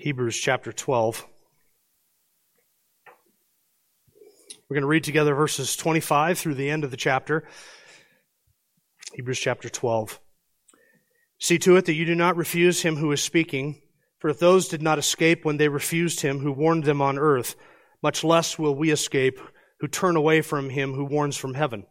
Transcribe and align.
Hebrews 0.00 0.38
chapter 0.38 0.72
12. 0.72 1.26
We're 4.66 4.74
going 4.74 4.80
to 4.80 4.88
read 4.88 5.04
together 5.04 5.34
verses 5.34 5.76
25 5.76 6.38
through 6.38 6.54
the 6.54 6.70
end 6.70 6.84
of 6.84 6.90
the 6.90 6.96
chapter. 6.96 7.46
Hebrews 9.12 9.38
chapter 9.38 9.68
12. 9.68 10.18
See 11.38 11.58
to 11.58 11.76
it 11.76 11.84
that 11.84 11.92
you 11.92 12.06
do 12.06 12.14
not 12.14 12.38
refuse 12.38 12.80
him 12.80 12.96
who 12.96 13.12
is 13.12 13.22
speaking, 13.22 13.82
for 14.18 14.30
if 14.30 14.38
those 14.38 14.68
did 14.68 14.80
not 14.80 14.98
escape 14.98 15.44
when 15.44 15.58
they 15.58 15.68
refused 15.68 16.22
him 16.22 16.38
who 16.38 16.52
warned 16.52 16.84
them 16.84 17.02
on 17.02 17.18
earth, 17.18 17.54
much 18.02 18.24
less 18.24 18.58
will 18.58 18.74
we 18.74 18.90
escape 18.90 19.38
who 19.80 19.86
turn 19.86 20.16
away 20.16 20.40
from 20.40 20.70
him 20.70 20.94
who 20.94 21.04
warns 21.04 21.36
from 21.36 21.52
heaven. 21.52 21.84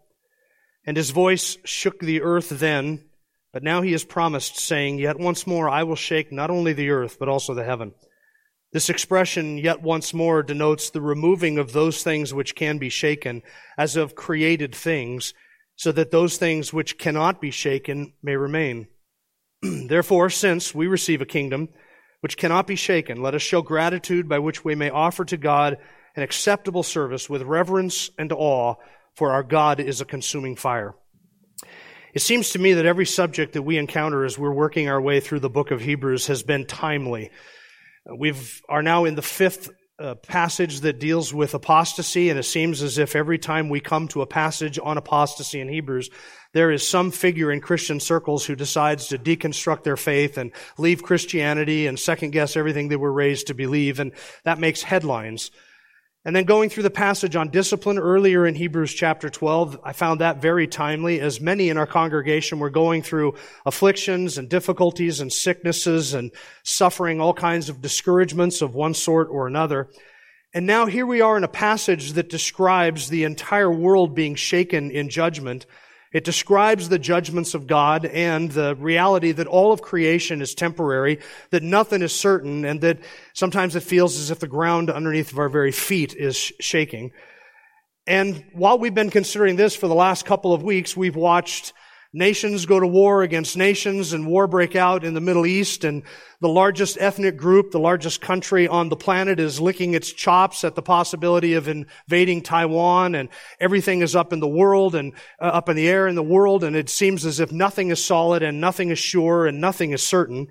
And 0.83 0.97
his 0.97 1.11
voice 1.11 1.59
shook 1.63 1.99
the 1.99 2.23
earth 2.23 2.49
then, 2.49 3.08
but 3.51 3.63
now 3.63 3.81
he 3.81 3.91
has 3.93 4.03
promised, 4.03 4.57
saying, 4.57 4.99
Yet 4.99 5.19
once 5.19 5.47
more 5.47 5.69
I 5.69 5.83
will 5.83 5.95
shake 5.95 6.31
not 6.31 6.49
only 6.49 6.73
the 6.73 6.89
earth, 6.89 7.17
but 7.19 7.29
also 7.29 7.53
the 7.53 7.63
heaven. 7.63 7.93
This 8.71 8.89
expression, 8.89 9.57
yet 9.57 9.81
once 9.81 10.13
more, 10.13 10.43
denotes 10.43 10.91
the 10.91 11.01
removing 11.01 11.57
of 11.57 11.73
those 11.73 12.03
things 12.03 12.33
which 12.33 12.53
can 12.53 12.77
be 12.77 12.89
shaken, 12.89 13.41
as 13.77 13.95
of 13.95 14.13
created 14.13 14.75
things, 14.75 15.33
so 15.75 15.91
that 15.91 16.11
those 16.11 16.37
things 16.37 16.71
which 16.71 16.97
cannot 16.99 17.41
be 17.41 17.49
shaken 17.49 18.13
may 18.21 18.35
remain. 18.35 18.87
Therefore, 19.61 20.29
since 20.29 20.75
we 20.75 20.85
receive 20.85 21.21
a 21.21 21.25
kingdom 21.25 21.69
which 22.21 22.37
cannot 22.37 22.67
be 22.67 22.75
shaken, 22.75 23.21
let 23.21 23.33
us 23.33 23.41
show 23.41 23.61
gratitude 23.61 24.29
by 24.29 24.37
which 24.37 24.63
we 24.63 24.75
may 24.75 24.89
offer 24.89 25.25
to 25.25 25.37
God 25.37 25.77
an 26.15 26.21
acceptable 26.21 26.83
service 26.83 27.29
with 27.29 27.41
reverence 27.43 28.11
and 28.17 28.31
awe, 28.31 28.75
for 29.15 29.31
our 29.31 29.43
God 29.43 29.79
is 29.79 30.01
a 30.01 30.05
consuming 30.05 30.55
fire. 30.55 30.93
It 32.13 32.21
seems 32.21 32.49
to 32.51 32.59
me 32.59 32.73
that 32.73 32.85
every 32.85 33.05
subject 33.05 33.53
that 33.53 33.61
we 33.61 33.77
encounter 33.77 34.25
as 34.25 34.37
we're 34.37 34.51
working 34.51 34.89
our 34.89 35.01
way 35.01 35.19
through 35.19 35.41
the 35.41 35.49
book 35.49 35.69
of 35.69 35.81
Hebrews 35.81 36.27
has 36.27 36.41
been 36.41 36.65
timely. 36.65 37.29
We 38.11 38.33
are 38.67 38.81
now 38.81 39.05
in 39.05 39.15
the 39.15 39.21
fifth 39.21 39.69
uh, 39.99 40.15
passage 40.15 40.79
that 40.79 40.99
deals 40.99 41.33
with 41.33 41.53
apostasy, 41.53 42.29
and 42.29 42.39
it 42.39 42.43
seems 42.43 42.81
as 42.81 42.97
if 42.97 43.15
every 43.15 43.37
time 43.37 43.69
we 43.69 43.79
come 43.79 44.07
to 44.07 44.21
a 44.21 44.27
passage 44.27 44.79
on 44.81 44.97
apostasy 44.97 45.59
in 45.59 45.67
Hebrews, 45.67 46.09
there 46.53 46.71
is 46.71 46.87
some 46.87 47.11
figure 47.11 47.51
in 47.51 47.61
Christian 47.61 47.99
circles 47.99 48.45
who 48.45 48.55
decides 48.55 49.07
to 49.07 49.19
deconstruct 49.19 49.83
their 49.83 49.97
faith 49.97 50.37
and 50.37 50.51
leave 50.77 51.03
Christianity 51.03 51.85
and 51.85 51.99
second 51.99 52.31
guess 52.31 52.55
everything 52.55 52.87
they 52.87 52.95
were 52.95 53.11
raised 53.11 53.47
to 53.47 53.53
believe, 53.53 53.99
and 53.99 54.13
that 54.45 54.57
makes 54.57 54.81
headlines. 54.81 55.51
And 56.29 56.35
then 56.35 56.43
going 56.43 56.69
through 56.69 56.83
the 56.83 56.91
passage 56.91 57.35
on 57.35 57.49
discipline 57.49 57.97
earlier 57.97 58.45
in 58.45 58.53
Hebrews 58.53 58.93
chapter 58.93 59.31
12, 59.31 59.79
I 59.83 59.93
found 59.93 60.21
that 60.21 60.39
very 60.39 60.67
timely 60.67 61.19
as 61.19 61.41
many 61.41 61.69
in 61.69 61.77
our 61.77 61.87
congregation 61.87 62.59
were 62.59 62.69
going 62.69 63.01
through 63.01 63.33
afflictions 63.65 64.37
and 64.37 64.47
difficulties 64.47 65.21
and 65.21 65.33
sicknesses 65.33 66.13
and 66.13 66.31
suffering 66.61 67.19
all 67.19 67.33
kinds 67.33 67.67
of 67.67 67.81
discouragements 67.81 68.61
of 68.61 68.75
one 68.75 68.93
sort 68.93 69.27
or 69.31 69.47
another. 69.47 69.89
And 70.53 70.67
now 70.67 70.85
here 70.85 71.07
we 71.07 71.19
are 71.19 71.35
in 71.35 71.43
a 71.43 71.47
passage 71.47 72.13
that 72.13 72.29
describes 72.29 73.09
the 73.09 73.23
entire 73.23 73.71
world 73.71 74.13
being 74.13 74.35
shaken 74.35 74.91
in 74.91 75.09
judgment 75.09 75.65
it 76.11 76.23
describes 76.23 76.89
the 76.89 76.99
judgments 76.99 77.53
of 77.53 77.67
God 77.67 78.05
and 78.05 78.51
the 78.51 78.75
reality 78.75 79.31
that 79.31 79.47
all 79.47 79.71
of 79.71 79.81
creation 79.81 80.41
is 80.41 80.55
temporary, 80.55 81.19
that 81.51 81.61
nothing 81.61 82.01
is 82.01 82.13
certain, 82.13 82.65
and 82.65 82.81
that 82.81 82.99
sometimes 83.33 83.75
it 83.75 83.83
feels 83.83 84.17
as 84.17 84.31
if 84.31 84.39
the 84.39 84.47
ground 84.47 84.89
underneath 84.89 85.31
of 85.31 85.39
our 85.39 85.49
very 85.49 85.71
feet 85.71 86.15
is 86.15 86.35
shaking. 86.59 87.11
And 88.07 88.43
while 88.53 88.79
we've 88.79 88.95
been 88.95 89.11
considering 89.11 89.55
this 89.55 89.75
for 89.75 89.87
the 89.87 89.95
last 89.95 90.25
couple 90.25 90.51
of 90.51 90.63
weeks, 90.63 90.97
we've 90.97 91.15
watched 91.15 91.73
Nations 92.11 92.65
go 92.65 92.79
to 92.79 92.87
war 92.87 93.21
against 93.21 93.55
nations 93.55 94.13
and 94.13 94.25
war 94.25 94.47
break 94.47 94.75
out 94.75 95.03
in 95.03 95.13
the 95.13 95.21
Middle 95.21 95.45
East 95.45 95.83
and 95.83 96.01
the 96.41 96.49
largest 96.49 96.97
ethnic 96.99 97.37
group, 97.37 97.69
the 97.69 97.79
largest 97.79 98.19
country 98.19 98.67
on 98.67 98.89
the 98.89 98.95
planet 98.95 99.39
is 99.39 99.61
licking 99.61 99.93
its 99.93 100.11
chops 100.11 100.63
at 100.63 100.73
the 100.73 100.81
possibility 100.81 101.53
of 101.53 101.67
invading 101.67 102.41
Taiwan 102.41 103.13
and 103.13 103.29
everything 103.59 104.01
is 104.01 104.15
up 104.15 104.33
in 104.33 104.39
the 104.39 104.47
world 104.47 104.95
and 104.95 105.13
uh, 105.39 105.45
up 105.45 105.69
in 105.69 105.75
the 105.75 105.87
air 105.87 106.07
in 106.07 106.15
the 106.15 106.23
world 106.23 106.63
and 106.63 106.75
it 106.75 106.89
seems 106.89 107.27
as 107.27 107.39
if 107.39 107.51
nothing 107.51 107.91
is 107.91 108.03
solid 108.03 108.41
and 108.41 108.59
nothing 108.59 108.89
is 108.89 108.97
sure 108.97 109.45
and 109.45 109.61
nothing 109.61 109.91
is 109.91 110.01
certain. 110.01 110.47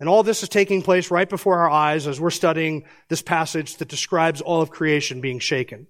And 0.00 0.08
all 0.08 0.24
this 0.24 0.42
is 0.42 0.48
taking 0.48 0.82
place 0.82 1.12
right 1.12 1.28
before 1.28 1.60
our 1.60 1.70
eyes 1.70 2.08
as 2.08 2.20
we're 2.20 2.30
studying 2.30 2.84
this 3.08 3.22
passage 3.22 3.76
that 3.76 3.86
describes 3.86 4.40
all 4.40 4.60
of 4.60 4.70
creation 4.70 5.20
being 5.20 5.38
shaken. 5.38 5.86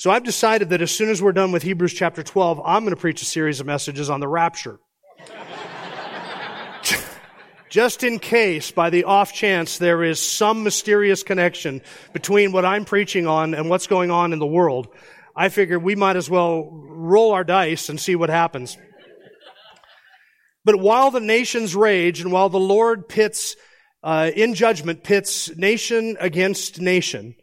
So 0.00 0.10
I've 0.10 0.24
decided 0.24 0.70
that 0.70 0.80
as 0.80 0.90
soon 0.90 1.10
as 1.10 1.20
we're 1.20 1.32
done 1.32 1.52
with 1.52 1.62
Hebrews 1.62 1.92
chapter 1.92 2.22
12, 2.22 2.62
I'm 2.64 2.84
going 2.84 2.94
to 2.94 2.98
preach 2.98 3.20
a 3.20 3.26
series 3.26 3.60
of 3.60 3.66
messages 3.66 4.08
on 4.08 4.20
the 4.20 4.28
rapture. 4.28 4.80
Just 7.68 8.02
in 8.02 8.18
case, 8.18 8.70
by 8.70 8.88
the 8.88 9.04
off 9.04 9.34
chance, 9.34 9.76
there 9.76 10.02
is 10.02 10.18
some 10.18 10.64
mysterious 10.64 11.22
connection 11.22 11.82
between 12.14 12.50
what 12.50 12.64
I'm 12.64 12.86
preaching 12.86 13.26
on 13.26 13.52
and 13.52 13.68
what's 13.68 13.86
going 13.86 14.10
on 14.10 14.32
in 14.32 14.38
the 14.38 14.46
world, 14.46 14.88
I 15.36 15.50
figured 15.50 15.82
we 15.82 15.96
might 15.96 16.16
as 16.16 16.30
well 16.30 16.70
roll 16.72 17.32
our 17.32 17.44
dice 17.44 17.90
and 17.90 18.00
see 18.00 18.16
what 18.16 18.30
happens. 18.30 18.78
But 20.64 20.80
while 20.80 21.10
the 21.10 21.20
nations 21.20 21.76
rage 21.76 22.22
and 22.22 22.32
while 22.32 22.48
the 22.48 22.58
Lord 22.58 23.06
pits, 23.06 23.54
uh, 24.02 24.30
in 24.34 24.54
judgment, 24.54 25.04
pits 25.04 25.54
nation 25.58 26.16
against 26.20 26.80
nation, 26.80 27.34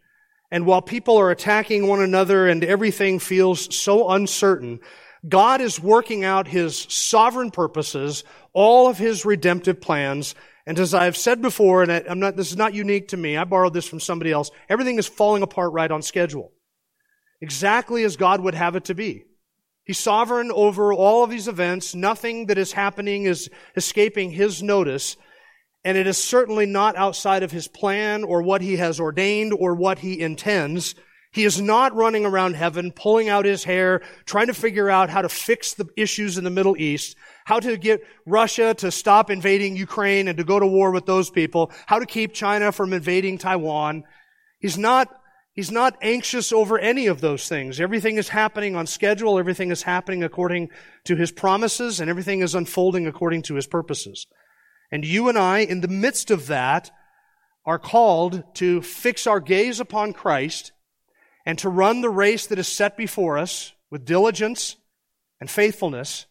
and 0.51 0.65
while 0.65 0.81
people 0.81 1.17
are 1.17 1.31
attacking 1.31 1.87
one 1.87 2.01
another 2.01 2.47
and 2.47 2.63
everything 2.63 3.19
feels 3.19 3.75
so 3.75 4.09
uncertain, 4.09 4.79
God 5.27 5.61
is 5.61 5.79
working 5.79 6.23
out 6.23 6.47
His 6.47 6.77
sovereign 6.89 7.51
purposes, 7.51 8.23
all 8.53 8.87
of 8.87 8.97
His 8.97 9.25
redemptive 9.25 9.81
plans. 9.81 10.35
And 10.65 10.79
as 10.79 10.93
I've 10.93 11.17
said 11.17 11.41
before, 11.41 11.83
and 11.83 11.91
I'm 11.91 12.19
not, 12.19 12.35
this 12.35 12.51
is 12.51 12.57
not 12.57 12.73
unique 12.73 13.09
to 13.09 13.17
me, 13.17 13.35
I 13.35 13.43
borrowed 13.43 13.73
this 13.73 13.87
from 13.87 13.99
somebody 13.99 14.31
else, 14.31 14.51
everything 14.69 14.97
is 14.97 15.07
falling 15.07 15.43
apart 15.43 15.73
right 15.73 15.91
on 15.91 16.01
schedule. 16.01 16.51
Exactly 17.41 18.03
as 18.03 18.15
God 18.15 18.41
would 18.41 18.55
have 18.55 18.75
it 18.75 18.85
to 18.85 18.95
be. 18.95 19.25
He's 19.83 19.99
sovereign 19.99 20.51
over 20.51 20.91
all 20.91 21.23
of 21.23 21.29
these 21.29 21.47
events. 21.47 21.95
Nothing 21.95 22.47
that 22.47 22.57
is 22.57 22.73
happening 22.73 23.23
is 23.23 23.49
escaping 23.75 24.31
His 24.31 24.61
notice 24.63 25.17
and 25.87 25.97
it 25.97 26.05
is 26.05 26.17
certainly 26.17 26.65
not 26.65 26.97
outside 26.97 27.43
of 27.43 27.51
his 27.51 27.69
plan 27.69 28.25
or 28.25 28.41
what 28.41 28.61
he 28.61 28.75
has 28.75 28.99
ordained 28.99 29.53
or 29.53 29.73
what 29.73 29.99
he 29.99 30.19
intends. 30.19 30.95
He 31.31 31.45
is 31.45 31.61
not 31.61 31.95
running 31.95 32.25
around 32.25 32.57
heaven, 32.57 32.91
pulling 32.91 33.29
out 33.29 33.45
his 33.45 33.63
hair, 33.63 34.01
trying 34.25 34.47
to 34.47 34.53
figure 34.53 34.89
out 34.89 35.09
how 35.09 35.21
to 35.21 35.29
fix 35.29 35.75
the 35.75 35.87
issues 35.95 36.37
in 36.37 36.43
the 36.43 36.49
Middle 36.49 36.75
East, 36.75 37.15
how 37.45 37.61
to 37.61 37.77
get 37.77 38.01
Russia 38.25 38.73
to 38.73 38.91
stop 38.91 39.31
invading 39.31 39.77
Ukraine 39.77 40.27
and 40.27 40.37
to 40.37 40.43
go 40.43 40.59
to 40.59 40.67
war 40.67 40.91
with 40.91 41.05
those 41.05 41.29
people, 41.29 41.71
how 41.85 41.99
to 41.99 42.05
keep 42.05 42.33
China 42.33 42.73
from 42.73 42.91
invading 42.91 43.37
Taiwan. 43.37 44.03
He's 44.59 44.77
not, 44.77 45.07
he's 45.53 45.71
not 45.71 45.97
anxious 46.01 46.51
over 46.51 46.77
any 46.77 47.07
of 47.07 47.21
those 47.21 47.47
things. 47.47 47.79
Everything 47.79 48.17
is 48.17 48.27
happening 48.27 48.75
on 48.75 48.87
schedule, 48.87 49.39
everything 49.39 49.71
is 49.71 49.83
happening 49.83 50.21
according 50.21 50.67
to 51.05 51.15
his 51.15 51.31
promises, 51.31 52.01
and 52.01 52.09
everything 52.09 52.41
is 52.41 52.55
unfolding 52.55 53.07
according 53.07 53.43
to 53.43 53.55
his 53.55 53.67
purposes. 53.67 54.27
And 54.91 55.05
you 55.05 55.29
and 55.29 55.37
I, 55.37 55.59
in 55.59 55.81
the 55.81 55.87
midst 55.87 56.31
of 56.31 56.47
that, 56.47 56.91
are 57.65 57.79
called 57.79 58.43
to 58.55 58.81
fix 58.81 59.27
our 59.27 59.39
gaze 59.39 59.79
upon 59.79 60.13
Christ 60.13 60.71
and 61.45 61.59
to 61.59 61.69
run 61.69 62.01
the 62.01 62.09
race 62.09 62.47
that 62.47 62.59
is 62.59 62.67
set 62.67 62.95
before 62.97 63.37
us 63.37 63.73
with 63.89 64.05
diligence 64.05 64.77
and 65.39 65.49
faithfulness 65.49 66.25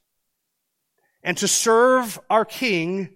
and 1.23 1.37
to 1.39 1.49
serve 1.49 2.19
our 2.31 2.45
King 2.45 3.11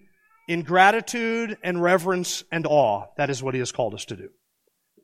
in 0.49 0.63
gratitude 0.63 1.57
and 1.63 1.83
reverence 1.83 2.43
and 2.51 2.67
awe. 2.67 3.07
That 3.17 3.31
is 3.31 3.43
what 3.43 3.55
he 3.55 3.61
has 3.61 3.73
called 3.73 3.95
us 3.95 4.05
to 4.07 4.17
do. 4.17 4.29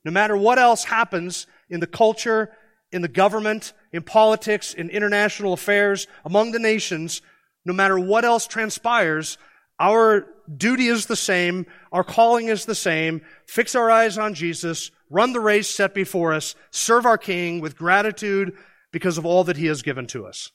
No 0.04 0.10
matter 0.10 0.36
what 0.36 0.58
else 0.58 0.84
happens 0.84 1.46
in 1.70 1.80
the 1.80 1.86
culture, 1.86 2.50
in 2.92 3.02
the 3.02 3.08
government, 3.08 3.72
in 3.92 4.02
politics, 4.02 4.74
in 4.74 4.90
international 4.90 5.52
affairs, 5.52 6.06
among 6.24 6.52
the 6.52 6.58
nations, 6.58 7.22
no 7.64 7.72
matter 7.72 7.98
what 7.98 8.24
else 8.24 8.46
transpires, 8.46 9.38
our 9.78 10.26
duty 10.54 10.88
is 10.88 11.06
the 11.06 11.16
same. 11.16 11.66
Our 11.92 12.04
calling 12.04 12.48
is 12.48 12.64
the 12.64 12.74
same. 12.74 13.22
Fix 13.46 13.74
our 13.74 13.90
eyes 13.90 14.18
on 14.18 14.34
Jesus. 14.34 14.90
Run 15.10 15.32
the 15.32 15.40
race 15.40 15.68
set 15.68 15.94
before 15.94 16.32
us. 16.32 16.54
Serve 16.70 17.06
our 17.06 17.18
King 17.18 17.60
with 17.60 17.76
gratitude 17.76 18.56
because 18.92 19.18
of 19.18 19.26
all 19.26 19.44
that 19.44 19.56
he 19.56 19.66
has 19.66 19.82
given 19.82 20.06
to 20.08 20.26
us. 20.26 20.52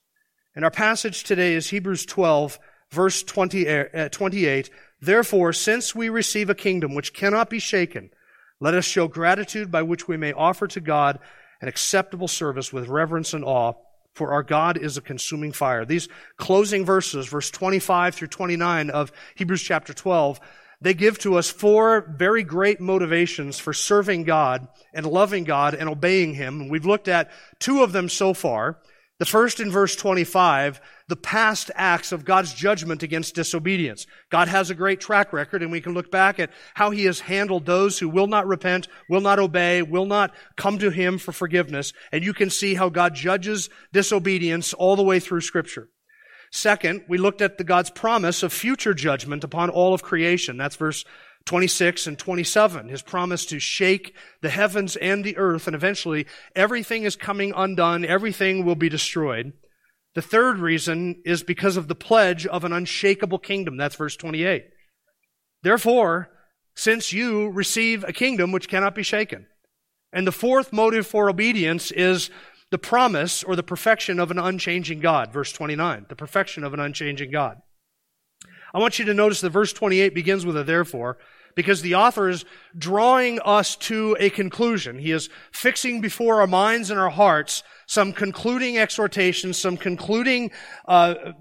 And 0.56 0.66
our 0.66 0.72
passage 0.72 1.24
today 1.24 1.54
is 1.54 1.70
Hebrews 1.70 2.06
12, 2.06 2.60
verse 2.90 3.24
20, 3.24 3.70
uh, 3.70 4.10
28, 4.10 4.70
Therefore, 5.00 5.54
since 5.54 5.96
we 5.96 6.10
receive 6.10 6.50
a 6.50 6.56
kingdom 6.56 6.94
which 6.94 7.14
cannot 7.14 7.50
be 7.50 7.60
shaken, 7.60 8.12
let 8.60 8.76
us 8.76 8.86
show 8.86 9.08
gratitude 9.08 9.72
by 9.72 9.82
which 9.82 10.08
we 10.08 10.18
may 10.18 10.34
offer 10.34 10.68
to 10.68 10.80
God 10.80 11.20
an 11.62 11.68
acceptable 11.68 12.28
service 12.28 12.72
with 12.72 12.88
reverence 12.88 13.34
and 13.34 13.44
awe, 13.44 13.74
for 14.14 14.34
our 14.34 14.44
God 14.44 14.78
is 14.78 14.98
a 14.98 15.02
consuming 15.02 15.52
fire. 15.52 15.86
These 15.86 16.10
closing 16.38 16.86
verses, 16.86 17.28
verse 17.28 17.50
25 17.50 18.16
through 18.16 18.28
29 18.28 18.90
of 18.90 19.12
Hebrews 19.36 19.62
chapter 19.62 19.94
12, 19.94 20.40
they 20.82 20.94
give 20.94 21.20
to 21.20 21.36
us 21.36 21.50
four 21.50 22.02
very 22.18 22.44
great 22.44 22.82
motivations 22.82 23.60
for 23.60 23.72
serving 23.72 24.24
God 24.24 24.68
and 24.94 25.06
loving 25.06 25.44
God 25.44 25.76
and 25.76 25.88
obeying 25.88 26.34
Him. 26.34 26.70
We've 26.70 26.86
looked 26.86 27.08
at 27.08 27.32
two 27.60 27.84
of 27.84 27.92
them 27.92 28.10
so 28.10 28.34
far. 28.34 28.80
The 29.22 29.28
first 29.28 29.60
in 29.60 29.70
verse 29.70 29.96
25, 29.96 30.82
the 31.08 31.16
past 31.16 31.70
acts 31.76 32.12
of 32.12 32.26
God's 32.26 32.56
judgment 32.56 33.04
against 33.04 33.36
disobedience. 33.36 34.08
God 34.32 34.48
has 34.48 34.72
a 34.72 34.74
great 34.74 35.00
track 35.00 35.32
record 35.32 35.62
and 35.62 35.72
we 35.72 35.80
can 35.80 35.94
look 35.94 36.10
back 36.10 36.40
at 36.40 36.50
how 36.74 36.90
He 36.90 37.06
has 37.06 37.20
handled 37.20 37.68
those 37.68 38.00
who 38.00 38.10
will 38.10 38.26
not 38.26 38.48
repent, 38.48 38.88
will 39.08 39.22
not 39.22 39.38
obey, 39.38 39.84
will 39.84 40.08
not 40.08 40.34
come 40.58 40.80
to 40.80 40.90
Him 40.90 41.20
for 41.20 41.34
forgiveness. 41.34 41.94
And 42.12 42.24
you 42.24 42.34
can 42.34 42.50
see 42.50 42.74
how 42.74 42.90
God 42.90 43.14
judges 43.14 43.70
disobedience 43.94 44.74
all 44.74 44.96
the 44.96 45.04
way 45.04 45.20
through 45.20 45.42
scripture. 45.42 45.90
Second, 46.50 47.06
we 47.08 47.20
looked 47.20 47.44
at 47.44 47.60
the 47.60 47.64
God's 47.64 47.92
promise 47.92 48.42
of 48.42 48.52
future 48.52 48.96
judgment 48.96 49.44
upon 49.44 49.70
all 49.70 49.94
of 49.94 50.02
creation. 50.02 50.58
That's 50.58 50.78
verse 50.78 51.06
26 51.46 52.08
and 52.08 52.20
27, 52.20 52.90
his 52.90 53.02
promise 53.02 53.46
to 53.46 53.60
shake 53.60 54.16
the 54.42 54.50
heavens 54.50 54.96
and 54.96 55.24
the 55.24 55.38
earth, 55.38 55.68
and 55.68 55.76
eventually 55.76 56.28
everything 56.56 57.04
is 57.04 57.16
coming 57.16 57.52
undone, 57.56 58.06
everything 58.06 58.64
will 58.64 58.76
be 58.76 58.90
destroyed. 58.90 59.54
The 60.14 60.22
third 60.22 60.60
reason 60.60 61.22
is 61.26 61.44
because 61.44 61.78
of 61.78 61.88
the 61.88 61.96
pledge 61.96 62.46
of 62.46 62.64
an 62.64 62.74
unshakable 62.74 63.40
kingdom. 63.40 63.78
That's 63.78 63.96
verse 63.96 64.16
28. 64.16 64.66
Therefore, 65.64 66.30
since 66.76 67.14
you 67.14 67.50
receive 67.50 68.04
a 68.04 68.14
kingdom 68.14 68.52
which 68.52 68.70
cannot 68.70 68.96
be 68.96 69.04
shaken. 69.04 69.48
And 70.14 70.28
the 70.28 70.32
fourth 70.32 70.74
motive 70.74 71.08
for 71.08 71.30
obedience 71.30 71.92
is 71.92 72.30
the 72.70 72.78
promise 72.78 73.44
or 73.44 73.56
the 73.56 73.64
perfection 73.64 74.20
of 74.20 74.32
an 74.32 74.40
unchanging 74.40 75.00
God. 75.00 75.32
Verse 75.32 75.52
29. 75.52 76.08
The 76.10 76.16
perfection 76.16 76.64
of 76.64 76.74
an 76.74 76.80
unchanging 76.80 77.32
God. 77.32 77.58
I 78.74 78.80
want 78.80 79.00
you 79.00 79.06
to 79.06 79.14
notice 79.14 79.42
that 79.42 79.50
verse 79.50 79.74
28 79.74 80.14
begins 80.14 80.46
with 80.46 80.58
a 80.58 80.64
therefore 80.64 81.18
because 81.56 81.82
the 81.82 81.96
author 81.96 82.30
is 82.30 82.46
drawing 82.78 83.40
us 83.42 83.76
to 83.76 84.16
a 84.20 84.30
conclusion. 84.30 85.00
He 85.00 85.12
is 85.12 85.30
fixing 85.52 86.02
before 86.02 86.42
our 86.42 86.48
minds 86.48 86.90
and 86.90 87.00
our 87.00 87.10
hearts 87.10 87.64
some 87.92 88.14
concluding 88.14 88.78
exhortations, 88.78 89.58
some 89.58 89.76
concluding 89.76 90.50
uh, 90.88 91.34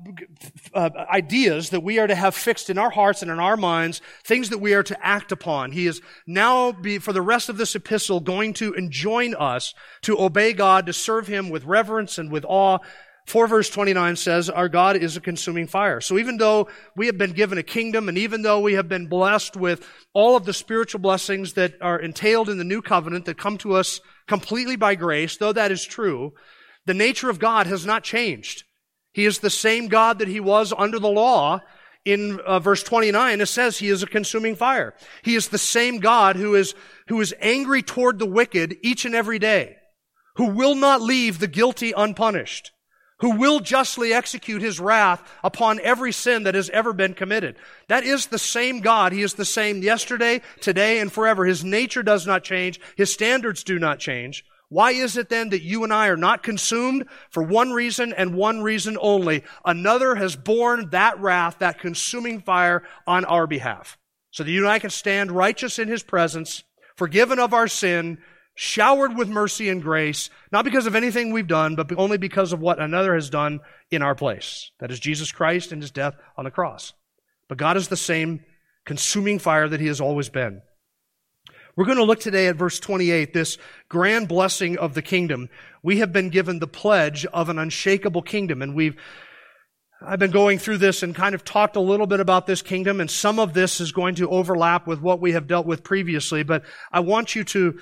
uh, 0.74 0.90
ideas 1.08 1.70
that 1.70 1.84
we 1.84 2.00
are 2.00 2.08
to 2.08 2.14
have 2.16 2.34
fixed 2.34 2.68
in 2.68 2.76
our 2.76 2.90
hearts 2.90 3.22
and 3.22 3.30
in 3.30 3.38
our 3.38 3.56
minds, 3.56 4.02
things 4.24 4.48
that 4.48 4.58
we 4.58 4.74
are 4.74 4.82
to 4.82 5.06
act 5.06 5.30
upon. 5.30 5.70
He 5.70 5.86
is 5.86 6.02
now, 6.26 6.72
be, 6.72 6.98
for 6.98 7.12
the 7.12 7.22
rest 7.22 7.48
of 7.48 7.56
this 7.56 7.76
epistle, 7.76 8.18
going 8.18 8.52
to 8.54 8.74
enjoin 8.74 9.36
us 9.36 9.74
to 10.02 10.20
obey 10.20 10.52
God, 10.52 10.86
to 10.86 10.92
serve 10.92 11.28
Him 11.28 11.50
with 11.50 11.64
reverence 11.64 12.18
and 12.18 12.32
with 12.32 12.44
awe, 12.48 12.78
4 13.26 13.46
verse 13.46 13.70
29 13.70 14.16
says, 14.16 14.50
Our 14.50 14.68
God 14.68 14.96
is 14.96 15.16
a 15.16 15.20
consuming 15.20 15.66
fire. 15.66 16.00
So 16.00 16.18
even 16.18 16.36
though 16.36 16.68
we 16.96 17.06
have 17.06 17.18
been 17.18 17.32
given 17.32 17.58
a 17.58 17.62
kingdom 17.62 18.08
and 18.08 18.18
even 18.18 18.42
though 18.42 18.60
we 18.60 18.74
have 18.74 18.88
been 18.88 19.06
blessed 19.06 19.56
with 19.56 19.86
all 20.12 20.36
of 20.36 20.44
the 20.44 20.52
spiritual 20.52 21.00
blessings 21.00 21.52
that 21.54 21.74
are 21.80 21.98
entailed 21.98 22.48
in 22.48 22.58
the 22.58 22.64
new 22.64 22.82
covenant 22.82 23.26
that 23.26 23.38
come 23.38 23.58
to 23.58 23.74
us 23.74 24.00
completely 24.26 24.76
by 24.76 24.94
grace, 24.94 25.36
though 25.36 25.52
that 25.52 25.70
is 25.70 25.84
true, 25.84 26.32
the 26.86 26.94
nature 26.94 27.30
of 27.30 27.38
God 27.38 27.66
has 27.66 27.86
not 27.86 28.02
changed. 28.02 28.64
He 29.12 29.26
is 29.26 29.38
the 29.40 29.50
same 29.50 29.88
God 29.88 30.18
that 30.18 30.28
he 30.28 30.40
was 30.40 30.72
under 30.76 30.98
the 30.98 31.08
law. 31.08 31.60
In 32.06 32.40
uh, 32.40 32.58
verse 32.60 32.82
29, 32.82 33.42
it 33.42 33.46
says 33.46 33.76
he 33.76 33.90
is 33.90 34.02
a 34.02 34.06
consuming 34.06 34.56
fire. 34.56 34.94
He 35.22 35.34
is 35.34 35.48
the 35.48 35.58
same 35.58 35.98
God 35.98 36.36
who 36.36 36.54
is, 36.54 36.74
who 37.08 37.20
is 37.20 37.34
angry 37.40 37.82
toward 37.82 38.18
the 38.18 38.26
wicked 38.26 38.78
each 38.82 39.04
and 39.04 39.14
every 39.14 39.38
day, 39.38 39.76
who 40.36 40.46
will 40.46 40.74
not 40.74 41.02
leave 41.02 41.38
the 41.38 41.46
guilty 41.46 41.92
unpunished 41.94 42.72
who 43.20 43.36
will 43.36 43.60
justly 43.60 44.12
execute 44.12 44.62
his 44.62 44.80
wrath 44.80 45.22
upon 45.44 45.80
every 45.80 46.12
sin 46.12 46.44
that 46.44 46.54
has 46.54 46.70
ever 46.70 46.92
been 46.92 47.14
committed. 47.14 47.56
That 47.88 48.04
is 48.04 48.26
the 48.26 48.38
same 48.38 48.80
God. 48.80 49.12
He 49.12 49.22
is 49.22 49.34
the 49.34 49.44
same 49.44 49.82
yesterday, 49.82 50.40
today, 50.60 50.98
and 50.98 51.12
forever. 51.12 51.44
His 51.44 51.64
nature 51.64 52.02
does 52.02 52.26
not 52.26 52.44
change. 52.44 52.80
His 52.96 53.12
standards 53.12 53.62
do 53.62 53.78
not 53.78 53.98
change. 53.98 54.44
Why 54.70 54.92
is 54.92 55.16
it 55.16 55.28
then 55.28 55.50
that 55.50 55.62
you 55.62 55.82
and 55.82 55.92
I 55.92 56.08
are 56.08 56.16
not 56.16 56.44
consumed? 56.44 57.06
For 57.30 57.42
one 57.42 57.72
reason 57.72 58.12
and 58.12 58.34
one 58.34 58.62
reason 58.62 58.96
only. 59.00 59.42
Another 59.64 60.14
has 60.14 60.36
borne 60.36 60.90
that 60.90 61.18
wrath, 61.20 61.58
that 61.58 61.80
consuming 61.80 62.40
fire 62.40 62.84
on 63.06 63.24
our 63.24 63.48
behalf. 63.48 63.98
So 64.30 64.44
that 64.44 64.50
you 64.50 64.60
and 64.60 64.70
I 64.70 64.78
can 64.78 64.90
stand 64.90 65.32
righteous 65.32 65.80
in 65.80 65.88
His 65.88 66.04
presence, 66.04 66.62
forgiven 66.96 67.40
of 67.40 67.52
our 67.52 67.66
sin, 67.66 68.18
showered 68.54 69.16
with 69.16 69.28
mercy 69.28 69.68
and 69.68 69.82
grace, 69.82 70.30
not 70.52 70.64
because 70.64 70.86
of 70.86 70.94
anything 70.94 71.32
we've 71.32 71.46
done, 71.46 71.76
but 71.76 71.90
only 71.96 72.18
because 72.18 72.52
of 72.52 72.60
what 72.60 72.78
another 72.78 73.14
has 73.14 73.30
done 73.30 73.60
in 73.90 74.02
our 74.02 74.14
place. 74.14 74.70
That 74.80 74.90
is 74.90 75.00
Jesus 75.00 75.32
Christ 75.32 75.72
and 75.72 75.82
his 75.82 75.90
death 75.90 76.14
on 76.36 76.44
the 76.44 76.50
cross. 76.50 76.92
But 77.48 77.58
God 77.58 77.76
is 77.76 77.88
the 77.88 77.96
same 77.96 78.44
consuming 78.84 79.38
fire 79.38 79.68
that 79.68 79.80
he 79.80 79.86
has 79.86 80.00
always 80.00 80.28
been. 80.28 80.62
We're 81.76 81.84
going 81.84 81.98
to 81.98 82.04
look 82.04 82.20
today 82.20 82.48
at 82.48 82.56
verse 82.56 82.80
28, 82.80 83.32
this 83.32 83.56
grand 83.88 84.28
blessing 84.28 84.76
of 84.76 84.94
the 84.94 85.02
kingdom. 85.02 85.48
We 85.82 85.98
have 85.98 86.12
been 86.12 86.28
given 86.28 86.58
the 86.58 86.66
pledge 86.66 87.24
of 87.26 87.48
an 87.48 87.58
unshakable 87.58 88.22
kingdom, 88.22 88.60
and 88.62 88.74
we've 88.74 88.96
I've 90.02 90.18
been 90.18 90.30
going 90.30 90.58
through 90.58 90.78
this 90.78 91.02
and 91.02 91.14
kind 91.14 91.34
of 91.34 91.44
talked 91.44 91.76
a 91.76 91.80
little 91.80 92.06
bit 92.06 92.20
about 92.20 92.46
this 92.46 92.62
kingdom, 92.62 93.00
and 93.00 93.10
some 93.10 93.38
of 93.38 93.52
this 93.52 93.80
is 93.80 93.92
going 93.92 94.14
to 94.16 94.30
overlap 94.30 94.86
with 94.86 95.00
what 95.00 95.20
we 95.20 95.32
have 95.32 95.46
dealt 95.46 95.66
with 95.66 95.84
previously, 95.84 96.42
but 96.42 96.64
I 96.90 97.00
want 97.00 97.34
you 97.34 97.44
to 97.44 97.78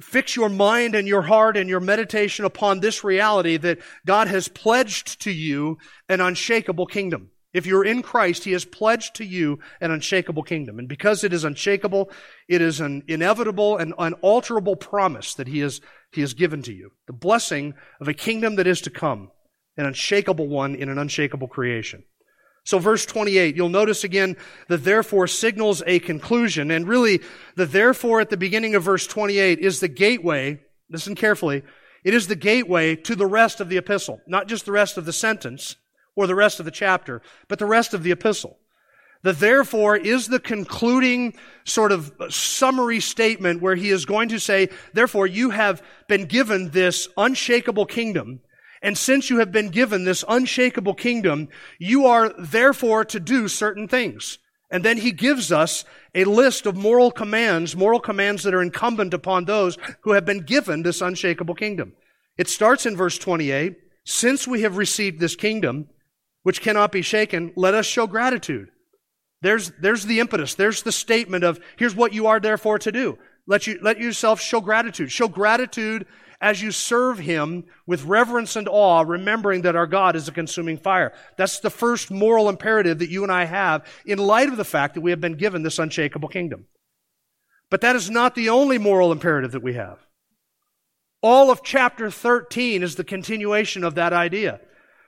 fix 0.00 0.36
your 0.36 0.48
mind 0.48 0.94
and 0.94 1.06
your 1.06 1.22
heart 1.22 1.56
and 1.56 1.68
your 1.68 1.80
meditation 1.80 2.44
upon 2.44 2.80
this 2.80 3.04
reality 3.04 3.56
that 3.56 3.78
God 4.06 4.28
has 4.28 4.48
pledged 4.48 5.20
to 5.22 5.30
you 5.30 5.78
an 6.08 6.20
unshakable 6.20 6.86
kingdom. 6.86 7.30
If 7.54 7.66
you're 7.66 7.84
in 7.84 8.02
Christ, 8.02 8.44
He 8.44 8.52
has 8.52 8.64
pledged 8.64 9.16
to 9.16 9.24
you 9.24 9.58
an 9.80 9.90
unshakable 9.90 10.42
kingdom. 10.42 10.78
And 10.78 10.88
because 10.88 11.24
it 11.24 11.32
is 11.32 11.44
unshakable, 11.44 12.10
it 12.46 12.60
is 12.60 12.80
an 12.80 13.02
inevitable 13.08 13.76
and 13.76 13.94
unalterable 13.98 14.76
promise 14.76 15.34
that 15.34 15.48
He 15.48 15.60
has, 15.60 15.80
he 16.12 16.20
has 16.20 16.34
given 16.34 16.62
to 16.62 16.72
you. 16.72 16.92
The 17.06 17.14
blessing 17.14 17.74
of 18.00 18.08
a 18.08 18.14
kingdom 18.14 18.56
that 18.56 18.66
is 18.66 18.82
to 18.82 18.90
come, 18.90 19.30
an 19.76 19.86
unshakable 19.86 20.48
one 20.48 20.74
in 20.74 20.88
an 20.88 20.98
unshakable 20.98 21.48
creation. 21.48 22.04
So 22.68 22.78
verse 22.78 23.06
28, 23.06 23.56
you'll 23.56 23.70
notice 23.70 24.04
again 24.04 24.36
that 24.66 24.84
therefore 24.84 25.26
signals 25.26 25.82
a 25.86 26.00
conclusion. 26.00 26.70
And 26.70 26.86
really, 26.86 27.22
the 27.54 27.64
therefore 27.64 28.20
at 28.20 28.28
the 28.28 28.36
beginning 28.36 28.74
of 28.74 28.82
verse 28.82 29.06
28 29.06 29.58
is 29.58 29.80
the 29.80 29.88
gateway, 29.88 30.60
listen 30.90 31.14
carefully, 31.14 31.62
it 32.04 32.12
is 32.12 32.26
the 32.26 32.36
gateway 32.36 32.94
to 32.94 33.16
the 33.16 33.24
rest 33.24 33.62
of 33.62 33.70
the 33.70 33.78
epistle. 33.78 34.20
Not 34.26 34.48
just 34.48 34.66
the 34.66 34.72
rest 34.72 34.98
of 34.98 35.06
the 35.06 35.14
sentence 35.14 35.76
or 36.14 36.26
the 36.26 36.34
rest 36.34 36.58
of 36.58 36.66
the 36.66 36.70
chapter, 36.70 37.22
but 37.48 37.58
the 37.58 37.64
rest 37.64 37.94
of 37.94 38.02
the 38.02 38.10
epistle. 38.10 38.58
The 39.22 39.32
therefore 39.32 39.96
is 39.96 40.28
the 40.28 40.38
concluding 40.38 41.38
sort 41.64 41.90
of 41.90 42.12
summary 42.28 43.00
statement 43.00 43.62
where 43.62 43.76
he 43.76 43.88
is 43.88 44.04
going 44.04 44.28
to 44.28 44.38
say, 44.38 44.68
therefore 44.92 45.26
you 45.26 45.48
have 45.48 45.82
been 46.06 46.26
given 46.26 46.68
this 46.68 47.08
unshakable 47.16 47.86
kingdom 47.86 48.42
and 48.82 48.96
since 48.96 49.30
you 49.30 49.38
have 49.38 49.52
been 49.52 49.70
given 49.70 50.04
this 50.04 50.24
unshakable 50.28 50.94
kingdom, 50.94 51.48
you 51.78 52.06
are 52.06 52.32
therefore 52.38 53.04
to 53.06 53.20
do 53.20 53.48
certain 53.48 53.88
things. 53.88 54.38
And 54.70 54.84
then 54.84 54.98
he 54.98 55.12
gives 55.12 55.50
us 55.50 55.84
a 56.14 56.24
list 56.24 56.66
of 56.66 56.76
moral 56.76 57.10
commands, 57.10 57.74
moral 57.74 58.00
commands 58.00 58.42
that 58.42 58.54
are 58.54 58.62
incumbent 58.62 59.14
upon 59.14 59.44
those 59.44 59.78
who 60.02 60.12
have 60.12 60.24
been 60.24 60.40
given 60.40 60.82
this 60.82 61.00
unshakable 61.00 61.54
kingdom. 61.54 61.94
It 62.36 62.48
starts 62.48 62.86
in 62.86 62.96
verse 62.96 63.18
28. 63.18 63.76
Since 64.04 64.46
we 64.46 64.62
have 64.62 64.76
received 64.76 65.20
this 65.20 65.36
kingdom, 65.36 65.88
which 66.42 66.62
cannot 66.62 66.92
be 66.92 67.02
shaken, 67.02 67.52
let 67.56 67.74
us 67.74 67.86
show 67.86 68.06
gratitude. 68.06 68.68
There's, 69.40 69.70
there's 69.80 70.04
the 70.04 70.20
impetus. 70.20 70.54
There's 70.54 70.82
the 70.82 70.92
statement 70.92 71.44
of, 71.44 71.60
here's 71.76 71.94
what 71.94 72.12
you 72.12 72.26
are 72.26 72.40
therefore 72.40 72.78
to 72.80 72.92
do. 72.92 73.18
Let 73.46 73.66
you, 73.66 73.78
let 73.82 73.98
yourself 73.98 74.40
show 74.40 74.60
gratitude. 74.60 75.10
Show 75.10 75.28
gratitude 75.28 76.06
as 76.40 76.62
you 76.62 76.70
serve 76.70 77.18
Him 77.18 77.64
with 77.86 78.04
reverence 78.04 78.56
and 78.56 78.68
awe, 78.68 79.00
remembering 79.00 79.62
that 79.62 79.76
our 79.76 79.86
God 79.86 80.14
is 80.16 80.28
a 80.28 80.32
consuming 80.32 80.78
fire. 80.78 81.12
That's 81.36 81.60
the 81.60 81.70
first 81.70 82.10
moral 82.10 82.48
imperative 82.48 83.00
that 83.00 83.10
you 83.10 83.22
and 83.22 83.32
I 83.32 83.44
have 83.44 83.86
in 84.04 84.18
light 84.18 84.48
of 84.48 84.56
the 84.56 84.64
fact 84.64 84.94
that 84.94 85.00
we 85.00 85.10
have 85.10 85.20
been 85.20 85.34
given 85.34 85.62
this 85.62 85.78
unshakable 85.78 86.28
kingdom. 86.28 86.66
But 87.70 87.80
that 87.80 87.96
is 87.96 88.08
not 88.08 88.34
the 88.34 88.48
only 88.48 88.78
moral 88.78 89.12
imperative 89.12 89.52
that 89.52 89.62
we 89.62 89.74
have. 89.74 89.98
All 91.20 91.50
of 91.50 91.64
chapter 91.64 92.10
13 92.10 92.82
is 92.82 92.94
the 92.94 93.04
continuation 93.04 93.82
of 93.82 93.96
that 93.96 94.12
idea. 94.12 94.60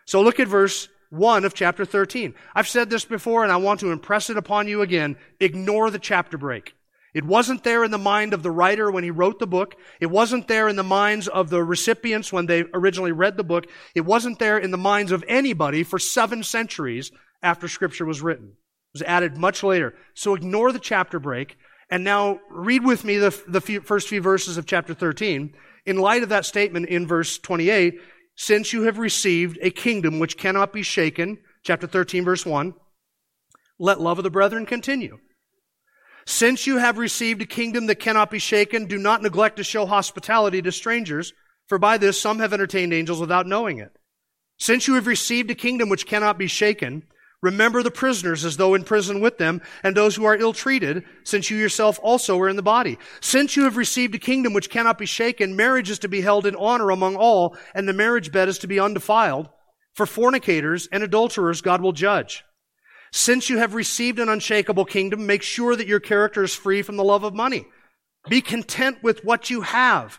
So 0.07 0.23
look 0.23 0.41
at 0.41 0.49
verse 0.49 0.89
1 1.11 1.45
of 1.45 1.55
chapter 1.55 1.85
13. 1.85 2.35
I've 2.55 2.69
said 2.69 2.91
this 2.91 3.05
before 3.05 3.45
and 3.45 3.53
I 3.53 3.57
want 3.57 3.81
to 3.81 3.93
impress 3.93 4.29
it 4.29 4.37
upon 4.37 4.67
you 4.67 4.83
again. 4.83 5.17
Ignore 5.39 5.91
the 5.91 5.99
chapter 5.99 6.37
break. 6.37 6.75
It 7.13 7.25
wasn't 7.25 7.65
there 7.65 7.83
in 7.85 7.91
the 7.91 7.99
mind 7.99 8.33
of 8.33 8.43
the 8.43 8.51
writer 8.51 8.91
when 8.91 9.05
he 9.05 9.11
wrote 9.11 9.39
the 9.39 9.47
book. 9.47 9.75
It 10.01 10.07
wasn't 10.07 10.49
there 10.49 10.69
in 10.69 10.77
the 10.77 10.83
minds 10.83 11.27
of 11.29 11.51
the 11.51 11.63
recipients 11.65 12.33
when 12.33 12.47
they 12.47 12.65
originally 12.73 13.13
read 13.13 13.37
the 13.37 13.45
book. 13.45 13.67
It 13.95 14.03
wasn't 14.03 14.39
there 14.39 14.59
in 14.59 14.71
the 14.71 14.77
minds 14.77 15.11
of 15.11 15.25
anybody 15.27 15.83
for 15.83 15.99
seven 15.99 16.43
centuries 16.43 17.11
after 17.43 17.69
Scripture 17.69 18.05
was 18.05 18.23
written. 18.23 18.49
It 18.49 18.99
was 18.99 19.03
added 19.03 19.37
much 19.37 19.63
later. 19.63 19.95
So 20.15 20.35
ignore 20.35 20.73
the 20.73 20.79
chapter 20.79 21.19
break 21.19 21.57
and 21.91 22.05
now 22.05 22.39
read 22.49 22.85
with 22.85 23.05
me 23.05 23.19
the, 23.19 23.37
the 23.49 23.61
few, 23.61 23.81
first 23.81 24.09
few 24.09 24.21
verses 24.21 24.57
of 24.57 24.67
chapter 24.67 24.95
13. 24.95 25.55
In 25.87 25.97
light 25.97 26.23
of 26.23 26.29
that 26.29 26.47
statement 26.47 26.89
in 26.89 27.07
verse 27.07 27.39
28, 27.39 28.01
since 28.37 28.73
you 28.73 28.83
have 28.83 28.99
received 28.99 29.59
a 29.61 29.71
kingdom 29.71 30.19
which 30.19 30.37
cannot 30.37 30.73
be 30.73 30.83
shaken, 30.83 31.39
chapter 31.65 31.87
13 31.87 32.25
verse 32.25 32.47
1, 32.47 32.75
let 33.79 34.01
love 34.01 34.19
of 34.19 34.25
the 34.25 34.31
brethren 34.31 34.67
continue. 34.67 35.19
Since 36.27 36.67
you 36.67 36.79
have 36.79 36.99
received 36.99 37.43
a 37.43 37.47
kingdom 37.47 37.87
that 37.87 37.97
cannot 37.97 38.31
be 38.31 38.39
shaken, 38.39 38.87
do 38.87 38.99
not 38.99 39.23
neglect 39.23 39.57
to 39.57 39.65
show 39.65 39.87
hospitality 39.87 40.63
to 40.63 40.73
strangers, 40.73 41.33
for 41.69 41.79
by 41.79 41.99
this 41.99 42.21
some 42.21 42.39
have 42.41 42.53
entertained 42.53 42.93
angels 42.93 43.21
without 43.21 43.47
knowing 43.47 43.79
it. 43.79 43.93
Since 44.59 44.87
you 44.87 44.95
have 44.95 45.07
received 45.07 45.51
a 45.51 45.55
kingdom 45.55 45.89
which 45.89 46.07
cannot 46.07 46.37
be 46.37 46.47
shaken, 46.47 47.05
remember 47.41 47.83
the 47.83 47.91
prisoners 47.91 48.45
as 48.45 48.59
though 48.59 48.75
in 48.75 48.85
prison 48.85 49.21
with 49.21 49.39
them, 49.39 49.63
and 49.83 49.97
those 49.97 50.17
who 50.17 50.25
are 50.25 50.37
ill 50.37 50.53
treated, 50.53 51.05
since 51.25 51.51
you 51.51 51.57
yourself 51.57 51.99
also 52.03 52.39
are 52.39 52.49
in 52.49 52.57
the 52.57 52.63
body. 52.63 52.99
Since 53.21 53.57
you 53.57 53.65
have 53.65 53.79
received 53.79 54.15
a 54.15 54.19
kingdom 54.19 54.53
which 54.53 54.69
cannot 54.69 54.99
be 54.99 55.07
shaken, 55.07 55.57
marriage 55.57 55.89
is 55.89 55.99
to 56.01 56.09
be 56.09 56.21
held 56.21 56.47
in 56.47 56.57
honor 56.57 56.91
among 56.91 57.17
all, 57.17 57.57
and 57.75 57.89
the 57.89 57.95
marriage 57.95 58.31
bed 58.33 58.49
is 58.49 58.59
to 58.59 58.67
be 58.67 58.79
undefiled. 58.79 59.49
For 59.95 60.07
fornicators 60.07 60.89
and 60.93 61.03
adulterers 61.03 61.63
God 61.63 61.81
will 61.81 61.93
judge. 61.93 62.45
Since 63.13 63.51
you 63.51 63.59
have 63.59 63.75
received 63.75 64.19
an 64.19 64.29
unshakable 64.29 64.85
kingdom, 64.85 65.27
make 65.27 65.43
sure 65.43 65.75
that 65.75 65.87
your 65.87 66.01
character 66.01 66.45
is 66.45 66.55
free 66.55 66.83
from 66.83 66.97
the 66.97 67.05
love 67.05 67.25
of 67.25 67.35
money. 67.35 67.67
Be 68.29 68.41
content 68.41 69.03
with 69.03 69.25
what 69.25 69.51
you 69.51 69.63
have, 69.63 70.19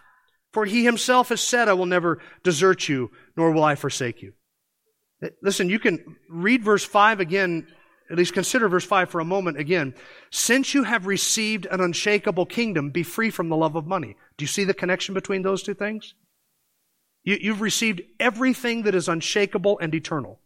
for 0.52 0.66
he 0.66 0.84
himself 0.84 1.30
has 1.30 1.42
said, 1.42 1.70
I 1.70 1.74
will 1.74 1.86
never 1.86 2.20
desert 2.44 2.90
you, 2.90 3.12
nor 3.38 3.52
will 3.52 3.64
I 3.64 3.76
forsake 3.76 4.22
you. 4.22 4.34
Eh, 5.24 5.30
listen, 5.42 5.70
you 5.70 5.80
can 5.80 6.18
read 6.30 6.64
verse 6.64 6.84
5 6.84 7.20
again, 7.20 7.68
at 8.10 8.18
least 8.18 8.34
consider 8.34 8.68
verse 8.68 8.84
5 8.84 9.10
for 9.10 9.22
a 9.22 9.26
moment 9.26 9.58
again. 9.58 9.94
Since 10.32 10.74
you 10.74 10.84
have 10.84 11.06
received 11.06 11.68
an 11.68 11.80
unshakable 11.80 12.46
kingdom, 12.46 12.90
be 12.90 13.04
free 13.04 13.30
from 13.30 13.48
the 13.48 13.56
love 13.56 13.76
of 13.76 13.88
money. 13.88 14.18
Do 14.38 14.44
you 14.44 14.48
see 14.48 14.66
the 14.66 14.74
connection 14.74 15.14
between 15.14 15.44
those 15.44 15.64
two 15.64 15.76
things? 15.76 16.14
You, 17.24 17.54
have 17.54 17.62
received 17.62 18.02
everything 18.20 18.84
that 18.84 18.96
is 18.96 19.08
unshakable 19.08 19.78
and 19.80 19.94
eternal. 19.94 20.40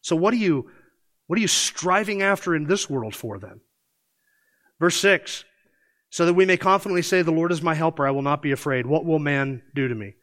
So 0.00 0.16
what 0.16 0.30
do 0.30 0.38
you 0.38 0.70
what 1.26 1.38
are 1.38 1.42
you 1.42 1.48
striving 1.48 2.22
after 2.22 2.54
in 2.54 2.64
this 2.64 2.88
world 2.88 3.14
for 3.14 3.38
then? 3.38 3.60
Verse 4.78 4.96
6 4.96 5.44
So 6.10 6.26
that 6.26 6.34
we 6.34 6.46
may 6.46 6.56
confidently 6.56 7.02
say, 7.02 7.22
The 7.22 7.30
Lord 7.30 7.52
is 7.52 7.62
my 7.62 7.74
helper, 7.74 8.06
I 8.06 8.10
will 8.10 8.22
not 8.22 8.42
be 8.42 8.52
afraid. 8.52 8.86
What 8.86 9.04
will 9.04 9.18
man 9.18 9.62
do 9.74 9.88
to 9.88 9.94
me? 9.94 10.14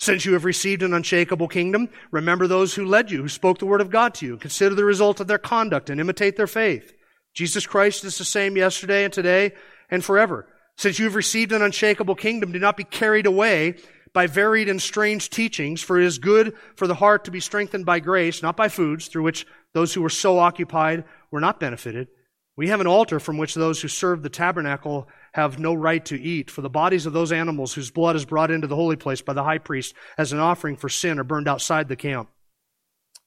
Since 0.00 0.24
you 0.24 0.34
have 0.34 0.44
received 0.44 0.82
an 0.82 0.94
unshakable 0.94 1.48
kingdom, 1.48 1.88
remember 2.12 2.46
those 2.46 2.74
who 2.74 2.86
led 2.86 3.10
you, 3.10 3.22
who 3.22 3.28
spoke 3.28 3.58
the 3.58 3.66
word 3.66 3.80
of 3.80 3.90
God 3.90 4.14
to 4.14 4.26
you. 4.26 4.36
Consider 4.36 4.76
the 4.76 4.84
result 4.84 5.18
of 5.18 5.26
their 5.26 5.38
conduct 5.38 5.90
and 5.90 6.00
imitate 6.00 6.36
their 6.36 6.46
faith. 6.46 6.94
Jesus 7.34 7.66
Christ 7.66 8.04
is 8.04 8.16
the 8.16 8.24
same 8.24 8.56
yesterday 8.56 9.04
and 9.04 9.12
today 9.12 9.52
and 9.90 10.04
forever. 10.04 10.46
Since 10.76 11.00
you 11.00 11.06
have 11.06 11.16
received 11.16 11.50
an 11.50 11.62
unshakable 11.62 12.14
kingdom, 12.14 12.52
do 12.52 12.60
not 12.60 12.76
be 12.76 12.84
carried 12.84 13.26
away 13.26 13.74
by 14.12 14.28
varied 14.28 14.68
and 14.68 14.80
strange 14.80 15.30
teachings, 15.30 15.82
for 15.82 16.00
it 16.00 16.06
is 16.06 16.18
good 16.18 16.54
for 16.76 16.86
the 16.86 16.94
heart 16.94 17.24
to 17.24 17.30
be 17.32 17.40
strengthened 17.40 17.84
by 17.84 17.98
grace, 17.98 18.42
not 18.42 18.56
by 18.56 18.68
foods, 18.68 19.08
through 19.08 19.24
which 19.24 19.46
those 19.74 19.94
who 19.94 20.02
were 20.02 20.08
so 20.08 20.38
occupied 20.38 21.04
were 21.30 21.40
not 21.40 21.60
benefited. 21.60 22.08
We 22.56 22.68
have 22.68 22.80
an 22.80 22.88
altar 22.88 23.20
from 23.20 23.38
which 23.38 23.54
those 23.54 23.80
who 23.80 23.88
serve 23.88 24.22
the 24.22 24.28
tabernacle 24.28 25.06
have 25.32 25.60
no 25.60 25.74
right 25.74 26.04
to 26.06 26.20
eat, 26.20 26.50
for 26.50 26.60
the 26.60 26.68
bodies 26.68 27.06
of 27.06 27.12
those 27.12 27.30
animals 27.30 27.74
whose 27.74 27.92
blood 27.92 28.16
is 28.16 28.24
brought 28.24 28.50
into 28.50 28.66
the 28.66 28.74
holy 28.74 28.96
place 28.96 29.20
by 29.20 29.32
the 29.32 29.44
high 29.44 29.58
priest 29.58 29.94
as 30.16 30.32
an 30.32 30.40
offering 30.40 30.74
for 30.76 30.88
sin 30.88 31.20
are 31.20 31.24
burned 31.24 31.46
outside 31.46 31.86
the 31.86 31.94
camp. 31.94 32.28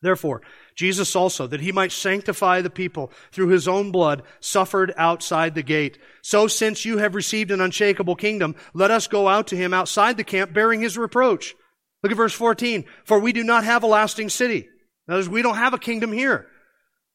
Therefore, 0.01 0.41
Jesus 0.75 1.15
also, 1.15 1.47
that 1.47 1.61
he 1.61 1.71
might 1.71 1.91
sanctify 1.91 2.61
the 2.61 2.69
people 2.69 3.11
through 3.31 3.49
his 3.49 3.67
own 3.67 3.91
blood, 3.91 4.23
suffered 4.39 4.93
outside 4.97 5.53
the 5.53 5.63
gate. 5.63 5.99
So 6.23 6.47
since 6.47 6.83
you 6.83 6.97
have 6.97 7.15
received 7.15 7.51
an 7.51 7.61
unshakable 7.61 8.15
kingdom, 8.15 8.55
let 8.73 8.89
us 8.91 9.07
go 9.07 9.27
out 9.27 9.47
to 9.47 9.55
him 9.55 9.73
outside 9.73 10.17
the 10.17 10.23
camp 10.23 10.53
bearing 10.53 10.81
his 10.81 10.97
reproach. 10.97 11.55
Look 12.03 12.11
at 12.11 12.17
verse 12.17 12.33
14. 12.33 12.83
For 13.05 13.19
we 13.19 13.31
do 13.31 13.43
not 13.43 13.63
have 13.63 13.83
a 13.83 13.87
lasting 13.87 14.29
city 14.29 14.67
in 15.07 15.13
other 15.13 15.19
words, 15.19 15.29
we 15.29 15.41
don't 15.41 15.55
have 15.55 15.73
a 15.73 15.79
kingdom 15.79 16.11
here, 16.11 16.47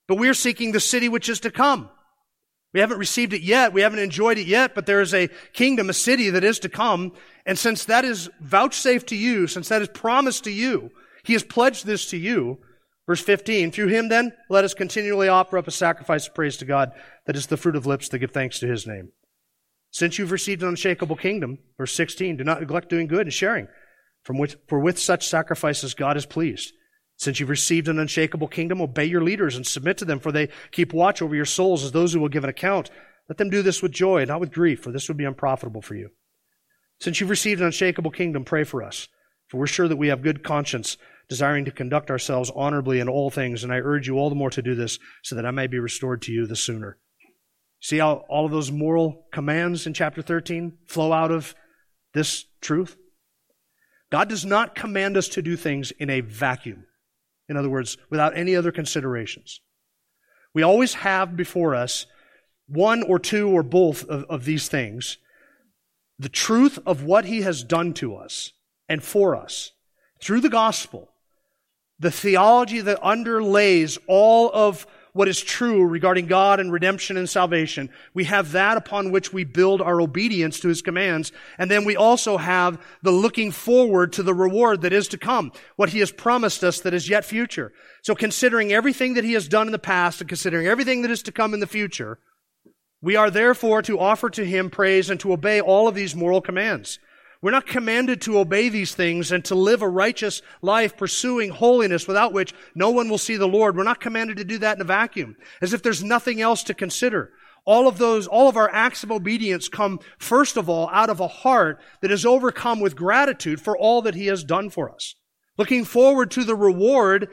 but 0.09 0.19
we're 0.19 0.35
seeking 0.35 0.73
the 0.73 0.81
city 0.81 1.09
which 1.09 1.29
is 1.29 1.41
to 1.41 1.51
come. 1.51 1.89
We 2.73 2.81
haven't 2.81 2.99
received 2.99 3.33
it 3.33 3.43
yet. 3.43 3.73
We 3.73 3.81
haven't 3.81 4.01
enjoyed 4.01 4.37
it 4.37 4.47
yet, 4.47 4.75
but 4.75 4.85
there 4.85 5.01
is 5.01 5.15
a 5.15 5.29
kingdom, 5.55 5.89
a 5.89 5.95
city 5.95 6.29
that 6.31 6.45
is 6.45 6.59
to 6.59 6.69
come. 6.69 7.13
And 7.47 7.59
since 7.59 7.87
that 7.87 8.05
is 8.05 8.29
vouchsafed 8.41 9.09
to 9.09 9.17
you, 9.17 9.47
since 9.47 9.69
that 9.69 9.81
is 9.81 9.89
promised 9.89 10.45
to 10.45 10.51
you, 10.51 10.91
he 11.25 11.33
has 11.33 11.43
pledged 11.43 11.87
this 11.87 12.11
to 12.11 12.19
you. 12.19 12.59
Verse 13.07 13.23
15, 13.23 13.71
through 13.71 13.87
him 13.87 14.09
then, 14.09 14.33
let 14.51 14.65
us 14.65 14.75
continually 14.75 15.29
offer 15.29 15.57
up 15.57 15.69
a 15.69 15.71
sacrifice 15.71 16.27
of 16.27 16.35
praise 16.35 16.57
to 16.59 16.65
God 16.65 16.91
that 17.27 17.37
is 17.37 17.47
the 17.47 17.57
fruit 17.57 17.77
of 17.77 17.87
lips 17.87 18.09
that 18.09 18.19
give 18.19 18.33
thanks 18.33 18.59
to 18.59 18.67
his 18.67 18.87
name. 18.87 19.11
Since 19.93 20.19
you've 20.19 20.33
received 20.33 20.63
an 20.63 20.69
unshakable 20.69 21.17
kingdom, 21.17 21.59
verse 21.79 21.95
16, 21.95 22.37
do 22.37 22.45
not 22.45 22.61
neglect 22.61 22.91
doing 22.91 23.07
good 23.07 23.23
and 23.27 23.33
sharing, 23.33 23.69
from 24.23 24.39
which, 24.39 24.57
for 24.69 24.81
with 24.81 24.99
such 24.99 25.29
sacrifices 25.29 25.95
God 25.95 26.17
is 26.17 26.27
pleased. 26.27 26.75
Since 27.17 27.41
you've 27.41 27.49
received 27.49 27.89
an 27.89 27.99
unshakable 27.99 28.49
kingdom, 28.49 28.81
obey 28.81 29.07
your 29.07 29.23
leaders 29.23 29.57
and 29.57 29.67
submit 29.67 29.97
to 29.99 30.05
them, 30.05 30.21
for 30.21 30.31
they 30.31 30.49
keep 30.71 30.93
watch 30.93 31.23
over 31.23 31.35
your 31.35 31.47
souls 31.47 31.83
as 31.83 31.93
those 31.93 32.13
who 32.13 32.21
will 32.21 32.29
give 32.29 32.45
an 32.45 32.51
account. 32.51 32.91
Let 33.29 33.39
them 33.39 33.51
do 33.51 33.63
this 33.63 33.83
with 33.83 33.93
joy, 33.93 34.25
not 34.25 34.41
with 34.41 34.53
grief, 34.53 34.83
for 34.83 34.93
this 34.93 35.09
would 35.09 35.17
be 35.17 35.25
unprofitable 35.25 35.83
for 35.83 35.95
you. 35.95 36.11
Since 37.01 37.21
you've 37.21 37.31
received 37.31 37.61
an 37.61 37.67
unshakable 37.67 38.11
kingdom, 38.11 38.45
pray 38.45 38.65
for 38.65 38.83
us, 38.83 39.09
for 39.49 39.59
we're 39.59 39.67
sure 39.67 39.89
that 39.89 39.97
we 39.97 40.09
have 40.09 40.23
good 40.23 40.45
conscience, 40.45 40.97
desiring 41.29 41.65
to 41.65 41.71
conduct 41.71 42.11
ourselves 42.11 42.51
honorably 42.55 43.01
in 43.01 43.09
all 43.09 43.31
things, 43.31 43.65
and 43.65 43.73
I 43.73 43.77
urge 43.77 44.07
you 44.07 44.19
all 44.19 44.29
the 44.29 44.37
more 44.37 44.51
to 44.51 44.63
do 44.63 44.75
this, 44.75 44.99
so 45.23 45.35
that 45.35 45.47
I 45.47 45.51
may 45.51 45.67
be 45.67 45.79
restored 45.79 46.23
to 46.23 46.33
you 46.33 46.47
the 46.47 46.57
sooner. 46.57 46.99
See 47.81 47.99
how 47.99 48.25
all 48.29 48.47
of 48.47 48.53
those 48.53 48.71
moral 48.71 49.27
commands 49.33 49.87
in 49.87 49.95
chapter 49.95 50.23
13 50.23 50.79
flow 50.87 51.13
out 51.13 51.31
of 51.31 51.55
this 52.15 52.47
truth? 52.61 52.97
God 54.11 54.29
does 54.29 54.45
not 54.45 54.75
command 54.75 55.17
us 55.17 55.29
to 55.31 55.43
do 55.43 55.57
things 55.57 55.91
in 55.93 56.09
a 56.09 56.21
vacuum. 56.21 56.86
In 57.49 57.57
other 57.57 57.71
words, 57.71 57.97
without 58.11 58.37
any 58.37 58.57
other 58.57 58.73
considerations. 58.73 59.61
We 60.55 60.63
always 60.63 60.95
have 60.95 61.37
before 61.37 61.75
us 61.75 62.07
one 62.67 63.03
or 63.03 63.19
two 63.19 63.49
or 63.49 63.63
both 63.63 64.05
of, 64.05 64.25
of 64.25 64.45
these 64.45 64.69
things 64.69 65.19
the 66.19 66.29
truth 66.31 66.79
of 66.87 67.03
what 67.03 67.27
he 67.27 67.43
has 67.43 67.63
done 67.63 67.93
to 67.93 68.17
us 68.17 68.53
and 68.89 69.05
for 69.05 69.37
us 69.37 69.73
through 70.19 70.41
the 70.41 70.49
gospel, 70.49 71.11
the 71.99 72.11
theology 72.11 72.81
that 72.81 73.03
underlays 73.03 73.99
all 74.07 74.51
of 74.53 74.87
what 75.17 75.29
is 75.29 75.41
true 75.41 75.85
regarding 75.85 76.27
God 76.27 76.61
and 76.61 76.71
redemption 76.71 77.17
and 77.17 77.29
salvation. 77.29 77.89
We 78.15 78.25
have 78.25 78.53
that 78.53 78.77
upon 78.77 79.11
which 79.11 79.33
we 79.33 79.45
build 79.45 79.81
our 79.81 80.01
obedience 80.01 80.61
to 80.61 80.69
His 80.69 80.83
commands. 80.83 81.33
And 81.59 81.71
then 81.71 81.85
we 81.85 81.97
also 81.97 82.37
have 82.37 82.81
the 83.03 83.11
looking 83.11 83.51
forward 83.51 84.13
to 84.13 84.23
the 84.23 84.35
reward 84.35 84.83
that 84.83 84.93
is 84.93 85.09
to 85.09 85.19
come, 85.19 85.53
what 85.77 85.89
He 85.89 86.01
has 86.01 86.13
promised 86.13 86.63
us 86.63 86.81
that 86.81 86.95
is 86.95 87.09
yet 87.09 87.25
future. 87.25 87.73
So 88.03 88.15
considering 88.15 88.73
everything 88.73 89.15
that 89.15 89.25
He 89.25 89.33
has 89.33 89.49
done 89.49 89.67
in 89.67 89.73
the 89.73 89.79
past 89.79 90.21
and 90.21 90.29
considering 90.29 90.67
everything 90.67 91.03
that 91.03 91.11
is 91.11 91.23
to 91.25 91.33
come 91.33 91.55
in 91.55 91.61
the 91.61 91.67
future, 91.67 92.19
we 93.01 93.17
are 93.17 93.31
therefore 93.31 93.83
to 93.83 93.99
offer 93.99 94.29
to 94.31 94.45
Him 94.45 94.69
praise 94.69 95.09
and 95.09 95.19
to 95.21 95.33
obey 95.33 95.61
all 95.61 95.89
of 95.89 95.95
these 95.95 96.15
moral 96.15 96.41
commands. 96.41 96.99
We're 97.43 97.51
not 97.51 97.67
commanded 97.67 98.21
to 98.23 98.39
obey 98.39 98.69
these 98.69 98.95
things 98.95 99.31
and 99.31 99.45
to 99.45 99.55
live 99.55 99.83
a 99.83 99.89
righteous 99.89 100.43
life 100.63 100.97
pursuing 100.97 101.51
holiness 101.51 102.09
without 102.09 102.33
which 102.33 102.55
no 102.75 102.91
one 102.91 103.09
will 103.09 103.19
see 103.19 103.37
the 103.37 103.47
Lord. 103.47 103.77
We're 103.77 103.85
not 103.85 104.01
commanded 104.01 104.39
to 104.39 104.45
do 104.45 104.59
that 104.59 104.77
in 104.77 104.81
a 104.81 104.85
vacuum, 104.85 105.37
as 105.61 105.73
if 105.73 105.83
there's 105.83 106.03
nothing 106.03 106.41
else 106.41 106.63
to 106.65 106.75
consider. 106.75 107.33
All 107.67 107.89
of 107.89 107.99
those, 107.99 108.27
all 108.27 108.49
of 108.49 108.57
our 108.57 108.73
acts 108.73 109.03
of 109.03 109.11
obedience 109.11 109.69
come 109.69 109.99
first 110.19 110.57
of 110.57 110.69
all 110.69 110.89
out 110.93 111.11
of 111.11 111.21
a 111.21 111.29
heart 111.29 111.81
that 112.01 112.13
is 112.13 112.25
overcome 112.25 112.81
with 112.81 112.97
gratitude 112.97 113.61
for 113.61 113.77
all 113.77 114.03
that 114.03 114.15
He 114.15 114.27
has 114.27 114.45
done 114.45 114.71
for 114.71 114.91
us. 114.91 115.15
Looking 115.59 115.85
forward 115.85 116.31
to 116.33 116.45
the 116.45 116.55
reward 116.55 117.29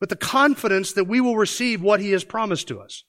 with 0.00 0.08
the 0.08 0.16
confidence 0.16 0.92
that 0.92 1.08
we 1.08 1.20
will 1.20 1.36
receive 1.36 1.82
what 1.82 2.00
He 2.00 2.12
has 2.12 2.24
promised 2.24 2.68
to 2.68 2.80
us. 2.80 3.04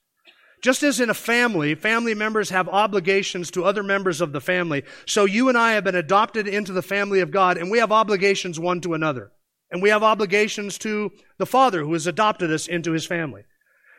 Just 0.64 0.82
as 0.82 0.98
in 0.98 1.10
a 1.10 1.14
family, 1.14 1.74
family 1.74 2.14
members 2.14 2.48
have 2.48 2.70
obligations 2.70 3.50
to 3.50 3.64
other 3.64 3.82
members 3.82 4.22
of 4.22 4.32
the 4.32 4.40
family, 4.40 4.82
so 5.04 5.26
you 5.26 5.50
and 5.50 5.58
I 5.58 5.72
have 5.72 5.84
been 5.84 5.94
adopted 5.94 6.48
into 6.48 6.72
the 6.72 6.80
family 6.80 7.20
of 7.20 7.30
God, 7.30 7.58
and 7.58 7.70
we 7.70 7.80
have 7.80 7.92
obligations 7.92 8.58
one 8.58 8.80
to 8.80 8.94
another. 8.94 9.30
And 9.70 9.82
we 9.82 9.90
have 9.90 10.02
obligations 10.02 10.78
to 10.78 11.12
the 11.36 11.44
Father 11.44 11.82
who 11.82 11.92
has 11.92 12.06
adopted 12.06 12.50
us 12.50 12.66
into 12.66 12.92
his 12.92 13.04
family. 13.04 13.42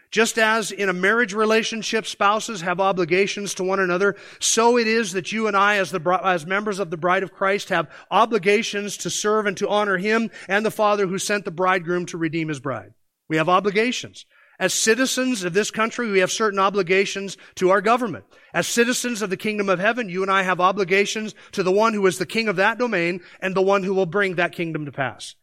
Just 0.10 0.40
as 0.40 0.72
in 0.72 0.90
a 0.90 0.94
marriage 0.94 1.36
relationship, 1.36 2.08
spouses 2.08 2.62
have 2.62 2.80
obligations 2.80 3.54
to 3.54 3.64
one 3.64 3.80
another, 3.80 4.16
so 4.40 4.76
it 4.76 4.88
is 4.88 5.12
that 5.12 5.32
you 5.32 5.46
and 5.46 5.56
I, 5.56 5.76
as, 5.76 5.92
the, 5.92 6.20
as 6.24 6.48
members 6.48 6.80
of 6.80 6.90
the 6.90 6.98
bride 6.98 7.22
of 7.22 7.32
Christ, 7.32 7.70
have 7.70 7.92
obligations 8.10 8.98
to 8.98 9.12
serve 9.12 9.46
and 9.46 9.58
to 9.58 9.70
honor 9.70 9.98
Him 9.98 10.32
and 10.50 10.66
the 10.66 10.72
Father 10.72 11.06
who 11.06 11.20
sent 11.20 11.46
the 11.46 11.52
bridegroom 11.52 12.08
to 12.08 12.18
redeem 12.18 12.48
His 12.48 12.60
bride. 12.60 12.96
We 13.30 13.38
have 13.38 13.50
obligations. 13.50 14.26
As 14.60 14.74
citizens 14.74 15.44
of 15.44 15.54
this 15.54 15.72
country, 15.72 16.10
we 16.10 16.20
have 16.20 16.32
certain 16.32 16.60
obligations 16.60 17.38
to 17.56 17.72
our 17.72 17.82
government. 17.82 18.26
As 18.54 18.68
citizens 18.68 19.22
of 19.22 19.30
the 19.30 19.38
kingdom 19.38 19.68
of 19.68 19.80
heaven, 19.80 20.08
you 20.08 20.22
and 20.22 20.32
I 20.32 20.44
have 20.44 20.62
obligations 20.62 21.36
to 21.52 21.64
the 21.64 21.72
one 21.72 21.94
who 21.94 22.06
is 22.08 22.18
the 22.18 22.26
king 22.26 22.48
of 22.48 22.56
that 22.56 22.78
domain 22.78 23.22
and 23.42 23.54
the 23.54 23.62
one 23.62 23.84
who 23.84 23.94
will 23.94 24.06
bring 24.06 24.36
that 24.36 24.54
kingdom 24.54 24.86
to 24.86 24.92
pass. 24.92 25.36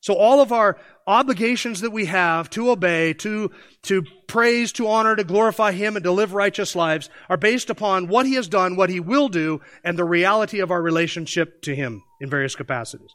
So 0.00 0.14
all 0.14 0.40
of 0.40 0.52
our 0.52 0.78
obligations 1.06 1.80
that 1.80 1.90
we 1.90 2.04
have 2.06 2.48
to 2.50 2.70
obey, 2.70 3.14
to, 3.14 3.50
to 3.84 4.02
praise, 4.28 4.70
to 4.72 4.86
honor, 4.86 5.16
to 5.16 5.24
glorify 5.24 5.72
Him 5.72 5.96
and 5.96 6.04
to 6.04 6.12
live 6.12 6.34
righteous 6.34 6.76
lives 6.76 7.10
are 7.28 7.36
based 7.36 7.68
upon 7.68 8.06
what 8.06 8.26
He 8.26 8.34
has 8.34 8.48
done, 8.48 8.76
what 8.76 8.90
He 8.90 9.00
will 9.00 9.28
do, 9.28 9.60
and 9.82 9.98
the 9.98 10.04
reality 10.04 10.60
of 10.60 10.70
our 10.70 10.80
relationship 10.80 11.62
to 11.62 11.74
Him 11.74 12.02
in 12.20 12.30
various 12.30 12.54
capacities. 12.54 13.10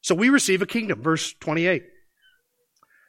So 0.00 0.14
we 0.14 0.30
receive 0.30 0.62
a 0.62 0.66
kingdom, 0.66 1.02
verse 1.02 1.34
28. 1.40 1.82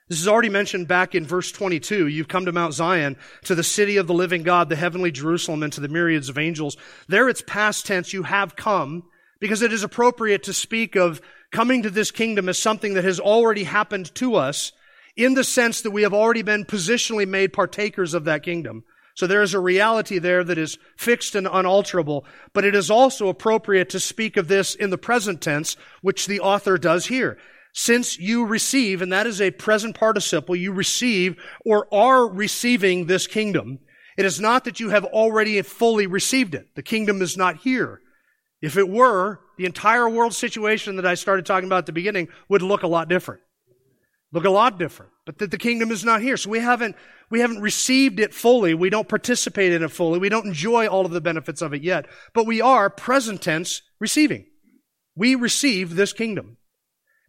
This 0.10 0.22
is 0.22 0.28
already 0.28 0.50
mentioned 0.50 0.88
back 0.88 1.16
in 1.16 1.26
verse 1.26 1.52
22. 1.52 2.08
You've 2.08 2.30
come 2.30 2.46
to 2.46 2.54
Mount 2.54 2.74
Zion, 2.74 3.18
to 3.44 3.56
the 3.56 3.64
city 3.64 3.98
of 3.98 4.08
the 4.08 4.14
living 4.14 4.44
God, 4.44 4.70
the 4.70 4.76
heavenly 4.78 5.12
Jerusalem, 5.12 5.64
and 5.64 5.74
to 5.74 5.82
the 5.82 5.90
myriads 5.90 6.30
of 6.30 6.38
angels. 6.38 6.78
There 7.10 7.28
it's 7.28 7.44
past 7.46 7.86
tense, 7.86 8.14
you 8.14 8.24
have 8.24 8.56
come, 8.56 9.04
because 9.40 9.62
it 9.62 9.74
is 9.74 9.84
appropriate 9.84 10.44
to 10.44 10.54
speak 10.54 10.96
of 10.96 11.22
coming 11.52 11.84
to 11.84 11.90
this 11.90 12.12
kingdom 12.12 12.48
as 12.48 12.58
something 12.58 12.94
that 12.94 13.04
has 13.04 13.20
already 13.20 13.66
happened 13.66 14.14
to 14.16 14.36
us 14.36 14.72
in 15.18 15.34
the 15.34 15.44
sense 15.44 15.82
that 15.82 15.92
we 15.92 16.04
have 16.04 16.14
already 16.14 16.42
been 16.42 16.64
positionally 16.64 17.28
made 17.28 17.52
partakers 17.52 18.14
of 18.14 18.26
that 18.26 18.44
kingdom. 18.44 18.86
So 19.16 19.26
there 19.26 19.42
is 19.42 19.56
a 19.56 19.60
reality 19.60 20.20
there 20.20 20.44
that 20.44 20.60
is 20.60 20.78
fixed 20.96 21.34
and 21.36 21.48
unalterable, 21.52 22.24
but 22.54 22.64
it 22.64 22.76
is 22.76 22.92
also 22.92 23.28
appropriate 23.28 23.90
to 23.90 24.00
speak 24.00 24.38
of 24.38 24.48
this 24.48 24.76
in 24.76 24.92
the 24.92 24.98
present 24.98 25.42
tense, 25.42 25.76
which 26.02 26.28
the 26.28 26.40
author 26.40 26.78
does 26.78 27.08
here. 27.08 27.38
Since 27.79 28.17
you 28.17 28.43
receive, 28.43 29.03
and 29.03 29.13
that 29.13 29.27
is 29.27 29.39
a 29.39 29.51
present 29.51 29.96
participle, 29.96 30.55
you 30.55 30.72
receive 30.72 31.36
or 31.63 31.88
are 31.93 32.27
receiving 32.27 33.05
this 33.05 33.27
kingdom, 33.27 33.77
it 34.17 34.25
is 34.25 34.39
not 34.39 34.63
that 34.63 34.79
you 34.79 34.89
have 34.89 35.05
already 35.05 35.62
fully 35.62 36.07
received 36.07 36.55
it. 36.55 36.74
The 36.74 36.81
kingdom 36.81 37.22
is 37.22 37.38
not 37.38 37.57
here. 37.57 38.01
If 38.63 38.77
it 38.77 38.89
were, 38.89 39.41
the 39.60 39.65
entire 39.65 40.10
world 40.10 40.34
situation 40.34 40.96
that 40.96 41.05
I 41.05 41.13
started 41.13 41.46
talking 41.46 41.67
about 41.67 41.77
at 41.77 41.86
the 41.86 41.91
beginning 41.91 42.29
would 42.50 42.63
look 42.63 42.81
a 42.81 42.88
lot 42.88 43.10
different. 43.10 43.41
Look 44.34 44.46
a 44.46 44.50
lot 44.50 44.79
different. 44.79 45.12
But 45.27 45.38
that 45.38 45.51
the 45.51 45.60
kingdom 45.60 45.91
is 45.91 46.03
not 46.03 46.24
here. 46.24 46.36
So 46.36 46.50
we 46.50 46.60
haven't, 46.60 46.96
we 47.29 47.41
haven't 47.41 47.62
received 47.62 48.19
it 48.19 48.34
fully. 48.34 48.74
We 48.74 48.89
don't 48.89 49.07
participate 49.07 49.72
in 49.72 49.84
it 49.84 49.91
fully. 49.91 50.17
We 50.17 50.29
don't 50.29 50.48
enjoy 50.48 50.88
all 50.88 51.05
of 51.05 51.12
the 51.12 51.22
benefits 51.22 51.62
of 51.62 51.75
it 51.75 51.84
yet. 51.84 52.07
But 52.34 52.48
we 52.48 52.60
are 52.60 52.89
present 52.89 53.43
tense 53.43 53.84
receiving. 54.00 54.48
We 55.15 55.36
receive 55.36 55.96
this 55.96 56.12
kingdom. 56.12 56.57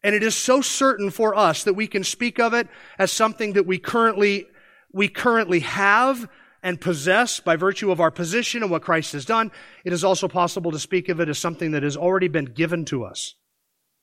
And 0.02 0.14
it 0.14 0.22
is 0.22 0.34
so 0.34 0.60
certain 0.60 1.10
for 1.10 1.34
us 1.34 1.64
that 1.64 1.74
we 1.74 1.86
can 1.86 2.04
speak 2.04 2.38
of 2.38 2.54
it 2.54 2.68
as 2.98 3.10
something 3.10 3.54
that 3.54 3.66
we 3.66 3.78
currently, 3.78 4.46
we 4.92 5.08
currently 5.08 5.60
have 5.60 6.28
and 6.62 6.80
possess 6.80 7.40
by 7.40 7.56
virtue 7.56 7.90
of 7.90 8.00
our 8.00 8.10
position 8.10 8.62
and 8.62 8.70
what 8.70 8.82
Christ 8.82 9.12
has 9.12 9.24
done, 9.24 9.50
it 9.84 9.92
is 9.92 10.04
also 10.04 10.28
possible 10.28 10.70
to 10.72 10.78
speak 10.78 11.08
of 11.08 11.20
it 11.20 11.28
as 11.28 11.38
something 11.38 11.72
that 11.72 11.82
has 11.82 11.96
already 11.96 12.28
been 12.28 12.46
given 12.46 12.84
to 12.86 13.04
us. 13.04 13.34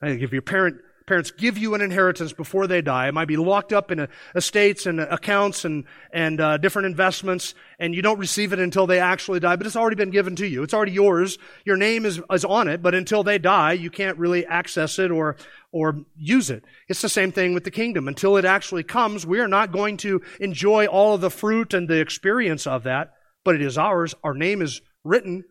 I 0.02 0.08
think 0.08 0.22
if 0.22 0.32
your 0.32 0.42
parent 0.42 0.78
parents 1.06 1.30
give 1.30 1.58
you 1.58 1.76
an 1.76 1.82
inheritance 1.82 2.34
before 2.34 2.66
they 2.66 2.82
die. 2.82 3.08
It 3.08 3.14
might 3.14 3.28
be 3.28 3.38
locked 3.38 3.72
up 3.72 3.92
in 3.92 4.08
estates 4.34 4.86
and 4.86 5.00
accounts 5.00 5.64
and, 5.64 5.86
and 6.12 6.42
uh, 6.42 6.58
different 6.58 6.88
investments, 6.88 7.54
and 7.78 7.94
you 7.94 8.02
don't 8.02 8.18
receive 8.18 8.54
it 8.54 8.60
until 8.60 8.88
they 8.88 9.00
actually 9.00 9.40
die, 9.40 9.56
but 9.56 9.68
it's 9.68 9.76
already 9.76 9.96
been 9.96 10.10
given 10.10 10.36
to 10.38 10.48
you. 10.48 10.64
It's 10.64 10.74
already 10.74 10.94
yours. 10.94 11.38
Your 11.64 11.78
name 11.78 12.06
is, 12.06 12.20
is 12.32 12.44
on 12.44 12.68
it, 12.68 12.82
but 12.82 12.96
until 12.96 13.24
they 13.24 13.38
die, 13.38 13.74
you 13.74 13.92
can't 13.92 14.18
really 14.18 14.46
access 14.46 14.98
it 14.98 15.12
or, 15.12 15.36
or 15.72 16.02
use 16.16 16.50
it. 16.50 16.64
It's 16.88 17.02
the 17.02 17.10
same 17.10 17.32
thing 17.32 17.54
with 17.54 17.66
the 17.66 17.72
kingdom. 17.72 18.08
Until 18.08 18.38
it 18.38 18.46
actually 18.46 18.84
comes, 18.84 19.26
we 19.26 19.40
are 19.40 19.48
not 19.48 19.72
going 19.72 19.98
to 19.98 20.22
enjoy 20.40 20.88
all 20.88 21.14
of 21.14 21.22
the 21.22 21.30
fruit 21.30 21.74
and 21.74 21.88
the 21.88 22.02
experience 22.02 22.66
of 22.66 22.84
that, 22.84 23.14
but 23.44 23.56
it 23.56 23.62
is 23.62 23.78
ours. 23.78 24.16
Our 24.24 24.34
name 24.34 24.62
is 24.62 24.82
written 25.04 25.44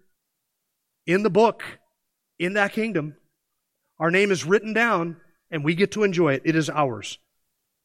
in 1.06 1.22
the 1.22 1.30
book 1.30 1.62
in 2.40 2.54
that 2.54 2.72
kingdom. 2.72 3.14
Our 4.00 4.10
name 4.10 4.32
is 4.32 4.44
written 4.44 4.72
down 4.72 5.18
and 5.54 5.62
we 5.62 5.76
get 5.76 5.92
to 5.92 6.02
enjoy 6.02 6.32
it. 6.32 6.42
It 6.44 6.56
is 6.56 6.68
ours. 6.68 7.18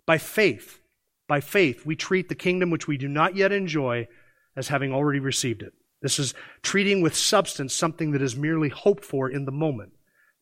By 0.07 0.17
faith, 0.17 0.81
by 1.27 1.39
faith, 1.39 1.85
we 1.85 1.95
treat 1.95 2.27
the 2.27 2.33
kingdom 2.33 2.71
which 2.71 2.87
we 2.87 2.97
do 2.97 3.07
not 3.07 3.35
yet 3.35 3.51
enjoy 3.51 4.07
as 4.55 4.69
having 4.69 4.91
already 4.91 5.19
received 5.19 5.61
it. 5.61 5.73
This 6.01 6.17
is 6.17 6.33
treating 6.63 7.03
with 7.03 7.15
substance 7.15 7.75
something 7.75 8.09
that 8.11 8.23
is 8.23 8.35
merely 8.35 8.69
hoped 8.69 9.05
for 9.05 9.29
in 9.29 9.45
the 9.45 9.51
moment. 9.51 9.91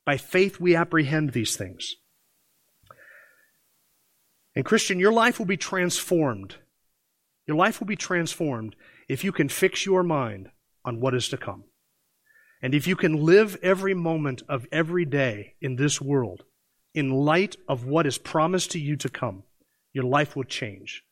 By 0.06 0.16
faith, 0.16 0.62
we 0.62 0.74
apprehend 0.74 1.34
these 1.34 1.58
things. 1.58 1.98
And 4.56 4.64
Christian, 4.64 4.98
your 4.98 5.12
life 5.12 5.38
will 5.38 5.46
be 5.46 5.58
transformed. 5.58 6.56
Your 7.46 7.58
life 7.58 7.82
will 7.82 7.88
be 7.88 7.98
transformed 7.98 8.78
if 9.10 9.26
you 9.26 9.34
can 9.34 9.50
fix 9.50 9.86
your 9.86 10.02
mind 10.02 10.50
on 10.86 11.02
what 11.02 11.14
is 11.14 11.28
to 11.28 11.38
come. 11.38 11.66
And 12.62 12.74
if 12.74 12.88
you 12.88 12.96
can 12.96 13.26
live 13.26 13.58
every 13.62 13.94
moment 13.94 14.44
of 14.48 14.66
every 14.72 15.04
day 15.04 15.56
in 15.60 15.76
this 15.76 16.00
world 16.00 16.46
in 16.98 17.12
light 17.12 17.56
of 17.68 17.86
what 17.86 18.08
is 18.08 18.18
promised 18.18 18.72
to 18.72 18.80
you 18.80 18.96
to 18.96 19.08
come, 19.08 19.44
your 19.94 20.04
life 20.04 20.36
will 20.36 20.44
change. 20.44 21.04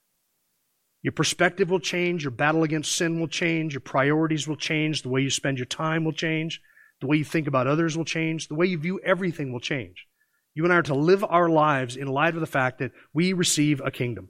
Your 1.04 1.12
perspective 1.12 1.70
will 1.70 1.80
change, 1.80 2.24
your 2.24 2.32
battle 2.32 2.64
against 2.64 2.96
sin 2.96 3.20
will 3.20 3.28
change, 3.28 3.76
your 3.76 3.82
priorities 3.82 4.48
will 4.48 4.56
change, 4.56 5.04
the 5.04 5.10
way 5.10 5.22
you 5.22 5.30
spend 5.30 5.60
your 5.60 5.68
time 5.68 6.04
will 6.04 6.12
change, 6.12 6.60
the 7.02 7.06
way 7.06 7.18
you 7.18 7.24
think 7.24 7.46
about 7.46 7.68
others 7.68 7.96
will 7.96 8.04
change, 8.04 8.48
the 8.48 8.56
way 8.56 8.66
you 8.66 8.80
view 8.80 9.00
everything 9.06 9.54
will 9.54 9.60
change. 9.60 10.08
You 10.56 10.64
and 10.64 10.74
I 10.74 10.78
are 10.78 10.82
to 10.82 10.96
live 10.96 11.24
our 11.24 11.50
lives 11.50 11.96
in 11.96 12.08
light 12.08 12.34
of 12.34 12.42
the 12.42 12.48
fact 12.48 12.80
that 12.80 12.92
we 13.14 13.34
receive 13.34 13.80
a 13.80 13.92
kingdom. 13.92 14.30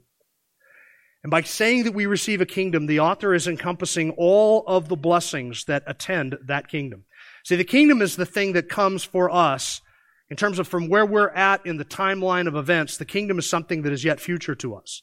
And 1.22 1.30
by 1.30 1.40
saying 1.40 1.84
that 1.84 1.94
we 1.94 2.04
receive 2.04 2.42
a 2.42 2.46
kingdom, 2.46 2.84
the 2.84 3.00
author 3.00 3.32
is 3.32 3.48
encompassing 3.48 4.10
all 4.18 4.62
of 4.66 4.90
the 4.90 4.96
blessings 4.96 5.64
that 5.64 5.84
attend 5.86 6.36
that 6.44 6.68
kingdom. 6.68 7.04
See, 7.46 7.56
the 7.56 7.64
kingdom 7.64 8.02
is 8.02 8.16
the 8.16 8.26
thing 8.26 8.52
that 8.52 8.68
comes 8.68 9.04
for 9.04 9.30
us 9.30 9.80
in 10.28 10.36
terms 10.36 10.58
of 10.58 10.66
from 10.66 10.88
where 10.88 11.06
we're 11.06 11.30
at 11.30 11.64
in 11.64 11.76
the 11.76 11.84
timeline 11.84 12.48
of 12.48 12.56
events, 12.56 12.96
the 12.96 13.04
kingdom 13.04 13.38
is 13.38 13.48
something 13.48 13.82
that 13.82 13.92
is 13.92 14.04
yet 14.04 14.20
future 14.20 14.54
to 14.56 14.74
us. 14.74 15.02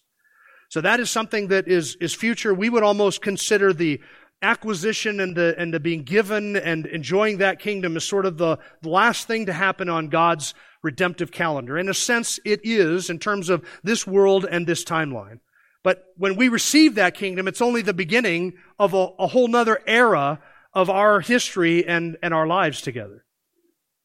So 0.69 0.81
that 0.81 0.99
is 0.99 1.09
something 1.09 1.47
that 1.49 1.67
is, 1.67 1.95
is 2.01 2.13
future. 2.13 2.53
We 2.53 2.69
would 2.69 2.83
almost 2.83 3.21
consider 3.21 3.73
the 3.73 4.01
acquisition 4.41 5.19
and 5.19 5.35
the, 5.35 5.55
and 5.57 5.73
the 5.73 5.79
being 5.79 6.03
given 6.03 6.57
and 6.57 6.85
enjoying 6.85 7.37
that 7.37 7.59
kingdom 7.59 7.95
as 7.95 8.03
sort 8.03 8.25
of 8.25 8.37
the, 8.37 8.57
the 8.81 8.89
last 8.89 9.27
thing 9.27 9.45
to 9.45 9.53
happen 9.53 9.87
on 9.87 10.09
God's 10.09 10.53
redemptive 10.81 11.31
calendar. 11.31 11.77
In 11.77 11.87
a 11.87 11.93
sense, 11.93 12.39
it 12.43 12.59
is 12.63 13.09
in 13.09 13.19
terms 13.19 13.49
of 13.49 13.63
this 13.83 14.05
world 14.05 14.45
and 14.49 14.67
this 14.67 14.83
timeline. 14.83 15.39
But 15.83 16.03
when 16.17 16.35
we 16.35 16.49
receive 16.49 16.95
that 16.95 17.15
kingdom, 17.15 17.47
it's 17.47 17.61
only 17.61 17.81
the 17.81 17.93
beginning 17.93 18.53
of 18.79 18.93
a, 18.93 19.07
a 19.19 19.27
whole 19.27 19.47
nother 19.47 19.79
era 19.87 20.39
of 20.73 20.89
our 20.89 21.21
history 21.21 21.85
and, 21.87 22.17
and 22.21 22.33
our 22.33 22.47
lives 22.47 22.81
together. 22.81 23.22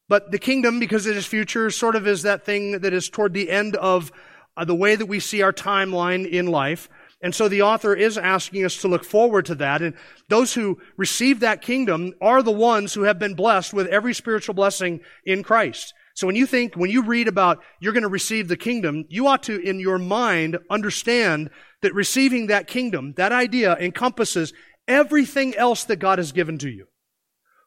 But 0.09 0.31
the 0.31 0.39
kingdom, 0.39 0.79
because 0.79 1.05
it 1.05 1.15
is 1.15 1.25
future, 1.25 1.69
sort 1.69 1.95
of 1.95 2.07
is 2.07 2.23
that 2.23 2.43
thing 2.43 2.79
that 2.79 2.93
is 2.93 3.09
toward 3.09 3.33
the 3.33 3.49
end 3.49 3.75
of 3.77 4.11
uh, 4.57 4.65
the 4.65 4.75
way 4.75 4.95
that 4.95 5.05
we 5.05 5.19
see 5.19 5.41
our 5.41 5.53
timeline 5.53 6.27
in 6.29 6.47
life. 6.47 6.89
And 7.21 7.35
so 7.35 7.47
the 7.47 7.61
author 7.61 7.93
is 7.93 8.17
asking 8.17 8.65
us 8.65 8.77
to 8.77 8.87
look 8.87 9.05
forward 9.05 9.45
to 9.45 9.55
that. 9.55 9.81
And 9.81 9.93
those 10.27 10.53
who 10.53 10.79
receive 10.97 11.41
that 11.41 11.61
kingdom 11.61 12.13
are 12.21 12.41
the 12.41 12.51
ones 12.51 12.93
who 12.93 13.03
have 13.03 13.19
been 13.19 13.35
blessed 13.35 13.73
with 13.73 13.87
every 13.87 14.13
spiritual 14.13 14.55
blessing 14.55 15.01
in 15.25 15.43
Christ. 15.43 15.93
So 16.15 16.27
when 16.27 16.35
you 16.35 16.47
think, 16.47 16.75
when 16.75 16.89
you 16.89 17.03
read 17.03 17.27
about 17.27 17.61
you're 17.79 17.93
going 17.93 18.03
to 18.03 18.09
receive 18.09 18.47
the 18.47 18.57
kingdom, 18.57 19.05
you 19.09 19.27
ought 19.27 19.43
to, 19.43 19.59
in 19.59 19.79
your 19.79 19.99
mind, 19.99 20.57
understand 20.69 21.49
that 21.81 21.93
receiving 21.93 22.47
that 22.47 22.67
kingdom, 22.67 23.13
that 23.17 23.31
idea 23.31 23.77
encompasses 23.77 24.53
everything 24.87 25.55
else 25.55 25.83
that 25.83 25.97
God 25.97 26.17
has 26.17 26.31
given 26.31 26.57
to 26.59 26.69
you. 26.69 26.87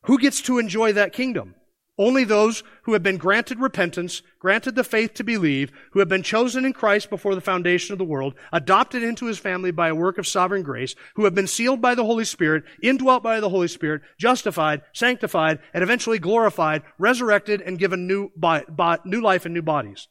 Who 0.04 0.18
gets 0.18 0.42
to 0.42 0.58
enjoy 0.58 0.92
that 0.94 1.12
kingdom? 1.12 1.54
Only 1.98 2.24
those 2.24 2.62
who 2.84 2.94
have 2.94 3.02
been 3.02 3.18
granted 3.18 3.60
repentance, 3.60 4.22
granted 4.38 4.74
the 4.74 4.84
faith 4.84 5.12
to 5.14 5.24
believe, 5.24 5.70
who 5.92 5.98
have 5.98 6.08
been 6.08 6.22
chosen 6.22 6.64
in 6.64 6.72
Christ 6.72 7.10
before 7.10 7.34
the 7.34 7.42
foundation 7.42 7.92
of 7.92 7.98
the 7.98 8.04
world, 8.04 8.34
adopted 8.50 9.02
into 9.02 9.26
his 9.26 9.38
family 9.38 9.70
by 9.70 9.88
a 9.88 9.94
work 9.94 10.16
of 10.16 10.26
sovereign 10.26 10.62
grace, 10.62 10.94
who 11.16 11.24
have 11.24 11.34
been 11.34 11.46
sealed 11.46 11.82
by 11.82 11.94
the 11.94 12.04
Holy 12.04 12.24
Spirit, 12.24 12.64
indwelt 12.82 13.22
by 13.22 13.40
the 13.40 13.50
Holy 13.50 13.68
Spirit, 13.68 14.00
justified, 14.18 14.80
sanctified, 14.94 15.58
and 15.74 15.82
eventually 15.82 16.18
glorified, 16.18 16.82
resurrected, 16.98 17.60
and 17.60 17.78
given 17.78 18.06
new, 18.06 18.30
new 19.04 19.20
life 19.20 19.44
and 19.44 19.52
new 19.52 19.62
bodies. 19.62 20.08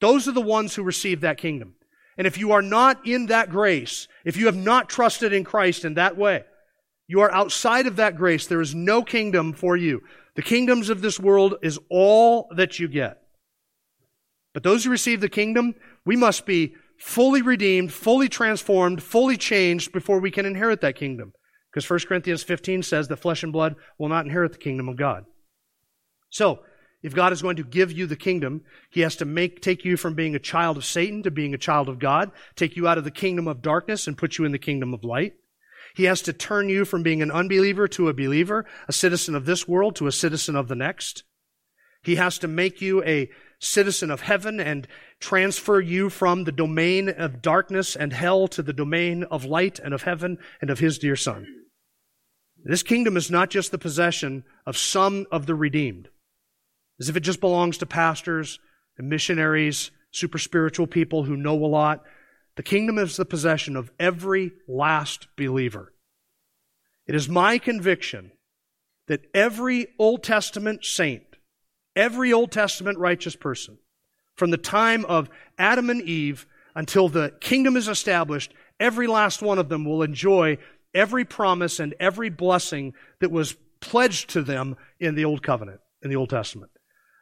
Those 0.00 0.26
are 0.26 0.32
the 0.32 0.40
ones 0.40 0.74
who 0.74 0.82
receive 0.82 1.20
that 1.20 1.36
kingdom. 1.36 1.74
And 2.16 2.26
if 2.26 2.38
you 2.38 2.52
are 2.52 2.62
not 2.62 3.06
in 3.06 3.26
that 3.26 3.50
grace, 3.50 4.08
if 4.24 4.38
you 4.38 4.46
have 4.46 4.56
not 4.56 4.88
trusted 4.88 5.34
in 5.34 5.44
Christ 5.44 5.84
in 5.84 5.94
that 5.94 6.16
way, 6.16 6.44
you 7.06 7.20
are 7.20 7.32
outside 7.32 7.86
of 7.86 7.96
that 7.96 8.16
grace. 8.16 8.46
There 8.46 8.60
is 8.60 8.74
no 8.74 9.02
kingdom 9.02 9.52
for 9.52 9.76
you. 9.76 10.00
The 10.36 10.42
kingdoms 10.42 10.88
of 10.88 11.02
this 11.02 11.18
world 11.18 11.56
is 11.62 11.78
all 11.90 12.48
that 12.56 12.78
you 12.78 12.88
get. 12.88 13.18
But 14.52 14.62
those 14.62 14.84
who 14.84 14.90
receive 14.90 15.20
the 15.20 15.28
kingdom, 15.28 15.74
we 16.04 16.16
must 16.16 16.46
be 16.46 16.74
fully 16.98 17.42
redeemed, 17.42 17.92
fully 17.92 18.28
transformed, 18.28 19.02
fully 19.02 19.36
changed 19.36 19.92
before 19.92 20.20
we 20.20 20.30
can 20.30 20.46
inherit 20.46 20.80
that 20.82 20.96
kingdom. 20.96 21.32
Because 21.72 21.88
1 21.88 22.00
Corinthians 22.08 22.42
15 22.42 22.82
says 22.82 23.08
that 23.08 23.18
flesh 23.18 23.42
and 23.42 23.52
blood 23.52 23.76
will 23.98 24.08
not 24.08 24.24
inherit 24.24 24.52
the 24.52 24.58
kingdom 24.58 24.88
of 24.88 24.96
God. 24.96 25.24
So, 26.30 26.60
if 27.02 27.14
God 27.14 27.32
is 27.32 27.40
going 27.40 27.56
to 27.56 27.64
give 27.64 27.90
you 27.90 28.06
the 28.06 28.16
kingdom, 28.16 28.62
He 28.90 29.00
has 29.00 29.16
to 29.16 29.24
make, 29.24 29.62
take 29.62 29.84
you 29.84 29.96
from 29.96 30.14
being 30.14 30.34
a 30.34 30.40
child 30.40 30.76
of 30.76 30.84
Satan 30.84 31.22
to 31.22 31.30
being 31.30 31.54
a 31.54 31.58
child 31.58 31.88
of 31.88 31.98
God, 31.98 32.30
take 32.56 32.76
you 32.76 32.86
out 32.86 32.98
of 32.98 33.04
the 33.04 33.10
kingdom 33.10 33.48
of 33.48 33.62
darkness 33.62 34.06
and 34.06 34.18
put 34.18 34.36
you 34.36 34.44
in 34.44 34.52
the 34.52 34.58
kingdom 34.58 34.92
of 34.92 35.02
light. 35.02 35.32
He 35.94 36.04
has 36.04 36.22
to 36.22 36.32
turn 36.32 36.68
you 36.68 36.84
from 36.84 37.02
being 37.02 37.22
an 37.22 37.30
unbeliever 37.30 37.88
to 37.88 38.08
a 38.08 38.14
believer, 38.14 38.64
a 38.88 38.92
citizen 38.92 39.34
of 39.34 39.44
this 39.44 39.66
world 39.66 39.96
to 39.96 40.06
a 40.06 40.12
citizen 40.12 40.56
of 40.56 40.68
the 40.68 40.76
next. 40.76 41.24
He 42.02 42.16
has 42.16 42.38
to 42.38 42.48
make 42.48 42.80
you 42.80 43.02
a 43.04 43.30
citizen 43.58 44.10
of 44.10 44.22
heaven 44.22 44.58
and 44.58 44.88
transfer 45.20 45.80
you 45.80 46.08
from 46.08 46.44
the 46.44 46.52
domain 46.52 47.10
of 47.10 47.42
darkness 47.42 47.94
and 47.94 48.12
hell 48.12 48.48
to 48.48 48.62
the 48.62 48.72
domain 48.72 49.24
of 49.24 49.44
light 49.44 49.78
and 49.78 49.92
of 49.92 50.02
heaven 50.02 50.38
and 50.60 50.70
of 50.70 50.78
his 50.78 50.98
dear 50.98 51.16
son. 51.16 51.46
This 52.64 52.82
kingdom 52.82 53.16
is 53.16 53.30
not 53.30 53.50
just 53.50 53.70
the 53.70 53.78
possession 53.78 54.44
of 54.66 54.76
some 54.76 55.26
of 55.30 55.46
the 55.46 55.54
redeemed, 55.54 56.08
as 56.98 57.08
if 57.08 57.16
it 57.16 57.20
just 57.20 57.40
belongs 57.40 57.78
to 57.78 57.86
pastors 57.86 58.58
and 58.98 59.08
missionaries, 59.08 59.90
super 60.10 60.38
spiritual 60.38 60.86
people 60.86 61.24
who 61.24 61.36
know 61.36 61.54
a 61.54 61.66
lot. 61.66 62.02
The 62.60 62.64
kingdom 62.64 62.98
is 62.98 63.16
the 63.16 63.24
possession 63.24 63.74
of 63.74 63.90
every 63.98 64.52
last 64.68 65.28
believer. 65.34 65.94
It 67.06 67.14
is 67.14 67.26
my 67.26 67.56
conviction 67.56 68.32
that 69.08 69.24
every 69.32 69.86
Old 69.98 70.22
Testament 70.22 70.84
saint, 70.84 71.22
every 71.96 72.34
Old 72.34 72.52
Testament 72.52 72.98
righteous 72.98 73.34
person, 73.34 73.78
from 74.36 74.50
the 74.50 74.58
time 74.58 75.06
of 75.06 75.30
Adam 75.56 75.88
and 75.88 76.02
Eve 76.02 76.46
until 76.74 77.08
the 77.08 77.32
kingdom 77.40 77.78
is 77.78 77.88
established, 77.88 78.52
every 78.78 79.06
last 79.06 79.40
one 79.40 79.58
of 79.58 79.70
them 79.70 79.86
will 79.86 80.02
enjoy 80.02 80.58
every 80.92 81.24
promise 81.24 81.80
and 81.80 81.94
every 81.98 82.28
blessing 82.28 82.92
that 83.20 83.30
was 83.30 83.56
pledged 83.80 84.28
to 84.28 84.42
them 84.42 84.76
in 84.98 85.14
the 85.14 85.24
Old 85.24 85.42
Covenant, 85.42 85.80
in 86.02 86.10
the 86.10 86.16
Old 86.16 86.28
Testament. 86.28 86.72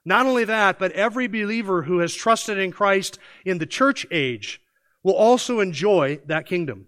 Not 0.04 0.26
only 0.26 0.42
that, 0.46 0.80
but 0.80 0.90
every 0.90 1.28
believer 1.28 1.82
who 1.82 2.00
has 2.00 2.12
trusted 2.12 2.58
in 2.58 2.72
Christ 2.72 3.20
in 3.44 3.58
the 3.58 3.66
church 3.66 4.04
age 4.10 4.60
will 5.08 5.14
also 5.14 5.60
enjoy 5.60 6.20
that 6.26 6.44
kingdom. 6.44 6.86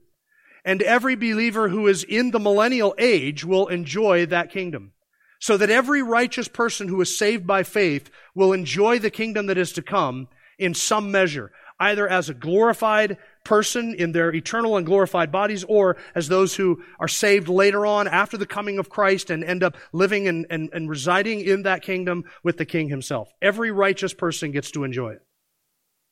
And 0.62 0.82
every 0.82 1.16
believer 1.16 1.70
who 1.70 1.86
is 1.86 2.04
in 2.04 2.32
the 2.32 2.38
millennial 2.38 2.94
age 2.98 3.46
will 3.46 3.68
enjoy 3.68 4.26
that 4.26 4.50
kingdom. 4.50 4.92
So 5.40 5.56
that 5.56 5.70
every 5.70 6.02
righteous 6.02 6.46
person 6.46 6.88
who 6.88 7.00
is 7.00 7.16
saved 7.16 7.46
by 7.46 7.62
faith 7.62 8.10
will 8.34 8.52
enjoy 8.52 8.98
the 8.98 9.10
kingdom 9.10 9.46
that 9.46 9.56
is 9.56 9.72
to 9.72 9.80
come 9.80 10.28
in 10.58 10.74
some 10.74 11.10
measure, 11.10 11.50
either 11.78 12.06
as 12.06 12.28
a 12.28 12.34
glorified 12.34 13.16
person 13.42 13.94
in 13.94 14.12
their 14.12 14.34
eternal 14.34 14.76
and 14.76 14.84
glorified 14.84 15.32
bodies 15.32 15.64
or 15.64 15.96
as 16.14 16.28
those 16.28 16.54
who 16.56 16.82
are 16.98 17.08
saved 17.08 17.48
later 17.48 17.86
on 17.86 18.06
after 18.06 18.36
the 18.36 18.44
coming 18.44 18.78
of 18.78 18.90
Christ 18.90 19.30
and 19.30 19.42
end 19.42 19.62
up 19.62 19.78
living 19.94 20.28
and, 20.28 20.44
and, 20.50 20.68
and 20.74 20.90
residing 20.90 21.40
in 21.40 21.62
that 21.62 21.80
kingdom 21.80 22.24
with 22.44 22.58
the 22.58 22.66
king 22.66 22.90
himself. 22.90 23.32
Every 23.40 23.70
righteous 23.70 24.12
person 24.12 24.52
gets 24.52 24.72
to 24.72 24.84
enjoy 24.84 25.12
it. 25.12 25.22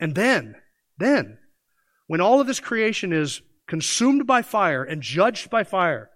And 0.01 0.15
then, 0.15 0.55
then, 0.97 1.37
when 2.09 2.21
all 2.21 2.41
of 2.41 2.49
this 2.49 2.59
creation 2.59 3.13
is 3.13 3.41
consumed 3.69 4.27
by 4.27 4.43
fire 4.43 4.83
and 4.83 5.01
judged 5.01 5.49
by 5.49 5.63
fire, 5.63 6.11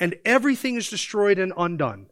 and 0.00 0.16
everything 0.24 0.74
is 0.74 0.90
destroyed 0.90 1.38
and 1.38 1.52
undone, 1.56 2.06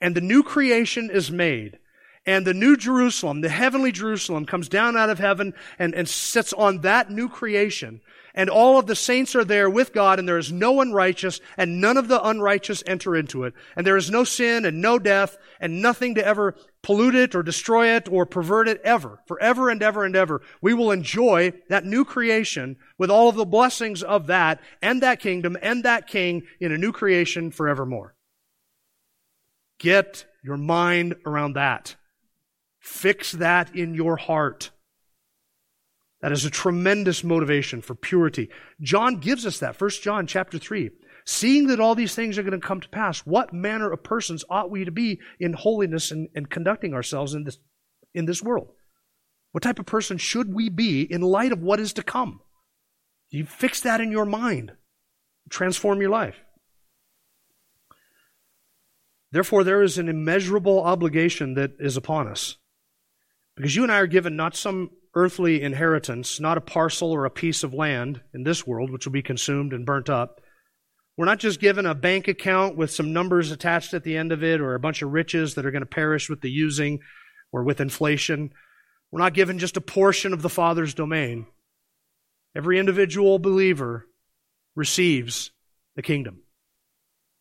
and 0.00 0.14
the 0.14 0.20
new 0.22 0.42
creation 0.42 1.10
is 1.12 1.30
made, 1.30 1.78
and 2.24 2.44
the 2.44 2.54
new 2.54 2.76
Jerusalem, 2.76 3.40
the 3.40 3.48
heavenly 3.48 3.92
Jerusalem, 3.92 4.46
comes 4.46 4.68
down 4.68 4.96
out 4.96 5.10
of 5.10 5.18
heaven 5.20 5.54
and, 5.78 5.94
and 5.94 6.08
sits 6.08 6.52
on 6.52 6.80
that 6.80 7.10
new 7.10 7.28
creation. 7.28 8.00
And 8.34 8.50
all 8.50 8.78
of 8.78 8.86
the 8.86 8.96
saints 8.96 9.36
are 9.36 9.44
there 9.44 9.70
with 9.70 9.92
God, 9.92 10.18
and 10.18 10.28
there 10.28 10.36
is 10.36 10.52
no 10.52 10.80
unrighteous, 10.80 11.40
and 11.56 11.80
none 11.80 11.96
of 11.96 12.08
the 12.08 12.22
unrighteous 12.22 12.82
enter 12.84 13.14
into 13.14 13.44
it. 13.44 13.54
And 13.76 13.86
there 13.86 13.96
is 13.96 14.10
no 14.10 14.24
sin 14.24 14.64
and 14.64 14.82
no 14.82 14.98
death, 14.98 15.38
and 15.60 15.80
nothing 15.80 16.16
to 16.16 16.26
ever 16.26 16.56
pollute 16.86 17.16
it 17.16 17.34
or 17.34 17.42
destroy 17.42 17.88
it 17.88 18.08
or 18.08 18.24
pervert 18.24 18.68
it 18.68 18.80
ever. 18.84 19.18
Forever 19.26 19.70
and 19.70 19.82
ever 19.82 20.04
and 20.04 20.14
ever. 20.14 20.40
We 20.62 20.72
will 20.72 20.92
enjoy 20.92 21.52
that 21.68 21.84
new 21.84 22.04
creation 22.04 22.76
with 22.96 23.10
all 23.10 23.28
of 23.28 23.34
the 23.34 23.44
blessings 23.44 24.04
of 24.04 24.28
that, 24.28 24.60
and 24.80 25.02
that 25.02 25.18
kingdom, 25.18 25.56
and 25.60 25.84
that 25.84 26.06
king 26.06 26.44
in 26.60 26.70
a 26.70 26.78
new 26.78 26.92
creation 26.92 27.50
forevermore. 27.50 28.14
Get 29.80 30.26
your 30.44 30.56
mind 30.56 31.16
around 31.26 31.54
that. 31.54 31.96
Fix 32.78 33.32
that 33.32 33.74
in 33.74 33.94
your 33.94 34.16
heart. 34.16 34.70
That 36.20 36.30
is 36.30 36.44
a 36.44 36.50
tremendous 36.50 37.24
motivation 37.24 37.82
for 37.82 37.96
purity. 37.96 38.48
John 38.80 39.16
gives 39.16 39.44
us 39.44 39.58
that. 39.58 39.80
1 39.80 39.90
John 40.02 40.28
chapter 40.28 40.56
3. 40.56 40.90
Seeing 41.26 41.66
that 41.66 41.80
all 41.80 41.96
these 41.96 42.14
things 42.14 42.38
are 42.38 42.42
going 42.44 42.58
to 42.58 42.66
come 42.66 42.80
to 42.80 42.88
pass, 42.88 43.20
what 43.20 43.52
manner 43.52 43.90
of 43.92 44.04
persons 44.04 44.44
ought 44.48 44.70
we 44.70 44.84
to 44.84 44.92
be 44.92 45.18
in 45.40 45.54
holiness 45.54 46.12
and, 46.12 46.28
and 46.36 46.48
conducting 46.48 46.94
ourselves 46.94 47.34
in 47.34 47.42
this, 47.42 47.58
in 48.14 48.26
this 48.26 48.42
world? 48.42 48.68
What 49.50 49.62
type 49.62 49.80
of 49.80 49.86
person 49.86 50.18
should 50.18 50.54
we 50.54 50.68
be 50.68 51.02
in 51.02 51.22
light 51.22 51.50
of 51.50 51.62
what 51.62 51.80
is 51.80 51.92
to 51.94 52.02
come? 52.02 52.40
You 53.30 53.44
fix 53.44 53.80
that 53.80 54.00
in 54.00 54.12
your 54.12 54.24
mind. 54.24 54.72
Transform 55.50 56.00
your 56.00 56.10
life. 56.10 56.36
Therefore, 59.32 59.64
there 59.64 59.82
is 59.82 59.98
an 59.98 60.08
immeasurable 60.08 60.82
obligation 60.82 61.54
that 61.54 61.72
is 61.80 61.96
upon 61.96 62.28
us. 62.28 62.56
Because 63.56 63.74
you 63.74 63.82
and 63.82 63.90
I 63.90 63.98
are 63.98 64.06
given 64.06 64.36
not 64.36 64.54
some 64.54 64.90
earthly 65.14 65.62
inheritance, 65.62 66.38
not 66.38 66.58
a 66.58 66.60
parcel 66.60 67.10
or 67.10 67.24
a 67.24 67.30
piece 67.30 67.64
of 67.64 67.74
land 67.74 68.20
in 68.32 68.44
this 68.44 68.66
world, 68.66 68.90
which 68.90 69.06
will 69.06 69.12
be 69.12 69.22
consumed 69.22 69.72
and 69.72 69.84
burnt 69.84 70.08
up. 70.08 70.40
We're 71.16 71.24
not 71.24 71.38
just 71.38 71.60
given 71.60 71.86
a 71.86 71.94
bank 71.94 72.28
account 72.28 72.76
with 72.76 72.90
some 72.90 73.12
numbers 73.12 73.50
attached 73.50 73.94
at 73.94 74.04
the 74.04 74.16
end 74.16 74.32
of 74.32 74.44
it 74.44 74.60
or 74.60 74.74
a 74.74 74.80
bunch 74.80 75.00
of 75.00 75.12
riches 75.12 75.54
that 75.54 75.64
are 75.64 75.70
going 75.70 75.82
to 75.82 75.86
perish 75.86 76.28
with 76.28 76.42
the 76.42 76.50
using 76.50 77.00
or 77.52 77.64
with 77.64 77.80
inflation. 77.80 78.52
We're 79.10 79.20
not 79.20 79.32
given 79.34 79.58
just 79.58 79.78
a 79.78 79.80
portion 79.80 80.32
of 80.34 80.42
the 80.42 80.50
Father's 80.50 80.92
domain. 80.92 81.46
Every 82.54 82.78
individual 82.78 83.38
believer 83.38 84.06
receives 84.74 85.52
the 85.94 86.02
kingdom, 86.02 86.42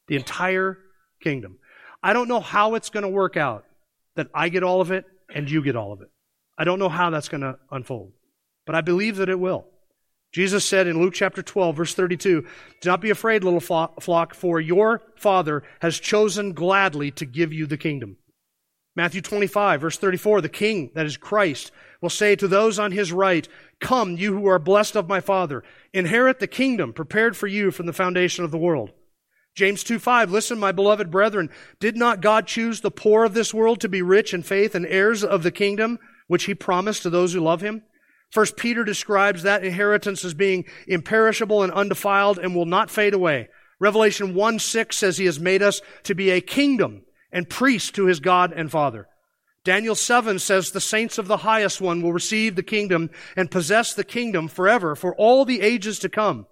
the 0.08 0.16
entire 0.16 0.78
kingdom. 1.22 1.58
I 2.02 2.14
don't 2.14 2.30
know 2.30 2.40
how 2.40 2.76
it's 2.76 2.90
going 2.90 3.04
to 3.04 3.10
work 3.10 3.36
out 3.36 3.66
that 4.16 4.28
I 4.34 4.50
get 4.50 4.64
all 4.64 4.80
of 4.80 4.92
it 4.92 5.06
and 5.34 5.50
you 5.50 5.62
get 5.62 5.76
all 5.76 5.92
of 5.92 6.02
it. 6.02 6.10
I 6.58 6.64
don't 6.64 6.80
know 6.80 6.90
how 6.90 7.10
that's 7.10 7.28
going 7.28 7.42
to 7.42 7.58
unfold, 7.72 8.14
but 8.66 8.76
I 8.76 8.82
believe 8.82 9.18
that 9.18 9.28
it 9.28 9.40
will. 9.40 9.68
Jesus 10.36 10.66
said 10.66 10.86
in 10.86 11.00
Luke 11.00 11.14
chapter 11.14 11.42
12, 11.42 11.78
verse 11.78 11.94
32, 11.94 12.42
Do 12.82 12.90
not 12.90 13.00
be 13.00 13.10
afraid, 13.10 13.46
little 13.46 13.62
flock, 13.62 14.34
for 14.34 14.60
your 14.60 15.02
Father 15.16 15.64
has 15.80 15.98
chosen 15.98 16.52
gladly 16.52 17.10
to 17.12 17.26
give 17.26 17.54
you 17.54 17.66
the 17.66 17.78
kingdom. 17.78 18.18
Matthew 18.98 19.22
25, 19.22 19.80
verse 19.80 19.98
34, 19.98 20.42
the 20.42 20.50
King, 20.50 20.92
that 20.94 21.06
is 21.06 21.16
Christ, 21.16 21.72
will 22.02 22.10
say 22.10 22.36
to 22.36 22.50
those 22.50 22.78
on 22.78 22.92
his 22.92 23.14
right, 23.14 23.48
Come, 23.80 24.18
you 24.18 24.34
who 24.34 24.46
are 24.48 24.60
blessed 24.60 24.98
of 24.98 25.08
my 25.08 25.22
Father, 25.22 25.64
inherit 25.94 26.42
the 26.42 26.48
kingdom 26.48 26.92
prepared 26.92 27.38
for 27.38 27.48
you 27.48 27.72
from 27.72 27.86
the 27.86 27.94
foundation 27.94 28.44
of 28.44 28.52
the 28.52 28.58
world. 28.58 28.92
James 29.56 29.86
2 29.86 30.00
5, 30.00 30.32
listen, 30.32 30.60
my 30.60 30.74
beloved 30.74 31.10
brethren, 31.10 31.50
did 31.80 31.96
not 31.96 32.20
God 32.20 32.46
choose 32.46 32.82
the 32.82 32.92
poor 32.92 33.24
of 33.24 33.36
this 33.36 33.54
world 33.54 33.80
to 33.80 33.88
be 33.88 34.02
rich 34.02 34.34
in 34.34 34.44
faith 34.44 34.76
and 34.76 34.86
heirs 34.86 35.24
of 35.24 35.44
the 35.44 35.52
kingdom, 35.52 35.98
which 36.28 36.44
he 36.44 36.54
promised 36.54 37.04
to 37.04 37.10
those 37.10 37.32
who 37.32 37.40
love 37.40 37.62
him? 37.62 37.84
First 38.32 38.58
Peter 38.58 38.84
describes 38.84 39.44
that 39.44 39.64
inheritance 39.64 40.26
as 40.26 40.34
being 40.34 40.66
imperishable 40.88 41.64
and 41.64 41.72
undefiled 41.72 42.38
and 42.40 42.56
will 42.56 42.66
not 42.66 42.90
fade 42.90 43.14
away. 43.14 43.50
Revelation 43.80 44.34
1 44.34 44.60
6 44.60 44.96
says 44.96 45.18
he 45.18 45.26
has 45.26 45.40
made 45.40 45.62
us 45.62 45.82
to 46.04 46.16
be 46.16 46.32
a 46.32 46.42
kingdom 46.42 47.04
and 47.32 47.50
priests 47.50 47.92
to 47.92 48.06
his 48.06 48.20
God 48.20 48.54
and 48.54 48.72
Father. 48.72 49.08
Daniel 49.64 49.96
7 49.96 50.38
says 50.40 50.72
the 50.72 50.80
saints 50.80 51.18
of 51.18 51.28
the 51.28 51.38
highest 51.38 51.82
one 51.82 52.02
will 52.02 52.14
receive 52.14 52.56
the 52.56 52.64
kingdom 52.64 53.10
and 53.36 53.50
possess 53.50 53.94
the 53.94 54.04
kingdom 54.04 54.48
forever 54.48 54.96
for 54.96 55.16
all 55.16 55.44
the 55.44 55.62
ages 55.62 56.00
to 56.00 56.10
come. 56.10 56.46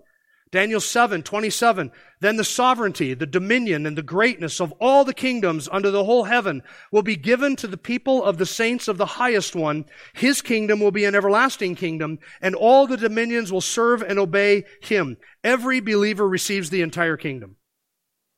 Daniel 0.54 0.80
7, 0.80 1.24
27. 1.24 1.92
Then 2.20 2.36
the 2.36 2.44
sovereignty, 2.44 3.16
the 3.16 3.26
dominion, 3.26 3.88
and 3.88 3.98
the 3.98 4.04
greatness 4.04 4.62
of 4.62 4.72
all 4.74 5.04
the 5.04 5.12
kingdoms 5.12 5.68
under 5.72 5.90
the 5.90 6.04
whole 6.04 6.26
heaven 6.26 6.62
will 6.92 7.02
be 7.02 7.16
given 7.16 7.56
to 7.56 7.66
the 7.66 7.76
people 7.76 8.24
of 8.24 8.38
the 8.38 8.46
saints 8.46 8.88
of 8.88 9.00
the 9.00 9.08
highest 9.08 9.56
one. 9.56 9.86
His 10.14 10.44
kingdom 10.44 10.80
will 10.80 10.92
be 10.92 11.06
an 11.06 11.16
everlasting 11.16 11.74
kingdom, 11.74 12.20
and 12.40 12.54
all 12.54 12.86
the 12.86 12.98
dominions 12.98 13.52
will 13.52 13.62
serve 13.62 14.04
and 14.04 14.20
obey 14.20 14.66
him. 14.80 15.18
Every 15.44 15.80
believer 15.80 16.30
receives 16.30 16.70
the 16.70 16.84
entire 16.84 17.18
kingdom. 17.18 17.56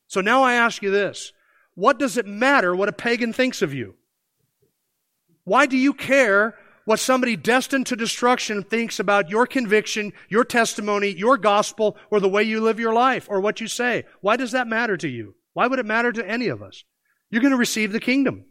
So 0.07 0.21
now 0.21 0.41
I 0.41 0.53
ask 0.53 0.81
you 0.81 0.91
this. 0.91 1.33
What 1.73 1.99
does 1.99 2.15
it 2.15 2.25
matter 2.25 2.73
what 2.73 2.87
a 2.87 2.93
pagan 2.93 3.33
thinks 3.33 3.61
of 3.61 3.73
you? 3.73 3.95
Why 5.43 5.65
do 5.65 5.75
you 5.75 5.93
care 5.93 6.57
what 6.85 6.99
somebody 6.99 7.35
destined 7.35 7.87
to 7.87 7.95
destruction 7.95 8.63
thinks 8.63 8.99
about 8.99 9.29
your 9.29 9.45
conviction, 9.45 10.13
your 10.29 10.45
testimony, 10.45 11.09
your 11.09 11.37
gospel, 11.37 11.97
or 12.09 12.19
the 12.19 12.29
way 12.29 12.43
you 12.43 12.61
live 12.61 12.79
your 12.79 12.93
life, 12.93 13.27
or 13.29 13.39
what 13.39 13.59
you 13.59 13.67
say. 13.67 14.05
Why 14.21 14.37
does 14.37 14.51
that 14.51 14.67
matter 14.67 14.95
to 14.97 15.07
you? 15.07 15.35
Why 15.53 15.67
would 15.67 15.79
it 15.79 15.85
matter 15.85 16.11
to 16.11 16.27
any 16.27 16.47
of 16.47 16.61
us? 16.61 16.83
You're 17.29 17.41
going 17.41 17.51
to 17.51 17.57
receive 17.57 17.91
the 17.91 17.99
kingdom. 17.99 18.45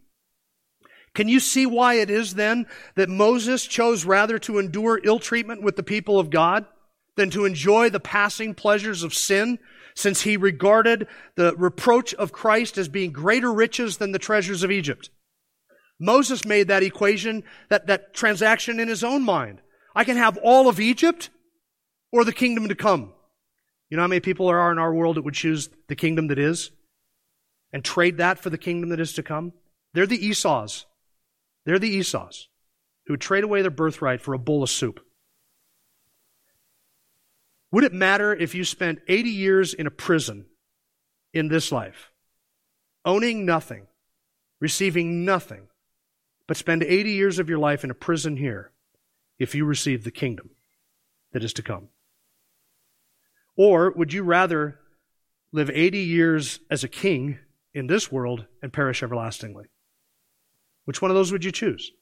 Can 1.14 1.29
you 1.29 1.38
see 1.38 1.64
why 1.64 1.94
it 1.94 2.11
is 2.11 2.35
then 2.35 2.66
that 2.97 3.09
Moses 3.09 3.64
chose 3.64 4.05
rather 4.05 4.38
to 4.40 4.59
endure 4.59 5.01
ill 5.05 5.20
treatment 5.20 5.62
with 5.62 5.77
the 5.77 5.85
people 5.85 6.18
of 6.18 6.31
God 6.31 6.66
than 7.16 7.31
to 7.31 7.44
enjoy 7.44 7.88
the 7.88 8.01
passing 8.01 8.53
pleasures 8.53 9.05
of 9.05 9.14
sin, 9.14 9.61
since 9.94 10.23
he 10.23 10.37
regarded 10.37 11.07
the 11.37 11.55
reproach 11.57 12.12
of 12.14 12.33
Christ 12.33 12.77
as 12.79 12.88
being 12.88 13.12
greater 13.12 13.53
riches 13.53 13.99
than 13.99 14.11
the 14.11 14.18
treasures 14.18 14.64
of 14.64 14.73
Egypt? 14.73 15.11
Moses 16.00 16.44
made 16.44 16.68
that 16.68 16.83
equation, 16.83 17.44
that, 17.68 17.87
that 17.87 18.14
transaction 18.14 18.80
in 18.80 18.88
his 18.88 19.04
own 19.04 19.22
mind. 19.22 19.61
I 19.94 20.04
can 20.04 20.16
have 20.16 20.37
all 20.38 20.68
of 20.68 20.80
Egypt 20.80 21.30
or 22.12 22.24
the 22.24 22.33
kingdom 22.33 22.68
to 22.68 22.74
come. 22.74 23.12
You 23.90 23.96
know 23.96 24.02
how 24.02 24.09
many 24.09 24.20
people 24.20 24.48
there 24.48 24.59
are 24.59 24.72
in 24.72 24.78
our 24.78 24.92
world 24.92 25.16
that 25.16 25.22
would 25.22 25.35
choose 25.35 25.68
the 25.88 25.94
kingdom 25.94 26.28
that 26.28 26.38
is 26.38 26.70
and 27.72 27.85
trade 27.85 28.16
that 28.18 28.38
for 28.38 28.50
the 28.50 28.59
kingdom 28.59 28.90
that 28.90 29.00
is 29.00 29.12
to 29.14 29.22
come? 29.22 29.52
They're 29.92 30.07
the 30.07 30.26
Esau's. 30.26 30.87
They're 31.64 31.78
the 31.78 31.88
Esau's. 31.88 32.48
who 33.07 33.12
would 33.12 33.20
trade 33.20 33.44
away 33.44 33.62
their 33.62 33.70
birthright 33.70 34.20
for 34.20 34.35
a 34.35 34.38
bowl 34.38 34.62
of 34.62 34.70
soup. 34.70 35.00
Would 37.70 37.85
it 37.85 37.92
matter 37.92 38.35
if 38.35 38.54
you 38.54 38.64
spent 38.64 39.00
80 39.09 39.30
years 39.30 39.74
in 39.74 39.87
a 39.87 39.90
prison 39.90 40.46
in 41.33 41.48
this 41.48 41.72
life, 41.72 42.12
owning 43.04 43.44
nothing, 43.44 43.87
receiving 44.61 45.24
nothing, 45.24 45.68
but 46.46 46.57
spend 46.57 46.83
80 46.83 47.11
years 47.11 47.38
of 47.38 47.48
your 47.48 47.59
life 47.59 47.85
in 47.85 47.90
a 47.90 47.94
prison 47.94 48.37
here 48.37 48.72
if 49.38 49.54
you 49.54 49.64
receive 49.64 50.04
the 50.04 50.11
kingdom 50.11 50.50
that 51.33 51.44
is 51.44 51.52
to 51.54 51.62
come? 51.62 51.88
Or 53.57 53.92
would 53.92 54.12
you 54.12 54.22
rather 54.22 54.80
live 55.52 55.70
80 55.70 55.98
years 55.98 56.61
as 56.70 56.85
a 56.85 56.88
king 56.88 57.38
in 57.72 57.87
this 57.87 58.11
world 58.11 58.46
and 58.62 58.72
perish 58.72 59.02
everlastingly? 59.02 59.66
Which 60.85 61.00
one 61.00 61.11
of 61.11 61.14
those 61.14 61.33
would 61.33 61.44
you 61.44 61.52
choose? 61.52 61.92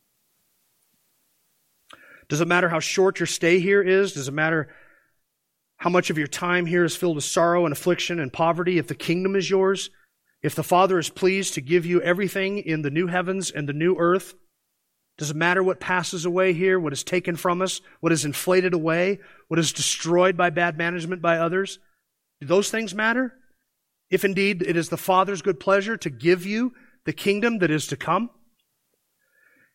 Does 2.28 2.40
it 2.40 2.48
matter 2.48 2.68
how 2.68 2.80
short 2.80 3.20
your 3.20 3.26
stay 3.26 3.60
here 3.60 3.82
is? 3.82 4.14
Does 4.14 4.28
it 4.28 4.32
matter 4.34 4.74
how 5.76 5.90
much 5.90 6.10
of 6.10 6.18
your 6.18 6.26
time 6.26 6.66
here 6.66 6.84
is 6.84 6.96
filled 6.96 7.16
with 7.16 7.24
sorrow 7.24 7.64
and 7.64 7.72
affliction 7.72 8.18
and 8.20 8.32
poverty 8.32 8.78
if 8.78 8.86
the 8.86 8.94
kingdom 8.94 9.36
is 9.36 9.50
yours? 9.50 9.90
If 10.42 10.54
the 10.54 10.64
Father 10.64 10.98
is 10.98 11.08
pleased 11.08 11.54
to 11.54 11.60
give 11.60 11.86
you 11.86 12.02
everything 12.02 12.58
in 12.58 12.82
the 12.82 12.90
new 12.90 13.06
heavens 13.06 13.50
and 13.50 13.68
the 13.68 13.72
new 13.72 13.96
earth? 13.96 14.34
Does 15.18 15.30
it 15.30 15.36
matter 15.36 15.62
what 15.62 15.78
passes 15.78 16.24
away 16.24 16.52
here, 16.52 16.80
what 16.80 16.92
is 16.92 17.04
taken 17.04 17.36
from 17.36 17.62
us, 17.62 17.80
what 18.00 18.12
is 18.12 18.24
inflated 18.24 18.74
away, 18.74 19.20
what 19.48 19.60
is 19.60 19.72
destroyed 19.72 20.36
by 20.36 20.50
bad 20.50 20.76
management 20.76 21.22
by 21.22 21.38
others? 21.38 21.78
Do 22.40 22.46
those 22.46 22.70
things 22.70 22.94
matter? 22.94 23.34
If 24.10 24.24
indeed 24.24 24.62
it 24.62 24.76
is 24.76 24.88
the 24.88 24.96
Father's 24.96 25.42
good 25.42 25.60
pleasure 25.60 25.96
to 25.98 26.10
give 26.10 26.44
you 26.44 26.72
the 27.04 27.12
kingdom 27.12 27.58
that 27.58 27.70
is 27.70 27.86
to 27.88 27.96
come? 27.96 28.30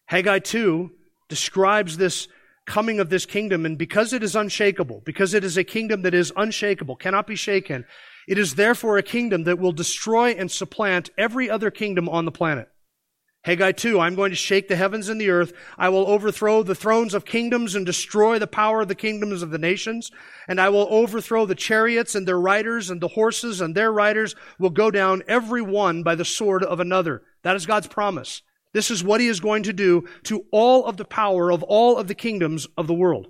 Haggai 0.08 0.40
2 0.40 0.92
describes 1.30 1.98
this 1.98 2.28
coming 2.66 3.00
of 3.00 3.10
this 3.10 3.26
kingdom, 3.26 3.66
and 3.66 3.78
because 3.78 4.12
it 4.12 4.24
is 4.24 4.36
unshakable, 4.36 5.02
because 5.06 5.34
it 5.34 5.44
is 5.44 5.58
a 5.58 5.64
kingdom 5.64 6.02
that 6.02 6.14
is 6.14 6.34
unshakable, 6.36 6.98
cannot 6.98 7.26
be 7.26 7.36
shaken, 7.36 7.86
it 8.28 8.38
is 8.38 8.56
therefore 8.56 8.98
a 8.98 9.04
kingdom 9.04 9.46
that 9.46 9.58
will 9.58 9.72
destroy 9.72 10.32
and 10.32 10.52
supplant 10.52 11.10
every 11.18 11.50
other 11.50 11.72
kingdom 11.72 12.10
on 12.10 12.26
the 12.26 12.32
planet. 12.32 12.70
Haggai 13.44 13.72
2, 13.72 13.98
I'm 14.02 14.16
going 14.16 14.32
to 14.32 14.36
shake 14.36 14.68
the 14.68 14.76
heavens 14.76 15.08
and 15.08 15.22
the 15.22 15.30
earth. 15.30 15.54
I 15.78 15.88
will 15.88 16.06
overthrow 16.08 16.64
the 16.64 16.76
thrones 16.76 17.14
of 17.14 17.24
kingdoms 17.24 17.76
and 17.76 17.86
destroy 17.86 18.40
the 18.40 18.46
power 18.46 18.82
of 18.82 18.90
the 18.90 18.96
kingdoms 18.96 19.42
of 19.42 19.52
the 19.52 19.58
nations. 19.58 20.12
And 20.50 20.60
I 20.60 20.68
will 20.68 20.86
overthrow 20.90 21.46
the 21.46 21.56
chariots 21.56 22.14
and 22.14 22.28
their 22.28 22.40
riders 22.40 22.90
and 22.90 23.00
the 23.00 23.08
horses 23.08 23.62
and 23.62 23.74
their 23.74 23.90
riders 23.90 24.36
will 24.60 24.70
go 24.70 24.92
down 24.92 25.24
every 25.30 25.62
one 25.62 26.04
by 26.04 26.16
the 26.16 26.26
sword 26.26 26.62
of 26.62 26.82
another. 26.82 27.22
That 27.44 27.56
is 27.56 27.66
God's 27.66 27.88
promise. 27.88 28.42
This 28.74 28.92
is 28.92 29.02
what 29.02 29.22
he 29.22 29.28
is 29.28 29.40
going 29.40 29.64
to 29.64 29.74
do 29.74 30.06
to 30.24 30.44
all 30.52 30.86
of 30.86 30.98
the 30.98 31.06
power 31.06 31.50
of 31.50 31.64
all 31.64 31.98
of 31.98 32.10
the 32.10 32.16
kingdoms 32.16 32.68
of 32.76 32.88
the 32.88 32.94
world. 32.94 33.28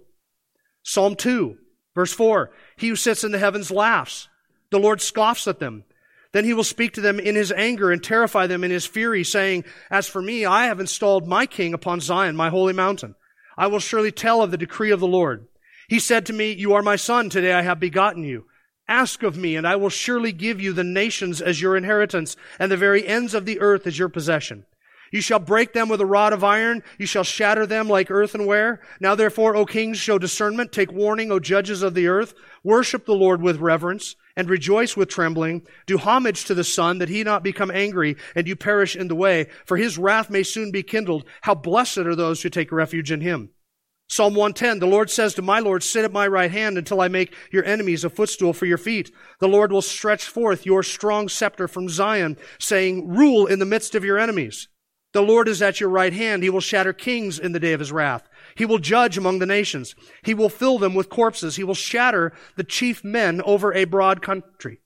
Psalm 0.82 1.16
2, 1.16 1.58
verse 1.94 2.12
4. 2.14 2.50
He 2.78 2.88
who 2.88 2.96
sits 2.96 3.24
in 3.24 3.32
the 3.32 3.38
heavens 3.38 3.70
laughs. 3.70 4.30
The 4.69 4.80
Lord 4.80 5.01
scoffs 5.01 5.47
at 5.47 5.60
them. 5.60 5.84
Then 6.34 6.43
he 6.43 6.53
will 6.53 6.63
speak 6.63 6.93
to 6.93 7.01
them 7.01 7.19
in 7.19 7.36
his 7.36 7.51
anger 7.53 7.91
and 7.91 8.03
terrify 8.03 8.47
them 8.47 8.63
in 8.63 8.71
his 8.71 8.86
fury, 8.86 9.23
saying, 9.23 9.63
As 9.89 10.08
for 10.08 10.21
me, 10.21 10.45
I 10.45 10.65
have 10.65 10.80
installed 10.80 11.27
my 11.27 11.45
king 11.45 11.73
upon 11.73 12.01
Zion, 12.01 12.36
my 12.36 12.49
holy 12.49 12.73
mountain. 12.73 13.15
I 13.58 13.67
will 13.67 13.80
surely 13.80 14.12
tell 14.12 14.41
of 14.41 14.51
the 14.51 14.58
decree 14.58 14.91
of 14.91 14.99
the 14.99 15.08
Lord. 15.08 15.47
He 15.88 15.99
said 15.99 16.25
to 16.25 16.34
me, 16.34 16.51
You 16.51 16.73
are 16.73 16.84
my 16.84 16.97
son, 16.97 17.30
today 17.30 17.53
I 17.53 17.62
have 17.62 17.80
begotten 17.80 18.23
you. 18.23 18.45
Ask 18.89 19.23
of 19.23 19.38
me, 19.38 19.56
and 19.56 19.67
I 19.67 19.77
will 19.77 19.89
surely 19.89 20.32
give 20.32 20.62
you 20.62 20.73
the 20.73 20.84
nations 20.84 21.41
as 21.41 21.62
your 21.62 21.75
inheritance, 21.75 22.36
and 22.60 22.71
the 22.71 22.77
very 22.77 23.08
ends 23.08 23.34
of 23.34 23.45
the 23.45 23.60
earth 23.60 23.88
as 23.88 23.97
your 23.97 24.10
possession. 24.10 24.65
You 25.12 25.21
shall 25.21 25.39
break 25.39 25.71
them 25.71 25.88
with 25.88 26.01
a 26.01 26.06
rod 26.06 26.34
of 26.34 26.43
iron. 26.43 26.84
You 26.97 27.06
shall 27.06 27.23
shatter 27.23 27.65
them 27.65 27.88
like 27.88 28.12
earthenware. 28.12 28.82
Now 28.99 29.15
therefore, 29.15 29.56
O 29.56 29.65
kings, 29.65 29.97
show 29.97 30.19
discernment. 30.19 30.73
Take 30.73 30.91
warning, 30.91 31.32
O 31.32 31.39
judges 31.39 31.82
of 31.82 31.93
the 31.93 32.08
earth. 32.08 32.34
Worship 32.63 33.06
the 33.06 33.13
Lord 33.13 33.41
with 33.41 33.58
reverence 33.60 34.17
and 34.38 34.50
rejoice 34.50 34.95
with 34.95 35.10
trembling. 35.10 35.67
Do 35.86 35.97
homage 35.97 36.45
to 36.45 36.54
the 36.54 36.63
Son 36.63 37.00
that 37.00 37.10
he 37.10 37.23
not 37.23 37.43
become 37.43 37.71
angry 37.71 38.15
and 38.36 38.47
you 38.47 38.56
perish 38.56 38.95
in 38.95 39.10
the 39.10 39.15
way. 39.15 39.47
For 39.65 39.76
his 39.76 39.97
wrath 39.97 40.30
may 40.30 40.43
soon 40.43 40.71
be 40.71 40.84
kindled. 40.84 41.26
How 41.41 41.56
blessed 41.56 41.97
are 41.97 42.15
those 42.15 42.43
who 42.43 42.50
take 42.50 42.71
refuge 42.71 43.12
in 43.12 43.19
him. 43.19 43.50
Psalm 44.10 44.36
110, 44.36 44.80
the 44.80 44.86
Lord 44.86 45.10
says 45.10 45.34
to 45.34 45.41
my 45.41 45.60
Lord, 45.60 45.84
sit 45.84 46.06
at 46.06 46.13
my 46.13 46.26
right 46.26 46.50
hand 46.50 46.78
until 46.78 47.02
I 47.02 47.10
make 47.10 47.34
your 47.52 47.65
enemies 47.65 48.06
a 48.06 48.10
footstool 48.10 48.54
for 48.54 48.65
your 48.65 48.78
feet. 48.78 49.12
The 49.41 49.50
Lord 49.50 49.73
will 49.73 49.82
stretch 49.82 50.23
forth 50.23 50.65
your 50.65 50.82
strong 50.82 51.28
scepter 51.28 51.67
from 51.67 51.89
Zion, 51.89 52.38
saying, 52.58 53.10
rule 53.10 53.47
in 53.47 53.60
the 53.60 53.65
midst 53.65 53.95
of 53.95 54.06
your 54.06 54.17
enemies. 54.17 54.69
The 55.12 55.21
Lord 55.21 55.47
is 55.50 55.62
at 55.62 55.80
your 55.80 55.89
right 55.89 56.13
hand. 56.13 56.43
He 56.43 56.50
will 56.50 56.62
shatter 56.62 56.93
kings 56.93 57.39
in 57.39 57.52
the 57.52 57.60
day 57.60 57.73
of 57.73 57.80
his 57.80 57.91
wrath. 57.91 58.30
He 58.58 58.65
will 58.65 58.80
judge 58.80 59.17
among 59.17 59.39
the 59.39 59.46
nations. 59.46 59.96
He 60.24 60.34
will 60.34 60.50
fill 60.50 60.80
them 60.80 60.93
with 60.96 61.10
corpses. 61.10 61.56
He 61.56 61.63
will 61.63 61.76
shatter 61.76 62.34
the 62.56 62.63
chief 62.63 63.04
men 63.04 63.41
over 63.43 63.74
a 63.74 63.86
broad 63.86 64.22
country. 64.22 64.80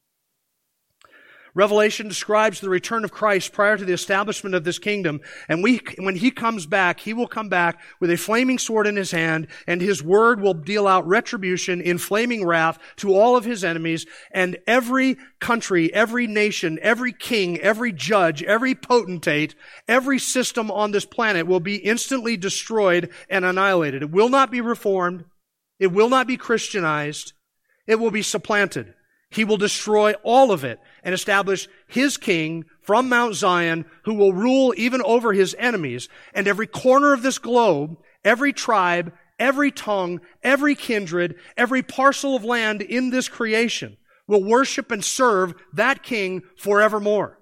Revelation 1.53 2.07
describes 2.07 2.59
the 2.59 2.69
return 2.69 3.03
of 3.03 3.11
Christ 3.11 3.51
prior 3.51 3.77
to 3.77 3.83
the 3.83 3.93
establishment 3.93 4.55
of 4.55 4.63
this 4.63 4.79
kingdom. 4.79 5.21
And 5.49 5.61
we, 5.61 5.81
when 5.97 6.15
he 6.15 6.31
comes 6.31 6.65
back, 6.65 6.99
he 7.01 7.13
will 7.13 7.27
come 7.27 7.49
back 7.49 7.81
with 7.99 8.09
a 8.09 8.17
flaming 8.17 8.57
sword 8.57 8.87
in 8.87 8.95
his 8.95 9.11
hand, 9.11 9.47
and 9.67 9.81
his 9.81 10.01
word 10.01 10.41
will 10.41 10.53
deal 10.53 10.87
out 10.87 11.07
retribution 11.07 11.81
in 11.81 11.97
flaming 11.97 12.45
wrath 12.45 12.79
to 12.97 13.13
all 13.13 13.35
of 13.35 13.45
his 13.45 13.63
enemies. 13.63 14.05
And 14.31 14.57
every 14.65 15.17
country, 15.39 15.93
every 15.93 16.27
nation, 16.27 16.79
every 16.81 17.11
king, 17.11 17.59
every 17.59 17.91
judge, 17.91 18.43
every 18.43 18.75
potentate, 18.75 19.55
every 19.87 20.19
system 20.19 20.71
on 20.71 20.91
this 20.91 21.05
planet 21.05 21.47
will 21.47 21.59
be 21.59 21.75
instantly 21.75 22.37
destroyed 22.37 23.09
and 23.29 23.43
annihilated. 23.43 24.03
It 24.03 24.11
will 24.11 24.29
not 24.29 24.51
be 24.51 24.61
reformed. 24.61 25.25
It 25.79 25.91
will 25.91 26.09
not 26.09 26.27
be 26.27 26.37
Christianized. 26.37 27.33
It 27.87 27.99
will 27.99 28.11
be 28.11 28.21
supplanted. 28.21 28.93
He 29.31 29.45
will 29.45 29.57
destroy 29.57 30.13
all 30.23 30.51
of 30.51 30.63
it 30.63 30.79
and 31.03 31.15
establish 31.15 31.67
his 31.87 32.17
king 32.17 32.65
from 32.81 33.07
Mount 33.09 33.33
Zion 33.33 33.85
who 34.03 34.13
will 34.13 34.33
rule 34.33 34.73
even 34.75 35.01
over 35.03 35.31
his 35.31 35.55
enemies. 35.57 36.09
And 36.33 36.47
every 36.47 36.67
corner 36.67 37.13
of 37.13 37.23
this 37.23 37.39
globe, 37.39 37.97
every 38.25 38.51
tribe, 38.51 39.13
every 39.39 39.71
tongue, 39.71 40.19
every 40.43 40.75
kindred, 40.75 41.35
every 41.55 41.81
parcel 41.81 42.35
of 42.35 42.43
land 42.43 42.81
in 42.81 43.09
this 43.09 43.29
creation 43.29 43.95
will 44.27 44.43
worship 44.43 44.91
and 44.91 45.03
serve 45.03 45.53
that 45.73 46.03
king 46.03 46.43
forevermore. 46.57 47.39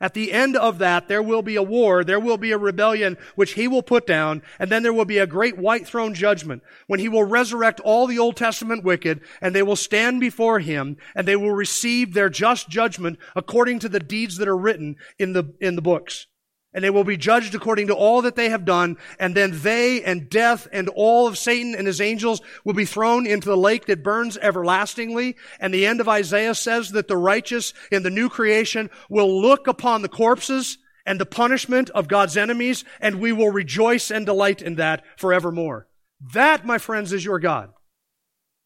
At 0.00 0.14
the 0.14 0.32
end 0.32 0.56
of 0.56 0.78
that, 0.78 1.08
there 1.08 1.22
will 1.22 1.42
be 1.42 1.56
a 1.56 1.62
war, 1.62 2.02
there 2.04 2.18
will 2.18 2.38
be 2.38 2.52
a 2.52 2.58
rebellion, 2.58 3.18
which 3.34 3.52
he 3.52 3.68
will 3.68 3.82
put 3.82 4.06
down, 4.06 4.42
and 4.58 4.70
then 4.70 4.82
there 4.82 4.94
will 4.94 5.04
be 5.04 5.18
a 5.18 5.26
great 5.26 5.58
white 5.58 5.86
throne 5.86 6.14
judgment, 6.14 6.62
when 6.86 7.00
he 7.00 7.08
will 7.08 7.24
resurrect 7.24 7.80
all 7.80 8.06
the 8.06 8.18
Old 8.18 8.36
Testament 8.36 8.82
wicked, 8.82 9.20
and 9.42 9.54
they 9.54 9.62
will 9.62 9.76
stand 9.76 10.20
before 10.20 10.60
him, 10.60 10.96
and 11.14 11.28
they 11.28 11.36
will 11.36 11.52
receive 11.52 12.14
their 12.14 12.30
just 12.30 12.70
judgment 12.70 13.18
according 13.36 13.78
to 13.80 13.90
the 13.90 14.00
deeds 14.00 14.38
that 14.38 14.48
are 14.48 14.56
written 14.56 14.96
in 15.18 15.34
the, 15.34 15.52
in 15.60 15.76
the 15.76 15.82
books 15.82 16.26
and 16.72 16.84
they 16.84 16.90
will 16.90 17.04
be 17.04 17.16
judged 17.16 17.54
according 17.54 17.88
to 17.88 17.94
all 17.94 18.22
that 18.22 18.36
they 18.36 18.48
have 18.50 18.64
done, 18.64 18.96
and 19.18 19.34
then 19.34 19.60
they 19.62 20.02
and 20.02 20.30
death 20.30 20.68
and 20.72 20.88
all 20.90 21.26
of 21.26 21.38
Satan 21.38 21.74
and 21.74 21.86
his 21.86 22.00
angels 22.00 22.40
will 22.64 22.74
be 22.74 22.84
thrown 22.84 23.26
into 23.26 23.48
the 23.48 23.56
lake 23.56 23.86
that 23.86 24.04
burns 24.04 24.36
everlastingly. 24.38 25.36
And 25.58 25.74
the 25.74 25.86
end 25.86 26.00
of 26.00 26.08
Isaiah 26.08 26.54
says 26.54 26.90
that 26.90 27.08
the 27.08 27.16
righteous 27.16 27.74
in 27.90 28.02
the 28.02 28.10
new 28.10 28.28
creation 28.28 28.90
will 29.08 29.40
look 29.40 29.66
upon 29.66 30.02
the 30.02 30.08
corpses 30.08 30.78
and 31.06 31.18
the 31.20 31.26
punishment 31.26 31.90
of 31.90 32.08
God's 32.08 32.36
enemies, 32.36 32.84
and 33.00 33.20
we 33.20 33.32
will 33.32 33.50
rejoice 33.50 34.10
and 34.10 34.24
delight 34.24 34.62
in 34.62 34.76
that 34.76 35.02
forevermore. 35.16 35.88
That, 36.34 36.66
my 36.66 36.78
friends, 36.78 37.12
is 37.12 37.24
your 37.24 37.38
God. 37.38 37.70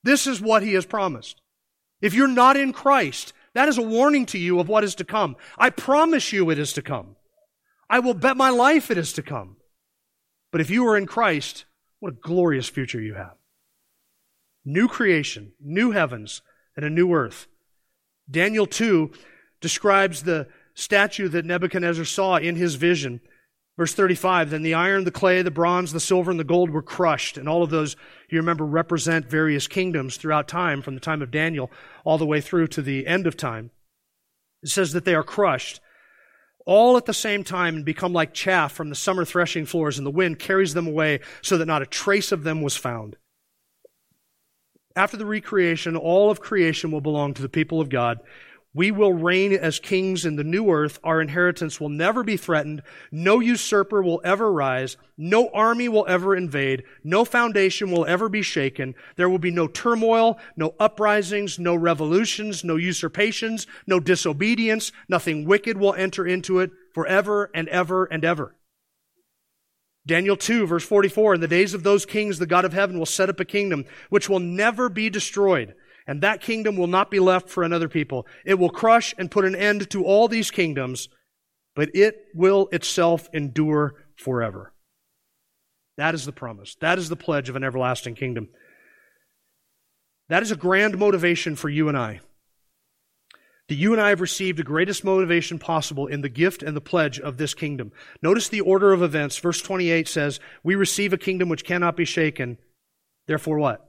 This 0.02 0.26
is 0.26 0.40
what 0.40 0.62
he 0.62 0.74
has 0.74 0.84
promised. 0.84 1.40
If 2.02 2.12
you're 2.12 2.28
not 2.28 2.56
in 2.56 2.72
Christ, 2.72 3.32
that 3.54 3.68
is 3.68 3.78
a 3.78 3.82
warning 3.82 4.26
to 4.26 4.38
you 4.38 4.60
of 4.60 4.68
what 4.68 4.84
is 4.84 4.96
to 4.96 5.04
come. 5.04 5.36
I 5.56 5.70
promise 5.70 6.32
you 6.32 6.50
it 6.50 6.58
is 6.58 6.72
to 6.74 6.82
come. 6.82 7.16
I 7.94 8.00
will 8.00 8.14
bet 8.14 8.36
my 8.36 8.50
life 8.50 8.90
it 8.90 8.98
is 8.98 9.12
to 9.12 9.22
come. 9.22 9.54
But 10.50 10.60
if 10.60 10.68
you 10.68 10.84
are 10.88 10.96
in 10.96 11.06
Christ, 11.06 11.64
what 12.00 12.12
a 12.12 12.16
glorious 12.16 12.68
future 12.68 13.00
you 13.00 13.14
have. 13.14 13.36
New 14.64 14.88
creation, 14.88 15.52
new 15.60 15.92
heavens, 15.92 16.42
and 16.76 16.84
a 16.84 16.90
new 16.90 17.14
earth. 17.14 17.46
Daniel 18.28 18.66
2 18.66 19.12
describes 19.60 20.24
the 20.24 20.48
statue 20.74 21.28
that 21.28 21.44
Nebuchadnezzar 21.44 22.04
saw 22.04 22.34
in 22.34 22.56
his 22.56 22.74
vision. 22.74 23.20
Verse 23.76 23.94
35, 23.94 24.50
then 24.50 24.62
the 24.62 24.74
iron, 24.74 25.04
the 25.04 25.12
clay, 25.12 25.42
the 25.42 25.52
bronze, 25.52 25.92
the 25.92 26.00
silver, 26.00 26.32
and 26.32 26.40
the 26.40 26.42
gold 26.42 26.70
were 26.70 26.82
crushed. 26.82 27.38
And 27.38 27.48
all 27.48 27.62
of 27.62 27.70
those, 27.70 27.94
you 28.28 28.38
remember, 28.38 28.66
represent 28.66 29.30
various 29.30 29.68
kingdoms 29.68 30.16
throughout 30.16 30.48
time, 30.48 30.82
from 30.82 30.94
the 30.94 31.00
time 31.00 31.22
of 31.22 31.30
Daniel 31.30 31.70
all 32.02 32.18
the 32.18 32.26
way 32.26 32.40
through 32.40 32.66
to 32.66 32.82
the 32.82 33.06
end 33.06 33.28
of 33.28 33.36
time. 33.36 33.70
It 34.64 34.70
says 34.70 34.94
that 34.94 35.04
they 35.04 35.14
are 35.14 35.22
crushed 35.22 35.78
all 36.66 36.96
at 36.96 37.04
the 37.04 37.14
same 37.14 37.44
time 37.44 37.76
and 37.76 37.84
become 37.84 38.12
like 38.12 38.32
chaff 38.32 38.72
from 38.72 38.88
the 38.88 38.94
summer 38.94 39.24
threshing 39.24 39.66
floors, 39.66 39.98
and 39.98 40.06
the 40.06 40.10
wind 40.10 40.38
carries 40.38 40.74
them 40.74 40.86
away 40.86 41.20
so 41.42 41.58
that 41.58 41.66
not 41.66 41.82
a 41.82 41.86
trace 41.86 42.32
of 42.32 42.42
them 42.42 42.62
was 42.62 42.76
found. 42.76 43.16
After 44.96 45.16
the 45.16 45.26
recreation, 45.26 45.96
all 45.96 46.30
of 46.30 46.40
creation 46.40 46.90
will 46.90 47.00
belong 47.00 47.34
to 47.34 47.42
the 47.42 47.48
people 47.48 47.80
of 47.80 47.88
God. 47.88 48.20
We 48.74 48.90
will 48.90 49.12
reign 49.12 49.52
as 49.52 49.78
kings 49.78 50.24
in 50.24 50.34
the 50.34 50.42
new 50.42 50.68
earth. 50.68 50.98
Our 51.04 51.20
inheritance 51.20 51.80
will 51.80 51.88
never 51.88 52.24
be 52.24 52.36
threatened. 52.36 52.82
No 53.12 53.38
usurper 53.38 54.02
will 54.02 54.20
ever 54.24 54.52
rise. 54.52 54.96
No 55.16 55.48
army 55.50 55.88
will 55.88 56.04
ever 56.08 56.34
invade. 56.34 56.82
No 57.04 57.24
foundation 57.24 57.92
will 57.92 58.04
ever 58.04 58.28
be 58.28 58.42
shaken. 58.42 58.96
There 59.14 59.28
will 59.28 59.38
be 59.38 59.52
no 59.52 59.68
turmoil, 59.68 60.40
no 60.56 60.74
uprisings, 60.80 61.56
no 61.56 61.76
revolutions, 61.76 62.64
no 62.64 62.74
usurpations, 62.74 63.68
no 63.86 64.00
disobedience. 64.00 64.90
Nothing 65.08 65.44
wicked 65.44 65.78
will 65.78 65.94
enter 65.94 66.26
into 66.26 66.58
it 66.58 66.72
forever 66.92 67.52
and 67.54 67.68
ever 67.68 68.06
and 68.06 68.24
ever. 68.24 68.56
Daniel 70.04 70.36
2 70.36 70.66
verse 70.66 70.84
44, 70.84 71.34
in 71.34 71.40
the 71.40 71.48
days 71.48 71.74
of 71.74 71.84
those 71.84 72.04
kings, 72.04 72.38
the 72.38 72.46
God 72.46 72.64
of 72.64 72.72
heaven 72.72 72.98
will 72.98 73.06
set 73.06 73.30
up 73.30 73.40
a 73.40 73.44
kingdom 73.44 73.86
which 74.10 74.28
will 74.28 74.40
never 74.40 74.88
be 74.88 75.08
destroyed 75.08 75.74
and 76.06 76.22
that 76.22 76.40
kingdom 76.40 76.76
will 76.76 76.86
not 76.86 77.10
be 77.10 77.20
left 77.20 77.48
for 77.48 77.62
another 77.62 77.88
people. 77.88 78.26
It 78.44 78.58
will 78.58 78.70
crush 78.70 79.14
and 79.16 79.30
put 79.30 79.44
an 79.44 79.54
end 79.54 79.88
to 79.90 80.04
all 80.04 80.28
these 80.28 80.50
kingdoms, 80.50 81.08
but 81.74 81.90
it 81.94 82.26
will 82.34 82.68
itself 82.72 83.28
endure 83.32 83.94
forever. 84.16 84.72
That 85.96 86.14
is 86.14 86.24
the 86.24 86.32
promise. 86.32 86.76
That 86.80 86.98
is 86.98 87.08
the 87.08 87.16
pledge 87.16 87.48
of 87.48 87.56
an 87.56 87.64
everlasting 87.64 88.16
kingdom. 88.16 88.48
That 90.28 90.42
is 90.42 90.50
a 90.50 90.56
grand 90.56 90.98
motivation 90.98 91.56
for 91.56 91.68
you 91.68 91.88
and 91.88 91.96
I. 91.96 92.20
That 93.68 93.76
you 93.76 93.92
and 93.92 94.00
I 94.00 94.10
have 94.10 94.20
received 94.20 94.58
the 94.58 94.64
greatest 94.64 95.04
motivation 95.04 95.58
possible 95.58 96.06
in 96.06 96.20
the 96.20 96.28
gift 96.28 96.62
and 96.62 96.76
the 96.76 96.82
pledge 96.82 97.18
of 97.18 97.38
this 97.38 97.54
kingdom. 97.54 97.92
Notice 98.20 98.48
the 98.48 98.60
order 98.60 98.92
of 98.92 99.02
events. 99.02 99.38
Verse 99.38 99.62
28 99.62 100.06
says, 100.06 100.38
We 100.62 100.74
receive 100.74 101.14
a 101.14 101.18
kingdom 101.18 101.48
which 101.48 101.64
cannot 101.64 101.96
be 101.96 102.04
shaken. 102.04 102.58
Therefore, 103.26 103.58
what? 103.58 103.80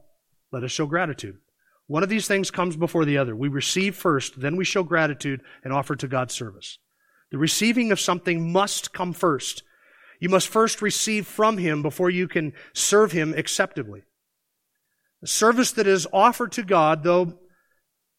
Let 0.51 0.63
us 0.63 0.71
show 0.71 0.85
gratitude. 0.85 1.39
One 1.87 2.03
of 2.03 2.09
these 2.09 2.27
things 2.27 2.51
comes 2.51 2.75
before 2.75 3.05
the 3.05 3.17
other. 3.17 3.35
We 3.35 3.47
receive 3.47 3.95
first, 3.95 4.39
then 4.39 4.55
we 4.55 4.65
show 4.65 4.83
gratitude 4.83 5.41
and 5.63 5.71
offer 5.71 5.95
to 5.95 6.07
God's 6.07 6.33
service. 6.33 6.79
The 7.31 7.37
receiving 7.37 7.91
of 7.91 7.99
something 7.99 8.51
must 8.51 8.93
come 8.93 9.13
first. 9.13 9.63
You 10.19 10.29
must 10.29 10.47
first 10.47 10.81
receive 10.81 11.27
from 11.27 11.57
Him 11.57 11.81
before 11.81 12.09
you 12.09 12.27
can 12.27 12.53
serve 12.73 13.11
Him 13.11 13.33
acceptably. 13.33 14.03
The 15.21 15.27
service 15.27 15.73
that 15.73 15.87
is 15.87 16.07
offered 16.11 16.53
to 16.53 16.63
God, 16.63 17.03
though 17.03 17.39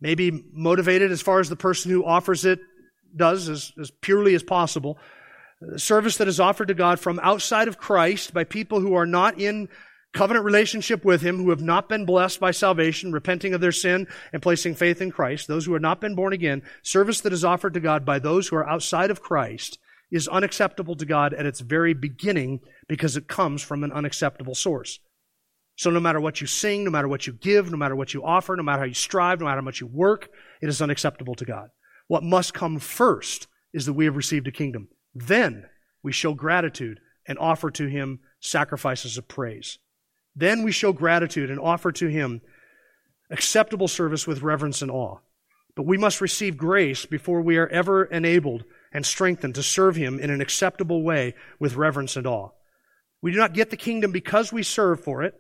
maybe 0.01 0.45
motivated 0.53 1.11
as 1.11 1.23
far 1.23 1.41
as 1.41 1.49
the 1.49 1.57
person 1.57 1.91
who 1.91 2.05
offers 2.05 2.45
it 2.45 2.61
does, 3.15 3.49
as, 3.49 3.73
as 3.81 3.91
purely 3.91 4.35
as 4.35 4.43
possible, 4.43 4.99
the 5.61 5.79
service 5.79 6.19
that 6.19 6.29
is 6.29 6.39
offered 6.39 6.69
to 6.69 6.75
God 6.75 7.01
from 7.01 7.19
outside 7.23 7.69
of 7.69 7.79
Christ 7.79 8.35
by 8.35 8.45
people 8.45 8.81
who 8.81 8.95
are 8.95 9.07
not 9.07 9.41
in 9.41 9.69
covenant 10.17 10.45
relationship 10.45 11.05
with 11.05 11.23
Him, 11.23 11.37
who 11.37 11.51
have 11.51 11.63
not 11.63 11.89
been 11.89 12.05
blessed 12.05 12.41
by 12.41 12.51
salvation, 12.51 13.13
repenting 13.13 13.55
of 13.55 13.61
their 13.61 13.73
sin 13.73 14.09
and 14.33 14.43
placing 14.43 14.75
faith 14.75 15.01
in 15.01 15.11
Christ, 15.11 15.47
those 15.47 15.67
who 15.67 15.75
have 15.75 15.83
not 15.83 16.01
been 16.01 16.15
born 16.15 16.33
again, 16.33 16.63
service 16.83 17.21
that 17.21 17.33
is 17.33 17.45
offered 17.45 17.75
to 17.75 17.81
God 17.81 18.05
by 18.05 18.19
those 18.19 18.49
who 18.49 18.57
are 18.57 18.69
outside 18.69 19.11
of 19.11 19.23
Christ 19.23 19.79
is 20.11 20.29
unacceptable 20.29 20.97
to 20.97 21.05
God 21.05 21.35
at 21.35 21.47
its 21.47 21.61
very 21.61 21.93
beginning 21.93 22.61
because 22.89 23.17
it 23.17 23.29
comes 23.29 23.63
from 23.63 23.85
an 23.85 23.93
unacceptable 23.93 24.55
source. 24.55 25.01
So 25.77 25.91
no 25.91 26.01
matter 26.01 26.21
what 26.21 26.41
you 26.41 26.47
sing, 26.47 26.85
no 26.85 26.91
matter 26.91 27.09
what 27.09 27.27
you 27.27 27.35
give, 27.35 27.71
no 27.71 27.77
matter 27.77 27.97
what 27.97 28.15
you 28.15 28.25
offer, 28.25 28.57
no 28.57 28.63
matter 28.63 28.79
how 28.81 28.87
you 28.87 28.95
strive, 28.95 29.41
no 29.41 29.47
matter 29.47 29.59
how 29.61 29.65
much 29.65 29.81
you 29.81 29.87
work, 29.87 30.31
it 30.63 30.69
is 30.69 30.81
unacceptable 30.81 31.35
to 31.35 31.45
God. 31.45 31.69
What 32.09 32.23
must 32.23 32.55
come 32.55 32.79
first 32.79 33.49
is 33.73 33.85
that 33.87 33.93
we 33.93 34.07
have 34.07 34.17
received 34.17 34.49
a 34.49 34.53
kingdom. 34.53 34.89
Then 35.15 35.67
we 36.03 36.13
show 36.13 36.33
gratitude 36.33 37.01
and 37.29 37.39
offer 37.39 37.71
to 37.73 37.87
Him 37.89 38.21
sacrifices 38.41 39.19
of 39.19 39.29
praise. 39.29 39.79
Then 40.37 40.63
we 40.63 40.71
show 40.71 40.93
gratitude 40.93 41.51
and 41.51 41.59
offer 41.59 41.91
to 41.93 42.09
Him 42.09 42.43
acceptable 43.31 43.89
service 43.89 44.27
with 44.27 44.43
reverence 44.43 44.83
and 44.83 44.91
awe. 44.91 45.19
But 45.75 45.87
we 45.87 45.99
must 45.99 46.21
receive 46.21 46.57
grace 46.57 47.07
before 47.07 47.41
we 47.41 47.57
are 47.57 47.69
ever 47.69 48.05
enabled 48.05 48.65
and 48.93 49.05
strengthened 49.05 49.55
to 49.57 49.63
serve 49.63 49.97
Him 49.97 50.21
in 50.21 50.31
an 50.31 50.41
acceptable 50.41 51.03
way 51.03 51.35
with 51.59 51.77
reverence 51.77 52.17
and 52.17 52.27
awe. 52.27 52.51
We 53.23 53.33
do 53.33 53.39
not 53.39 53.55
get 53.55 53.71
the 53.71 53.77
kingdom 53.77 54.13
because 54.13 54.53
we 54.53 54.63
serve 54.63 55.03
for 55.03 55.23
it. 55.23 55.35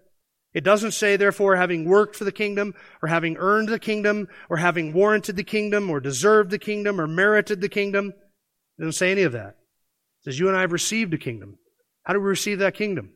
It 0.53 0.65
doesn't 0.65 0.93
say, 0.93 1.17
therefore, 1.17 1.57
having 1.57 1.85
worked 1.85 2.17
for 2.17 2.25
the 2.25 2.33
kingdom, 2.33 2.75
or 3.03 3.09
having 3.09 3.37
earned 3.37 3.69
the 3.69 3.79
kingdom, 3.79 4.29
or 4.49 4.57
having 4.57 4.95
warranted 4.95 5.37
the 5.37 5.45
kingdom, 5.45 5.91
or 5.91 6.01
deserved 6.01 6.51
the 6.51 6.59
kingdom, 6.59 6.99
or 6.99 7.07
merited 7.07 7.61
the 7.61 7.69
kingdom. 7.69 8.09
It 8.09 8.81
doesn't 8.81 8.93
say 8.93 9.13
any 9.13 9.23
of 9.23 9.33
that. 9.33 9.49
It 9.49 10.25
says, 10.25 10.39
you 10.39 10.49
and 10.49 10.57
I 10.57 10.63
have 10.63 10.73
received 10.73 11.13
a 11.13 11.19
kingdom. 11.19 11.59
How 12.05 12.15
do 12.15 12.21
we 12.21 12.27
receive 12.27 12.61
that 12.61 12.75
kingdom? 12.75 13.11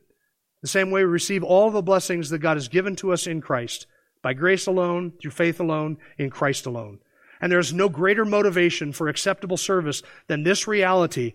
The 0.61 0.67
same 0.67 0.91
way 0.91 1.03
we 1.03 1.09
receive 1.09 1.43
all 1.43 1.71
the 1.71 1.81
blessings 1.81 2.29
that 2.29 2.39
God 2.39 2.57
has 2.57 2.67
given 2.67 2.95
to 2.97 3.11
us 3.11 3.25
in 3.25 3.41
Christ, 3.41 3.87
by 4.21 4.33
grace 4.33 4.67
alone, 4.67 5.13
through 5.19 5.31
faith 5.31 5.59
alone, 5.59 5.97
in 6.17 6.29
Christ 6.29 6.65
alone. 6.65 6.99
And 7.41 7.51
there's 7.51 7.73
no 7.73 7.89
greater 7.89 8.25
motivation 8.25 8.93
for 8.93 9.07
acceptable 9.07 9.57
service 9.57 10.03
than 10.27 10.43
this 10.43 10.67
reality. 10.67 11.33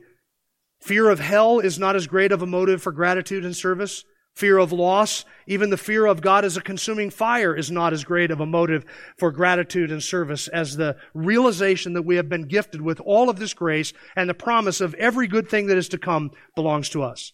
Fear 0.81 1.11
of 1.11 1.19
hell 1.19 1.59
is 1.59 1.79
not 1.79 1.97
as 1.97 2.07
great 2.07 2.31
of 2.31 2.43
a 2.43 2.47
motive 2.47 2.81
for 2.81 2.93
gratitude 2.93 3.45
and 3.45 3.57
service. 3.57 4.05
Fear 4.37 4.59
of 4.59 4.71
loss, 4.71 5.25
even 5.47 5.71
the 5.71 5.79
fear 5.79 6.05
of 6.05 6.21
God 6.21 6.45
as 6.45 6.59
a 6.59 6.61
consuming 6.61 7.09
fire 7.09 7.57
is 7.57 7.71
not 7.71 7.95
as 7.95 8.05
great 8.05 8.31
of 8.31 8.39
a 8.39 8.47
motive 8.47 8.85
for 9.17 9.33
gratitude 9.33 9.91
and 9.91 10.03
service 10.03 10.47
as 10.49 10.77
the 10.77 10.97
realization 11.15 11.95
that 11.95 12.03
we 12.03 12.17
have 12.17 12.29
been 12.29 12.47
gifted 12.47 12.83
with 12.83 13.01
all 13.01 13.31
of 13.31 13.39
this 13.39 13.55
grace 13.55 13.95
and 14.15 14.29
the 14.29 14.35
promise 14.35 14.83
of 14.83 14.93
every 14.95 15.27
good 15.27 15.49
thing 15.49 15.69
that 15.69 15.79
is 15.79 15.89
to 15.89 15.99
come 15.99 16.31
belongs 16.55 16.91
to 16.91 17.03
us. 17.03 17.33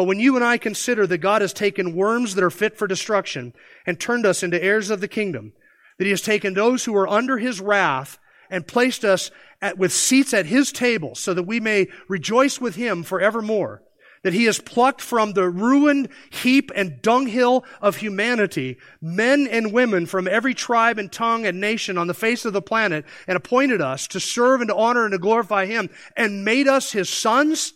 But 0.00 0.06
when 0.06 0.18
you 0.18 0.34
and 0.34 0.42
I 0.42 0.56
consider 0.56 1.06
that 1.06 1.18
God 1.18 1.42
has 1.42 1.52
taken 1.52 1.94
worms 1.94 2.34
that 2.34 2.42
are 2.42 2.48
fit 2.48 2.78
for 2.78 2.86
destruction 2.86 3.52
and 3.84 4.00
turned 4.00 4.24
us 4.24 4.42
into 4.42 4.64
heirs 4.64 4.88
of 4.88 5.02
the 5.02 5.08
kingdom, 5.08 5.52
that 5.98 6.06
He 6.06 6.10
has 6.10 6.22
taken 6.22 6.54
those 6.54 6.86
who 6.86 6.96
are 6.96 7.06
under 7.06 7.36
His 7.36 7.60
wrath 7.60 8.18
and 8.48 8.66
placed 8.66 9.04
us 9.04 9.30
at, 9.60 9.76
with 9.76 9.92
seats 9.92 10.32
at 10.32 10.46
His 10.46 10.72
table 10.72 11.14
so 11.14 11.34
that 11.34 11.42
we 11.42 11.60
may 11.60 11.86
rejoice 12.08 12.58
with 12.58 12.76
Him 12.76 13.02
forevermore, 13.02 13.82
that 14.22 14.32
He 14.32 14.44
has 14.44 14.58
plucked 14.58 15.02
from 15.02 15.34
the 15.34 15.50
ruined 15.50 16.08
heap 16.30 16.72
and 16.74 17.02
dunghill 17.02 17.66
of 17.82 17.96
humanity 17.96 18.78
men 19.02 19.46
and 19.46 19.70
women 19.70 20.06
from 20.06 20.26
every 20.26 20.54
tribe 20.54 20.98
and 20.98 21.12
tongue 21.12 21.44
and 21.44 21.60
nation 21.60 21.98
on 21.98 22.06
the 22.06 22.14
face 22.14 22.46
of 22.46 22.54
the 22.54 22.62
planet 22.62 23.04
and 23.26 23.36
appointed 23.36 23.82
us 23.82 24.06
to 24.06 24.18
serve 24.18 24.62
and 24.62 24.68
to 24.68 24.76
honor 24.76 25.04
and 25.04 25.12
to 25.12 25.18
glorify 25.18 25.66
Him 25.66 25.90
and 26.16 26.42
made 26.42 26.68
us 26.68 26.92
His 26.92 27.10
sons, 27.10 27.74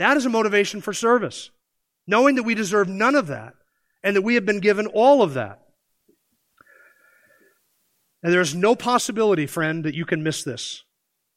that 0.00 0.16
is 0.16 0.26
a 0.26 0.30
motivation 0.30 0.80
for 0.80 0.92
service. 0.92 1.50
Knowing 2.06 2.36
that 2.36 2.42
we 2.42 2.54
deserve 2.54 2.88
none 2.88 3.14
of 3.14 3.28
that 3.28 3.54
and 4.02 4.16
that 4.16 4.22
we 4.22 4.34
have 4.34 4.46
been 4.46 4.60
given 4.60 4.86
all 4.86 5.22
of 5.22 5.34
that. 5.34 5.60
And 8.22 8.32
there's 8.32 8.54
no 8.54 8.74
possibility, 8.74 9.46
friend, 9.46 9.84
that 9.84 9.94
you 9.94 10.04
can 10.04 10.22
miss 10.22 10.42
this. 10.42 10.82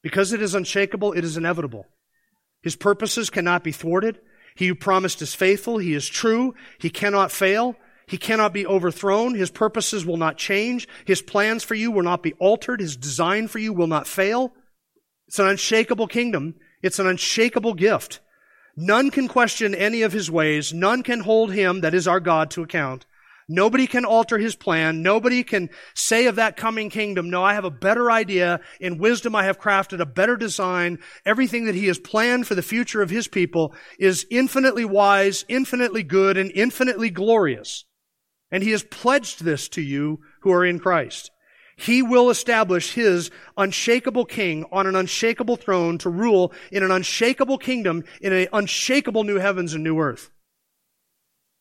Because 0.02 0.34
it 0.34 0.42
is 0.42 0.56
unshakable, 0.56 1.14
it 1.14 1.24
is 1.24 1.38
inevitable. 1.38 1.86
His 2.62 2.76
purposes 2.76 3.30
cannot 3.30 3.64
be 3.64 3.72
thwarted. 3.72 4.20
He 4.56 4.68
who 4.68 4.76
promised 4.76 5.22
is 5.22 5.34
faithful. 5.34 5.78
He 5.78 5.94
is 5.94 6.08
true. 6.08 6.54
He 6.80 6.90
cannot 6.90 7.32
fail. 7.32 7.76
He 8.08 8.18
cannot 8.18 8.54
be 8.54 8.66
overthrown. 8.66 9.36
His 9.36 9.50
purposes 9.50 10.06
will 10.06 10.18
not 10.18 10.38
change. 10.38 10.88
His 11.06 11.22
plans 11.22 11.64
for 11.64 11.76
you 11.76 11.92
will 11.92 12.04
not 12.04 12.22
be 12.22 12.34
altered. 12.34 12.80
His 12.80 12.98
design 12.98 13.48
for 13.48 13.60
you 13.60 13.74
will 13.74 13.88
not 13.88 14.08
fail. 14.08 14.54
It's 15.28 15.40
an 15.40 15.48
unshakable 15.48 16.08
kingdom. 16.08 16.56
It's 16.82 17.00
an 17.00 17.08
unshakable 17.08 17.74
gift. 17.74 18.20
None 18.76 19.12
can 19.12 19.28
question 19.28 19.76
any 19.76 20.02
of 20.02 20.14
his 20.14 20.32
ways. 20.32 20.74
None 20.74 21.04
can 21.04 21.20
hold 21.20 21.54
him, 21.54 21.82
that 21.82 21.94
is 21.94 22.08
our 22.08 22.20
God, 22.20 22.50
to 22.52 22.64
account. 22.64 23.06
Nobody 23.48 23.88
can 23.88 24.06
alter 24.06 24.38
his 24.38 24.56
plan. 24.56 25.02
Nobody 25.02 25.44
can 25.44 25.70
say 25.94 26.28
of 26.28 26.38
that 26.38 26.58
coming 26.58 26.90
kingdom, 26.90 27.30
no, 27.30 27.44
I 27.44 27.54
have 27.54 27.66
a 27.66 27.72
better 27.72 28.10
idea. 28.10 28.62
In 28.80 28.98
wisdom, 28.98 29.36
I 29.36 29.44
have 29.44 29.60
crafted 29.60 30.00
a 30.00 30.06
better 30.06 30.38
design. 30.38 31.00
Everything 31.26 31.66
that 31.66 31.76
he 31.76 31.88
has 31.88 32.00
planned 32.00 32.48
for 32.48 32.56
the 32.56 32.62
future 32.62 33.02
of 33.02 33.10
his 33.10 33.28
people 33.28 33.76
is 34.00 34.26
infinitely 34.32 34.86
wise, 34.86 35.46
infinitely 35.50 36.04
good, 36.04 36.38
and 36.38 36.52
infinitely 36.56 37.10
glorious. 37.10 37.86
And 38.50 38.64
he 38.64 38.72
has 38.72 38.84
pledged 38.84 39.44
this 39.44 39.68
to 39.70 39.82
you 39.82 40.20
who 40.42 40.52
are 40.52 40.66
in 40.66 40.80
Christ. 40.80 41.32
He 41.76 42.02
will 42.02 42.30
establish 42.30 42.94
his 42.94 43.32
unshakable 43.58 44.26
king 44.26 44.66
on 44.72 44.88
an 44.88 44.96
unshakable 44.96 45.56
throne 45.56 45.98
to 46.00 46.10
rule 46.10 46.54
in 46.72 46.84
an 46.84 46.92
unshakable 46.92 47.58
kingdom 47.58 48.04
in 48.22 48.34
an 48.34 48.48
unshakable 48.54 49.24
new 49.24 49.38
heavens 49.38 49.74
and 49.74 49.84
new 49.84 50.00
earth. 50.00 50.30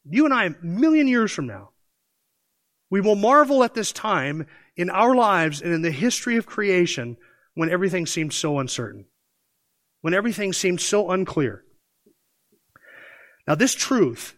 You 0.04 0.24
and 0.24 0.34
I, 0.34 0.46
a 0.46 0.54
million 0.62 1.08
years 1.08 1.32
from 1.32 1.46
now, 1.46 1.70
we 2.90 3.00
will 3.00 3.14
marvel 3.14 3.64
at 3.64 3.74
this 3.74 3.92
time 3.92 4.46
in 4.76 4.90
our 4.90 5.14
lives 5.14 5.62
and 5.62 5.72
in 5.72 5.82
the 5.82 5.90
history 5.90 6.36
of 6.36 6.46
creation 6.46 7.16
when 7.54 7.70
everything 7.70 8.06
seemed 8.06 8.32
so 8.32 8.58
uncertain, 8.58 9.06
when 10.02 10.14
everything 10.14 10.52
seemed 10.52 10.80
so 10.80 11.10
unclear. 11.10 11.64
Now, 13.46 13.54
this 13.54 13.74
truth, 13.74 14.36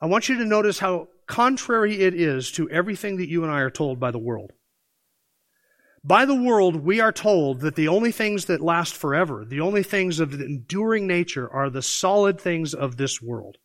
I 0.00 0.06
want 0.06 0.28
you 0.28 0.38
to 0.38 0.44
notice 0.44 0.78
how 0.78 1.08
contrary 1.26 2.00
it 2.00 2.14
is 2.14 2.52
to 2.52 2.70
everything 2.70 3.16
that 3.16 3.28
you 3.28 3.42
and 3.42 3.52
I 3.52 3.60
are 3.60 3.70
told 3.70 3.98
by 3.98 4.10
the 4.10 4.18
world. 4.18 4.52
By 6.04 6.24
the 6.24 6.34
world, 6.34 6.76
we 6.76 7.00
are 7.00 7.12
told 7.12 7.60
that 7.60 7.76
the 7.76 7.88
only 7.88 8.10
things 8.10 8.46
that 8.46 8.60
last 8.60 8.94
forever, 8.94 9.44
the 9.44 9.60
only 9.60 9.84
things 9.84 10.18
of 10.18 10.34
enduring 10.34 11.06
nature, 11.06 11.48
are 11.48 11.70
the 11.70 11.82
solid 11.82 12.40
things 12.40 12.74
of 12.74 12.96
this 12.96 13.22
world 13.22 13.58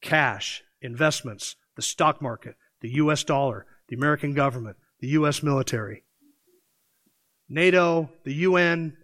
cash, 0.00 0.62
investments, 0.82 1.56
the 1.76 1.82
stock 1.82 2.20
market, 2.20 2.56
the 2.80 2.90
U.S. 2.94 3.24
dollar, 3.24 3.66
the 3.88 3.96
American 3.96 4.34
government, 4.34 4.76
the 5.00 5.08
U.S. 5.08 5.42
military. 5.42 6.04
NATO, 7.48 8.10
the 8.24 8.34
UN, 8.34 8.96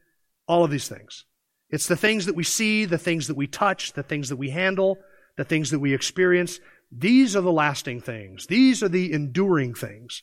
all 0.46 0.64
of 0.64 0.70
these 0.70 0.88
things. 0.88 1.24
It's 1.70 1.86
the 1.86 1.96
things 1.96 2.26
that 2.26 2.34
we 2.34 2.44
see, 2.44 2.84
the 2.84 2.98
things 2.98 3.28
that 3.28 3.36
we 3.36 3.46
touch, 3.46 3.92
the 3.92 4.03
things 4.03 4.28
that 4.28 4.36
we 4.36 4.51
handle, 4.51 4.98
the 5.36 5.44
things 5.44 5.70
that 5.70 5.78
we 5.78 5.94
experience. 5.94 6.59
These 6.90 7.36
are 7.36 7.42
the 7.42 7.53
lasting 7.53 8.01
things. 8.01 8.46
These 8.46 8.82
are 8.82 8.88
the 8.88 9.12
enduring 9.12 9.74
things. 9.74 10.22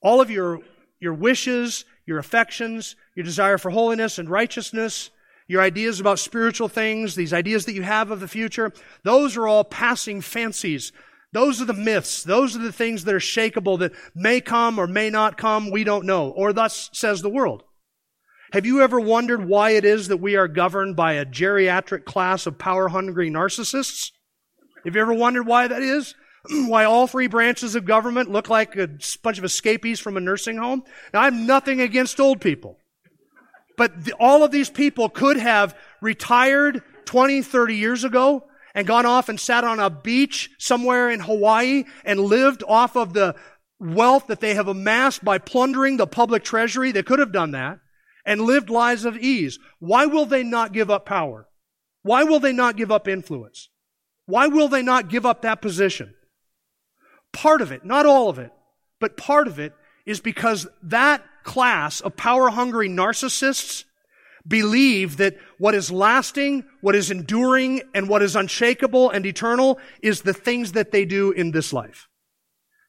All 0.00 0.20
of 0.20 0.30
your, 0.30 0.60
your 1.00 1.14
wishes, 1.14 1.84
your 2.06 2.18
affections, 2.18 2.96
your 3.14 3.24
desire 3.24 3.58
for 3.58 3.70
holiness 3.70 4.18
and 4.18 4.28
righteousness, 4.28 5.10
your 5.46 5.62
ideas 5.62 6.00
about 6.00 6.18
spiritual 6.18 6.68
things, 6.68 7.14
these 7.14 7.32
ideas 7.32 7.64
that 7.64 7.74
you 7.74 7.82
have 7.82 8.10
of 8.10 8.20
the 8.20 8.28
future, 8.28 8.72
those 9.04 9.36
are 9.36 9.48
all 9.48 9.64
passing 9.64 10.20
fancies. 10.20 10.92
Those 11.32 11.60
are 11.60 11.66
the 11.66 11.74
myths. 11.74 12.22
Those 12.22 12.56
are 12.56 12.60
the 12.60 12.72
things 12.72 13.04
that 13.04 13.14
are 13.14 13.18
shakable 13.18 13.78
that 13.80 13.92
may 14.14 14.40
come 14.40 14.78
or 14.78 14.86
may 14.86 15.10
not 15.10 15.36
come. 15.36 15.70
We 15.70 15.84
don't 15.84 16.06
know. 16.06 16.30
Or 16.30 16.52
thus 16.52 16.90
says 16.92 17.20
the 17.20 17.28
world. 17.28 17.64
Have 18.52 18.64
you 18.64 18.80
ever 18.80 18.98
wondered 18.98 19.46
why 19.46 19.70
it 19.70 19.84
is 19.84 20.08
that 20.08 20.16
we 20.18 20.36
are 20.36 20.48
governed 20.48 20.96
by 20.96 21.14
a 21.14 21.26
geriatric 21.26 22.06
class 22.06 22.46
of 22.46 22.58
power 22.58 22.88
hungry 22.88 23.30
narcissists? 23.30 24.10
Have 24.86 24.94
you 24.94 25.02
ever 25.02 25.12
wondered 25.12 25.46
why 25.46 25.68
that 25.68 25.82
is? 25.82 26.14
why 26.66 26.84
all 26.84 27.06
three 27.06 27.26
branches 27.26 27.74
of 27.74 27.84
government 27.84 28.30
look 28.30 28.48
like 28.48 28.76
a 28.76 28.88
bunch 29.22 29.38
of 29.38 29.44
escapees 29.44 30.00
from 30.00 30.16
a 30.16 30.20
nursing 30.20 30.56
home? 30.56 30.84
Now, 31.12 31.22
I'm 31.22 31.46
nothing 31.46 31.80
against 31.80 32.20
old 32.20 32.40
people. 32.40 32.78
But 33.76 34.04
the, 34.04 34.12
all 34.14 34.42
of 34.42 34.50
these 34.50 34.70
people 34.70 35.08
could 35.08 35.36
have 35.36 35.76
retired 36.00 36.82
20, 37.04 37.42
30 37.42 37.76
years 37.76 38.04
ago 38.04 38.44
and 38.74 38.86
gone 38.86 39.06
off 39.06 39.28
and 39.28 39.38
sat 39.38 39.64
on 39.64 39.80
a 39.80 39.88
beach 39.88 40.50
somewhere 40.58 41.10
in 41.10 41.20
Hawaii 41.20 41.84
and 42.04 42.20
lived 42.20 42.62
off 42.66 42.96
of 42.96 43.12
the 43.12 43.34
wealth 43.80 44.26
that 44.26 44.40
they 44.40 44.54
have 44.54 44.68
amassed 44.68 45.24
by 45.24 45.38
plundering 45.38 45.96
the 45.96 46.06
public 46.06 46.42
treasury. 46.42 46.92
They 46.92 47.02
could 47.02 47.20
have 47.20 47.32
done 47.32 47.52
that 47.52 47.78
and 48.26 48.40
lived 48.40 48.68
lives 48.68 49.04
of 49.04 49.16
ease. 49.16 49.58
Why 49.78 50.06
will 50.06 50.26
they 50.26 50.42
not 50.42 50.72
give 50.72 50.90
up 50.90 51.06
power? 51.06 51.48
Why 52.02 52.24
will 52.24 52.40
they 52.40 52.52
not 52.52 52.76
give 52.76 52.90
up 52.90 53.08
influence? 53.08 53.68
Why 54.26 54.46
will 54.48 54.68
they 54.68 54.82
not 54.82 55.08
give 55.08 55.24
up 55.24 55.42
that 55.42 55.62
position? 55.62 56.14
Part 57.38 57.62
of 57.62 57.70
it, 57.70 57.84
not 57.84 58.04
all 58.04 58.28
of 58.28 58.40
it, 58.40 58.50
but 58.98 59.16
part 59.16 59.46
of 59.46 59.60
it 59.60 59.72
is 60.04 60.18
because 60.18 60.66
that 60.82 61.22
class 61.44 62.00
of 62.00 62.16
power 62.16 62.48
hungry 62.50 62.88
narcissists 62.88 63.84
believe 64.44 65.18
that 65.18 65.36
what 65.56 65.72
is 65.72 65.92
lasting, 65.92 66.64
what 66.80 66.96
is 66.96 67.12
enduring, 67.12 67.82
and 67.94 68.08
what 68.08 68.22
is 68.22 68.34
unshakable 68.34 69.10
and 69.10 69.24
eternal 69.24 69.78
is 70.02 70.22
the 70.22 70.32
things 70.32 70.72
that 70.72 70.90
they 70.90 71.04
do 71.04 71.30
in 71.30 71.52
this 71.52 71.72
life. 71.72 72.08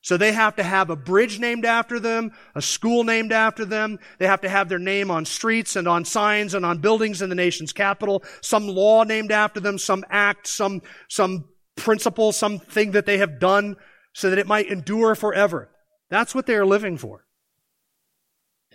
So 0.02 0.18
they 0.18 0.32
have 0.32 0.56
to 0.56 0.64
have 0.64 0.90
a 0.90 0.96
bridge 0.96 1.38
named 1.38 1.64
after 1.64 2.00
them, 2.00 2.32
a 2.56 2.62
school 2.64 3.04
named 3.04 3.32
after 3.32 3.66
them. 3.66 4.00
They 4.18 4.26
have 4.26 4.42
to 4.42 4.50
have 4.50 4.68
their 4.68 4.80
name 4.80 5.12
on 5.12 5.26
streets 5.26 5.76
and 5.76 5.88
on 5.88 6.06
signs 6.06 6.56
and 6.56 6.66
on 6.66 6.80
buildings 6.80 7.22
in 7.22 7.30
the 7.30 7.36
nation's 7.36 7.72
capital, 7.72 8.24
some 8.42 8.68
law 8.68 9.04
named 9.04 9.32
after 9.32 9.60
them, 9.60 9.78
some 9.78 10.04
act, 10.10 10.48
some, 10.48 10.82
some 11.08 11.46
principle, 11.76 12.32
something 12.32 12.94
that 12.94 13.06
they 13.06 13.20
have 13.20 13.40
done 13.40 13.76
so 14.14 14.30
that 14.30 14.40
it 14.40 14.48
might 14.48 14.68
endure 14.68 15.16
forever. 15.16 15.70
That's 16.10 16.34
what 16.34 16.46
they 16.46 16.56
are 16.56 16.66
living 16.66 16.98
for. 16.98 17.26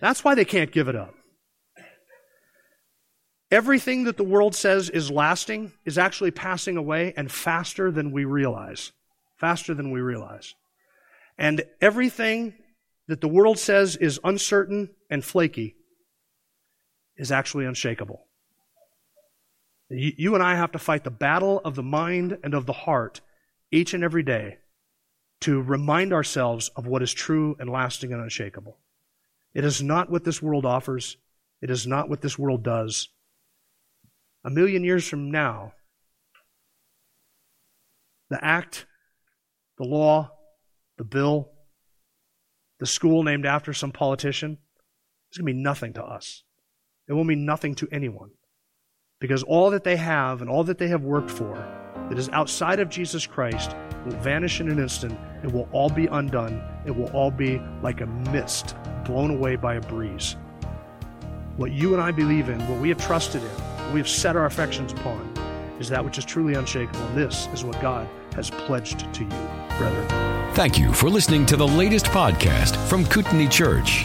That's 0.00 0.24
why 0.24 0.34
they 0.34 0.44
can't 0.44 0.72
give 0.72 0.88
it 0.88 0.96
up. 0.96 1.14
Everything 3.50 4.04
that 4.04 4.16
the 4.16 4.24
world 4.24 4.54
says 4.54 4.90
is 4.90 5.10
lasting 5.10 5.72
is 5.84 5.98
actually 5.98 6.30
passing 6.30 6.76
away 6.76 7.14
and 7.16 7.30
faster 7.30 7.90
than 7.90 8.10
we 8.10 8.24
realize. 8.24 8.92
Faster 9.36 9.74
than 9.74 9.90
we 9.90 10.00
realize. 10.00 10.54
And 11.38 11.62
everything 11.80 12.54
that 13.06 13.20
the 13.20 13.28
world 13.28 13.58
says 13.58 13.96
is 13.96 14.18
uncertain 14.24 14.90
and 15.10 15.24
flaky 15.24 15.76
is 17.16 17.30
actually 17.30 17.66
unshakable. 17.66 18.26
You 19.90 20.34
and 20.34 20.42
I 20.42 20.56
have 20.56 20.72
to 20.72 20.78
fight 20.78 21.04
the 21.04 21.10
battle 21.10 21.60
of 21.64 21.74
the 21.74 21.82
mind 21.82 22.38
and 22.42 22.54
of 22.54 22.66
the 22.66 22.72
heart 22.72 23.20
each 23.70 23.94
and 23.94 24.02
every 24.02 24.22
day 24.22 24.58
to 25.44 25.60
remind 25.60 26.10
ourselves 26.14 26.70
of 26.74 26.86
what 26.86 27.02
is 27.02 27.12
true 27.12 27.54
and 27.58 27.68
lasting 27.68 28.14
and 28.14 28.22
unshakable. 28.22 28.78
It 29.52 29.62
is 29.62 29.82
not 29.82 30.10
what 30.10 30.24
this 30.24 30.40
world 30.40 30.64
offers. 30.64 31.18
It 31.60 31.68
is 31.68 31.86
not 31.86 32.08
what 32.08 32.22
this 32.22 32.38
world 32.38 32.62
does. 32.62 33.10
A 34.42 34.48
million 34.48 34.84
years 34.84 35.06
from 35.06 35.30
now, 35.30 35.74
the 38.30 38.42
act, 38.42 38.86
the 39.76 39.84
law, 39.84 40.30
the 40.96 41.04
bill, 41.04 41.50
the 42.80 42.86
school 42.86 43.22
named 43.22 43.44
after 43.44 43.74
some 43.74 43.92
politician 43.92 44.56
is 45.30 45.36
going 45.36 45.46
to 45.46 45.52
mean 45.52 45.62
nothing 45.62 45.92
to 45.92 46.02
us. 46.02 46.42
It 47.06 47.12
will 47.12 47.24
mean 47.24 47.44
nothing 47.44 47.74
to 47.74 47.88
anyone. 47.92 48.30
Because 49.20 49.42
all 49.42 49.68
that 49.70 49.84
they 49.84 49.96
have 49.96 50.40
and 50.40 50.48
all 50.48 50.64
that 50.64 50.78
they 50.78 50.88
have 50.88 51.02
worked 51.02 51.30
for 51.30 51.83
that 52.08 52.18
is 52.18 52.28
outside 52.30 52.80
of 52.80 52.88
Jesus 52.88 53.26
Christ 53.26 53.74
will 54.04 54.16
vanish 54.18 54.60
in 54.60 54.68
an 54.68 54.78
instant. 54.78 55.18
It 55.42 55.52
will 55.52 55.68
all 55.72 55.90
be 55.90 56.06
undone. 56.06 56.62
It 56.84 56.94
will 56.94 57.10
all 57.10 57.30
be 57.30 57.60
like 57.82 58.00
a 58.00 58.06
mist 58.06 58.76
blown 59.04 59.30
away 59.30 59.56
by 59.56 59.74
a 59.74 59.80
breeze. 59.80 60.36
What 61.56 61.72
you 61.72 61.94
and 61.94 62.02
I 62.02 62.10
believe 62.10 62.48
in, 62.48 62.58
what 62.68 62.80
we 62.80 62.88
have 62.88 62.98
trusted 62.98 63.42
in, 63.42 63.48
what 63.48 63.94
we 63.94 64.00
have 64.00 64.08
set 64.08 64.36
our 64.36 64.46
affections 64.46 64.92
upon, 64.92 65.32
is 65.78 65.88
that 65.88 66.04
which 66.04 66.18
is 66.18 66.24
truly 66.24 66.54
unshakable. 66.54 67.02
And 67.08 67.16
this 67.16 67.48
is 67.52 67.64
what 67.64 67.80
God 67.80 68.08
has 68.34 68.50
pledged 68.50 69.12
to 69.14 69.22
you, 69.22 69.30
brethren. 69.78 70.54
Thank 70.54 70.78
you 70.78 70.92
for 70.92 71.08
listening 71.08 71.46
to 71.46 71.56
the 71.56 71.66
latest 71.66 72.06
podcast 72.06 72.76
from 72.88 73.04
Kootenai 73.06 73.48
Church. 73.48 74.04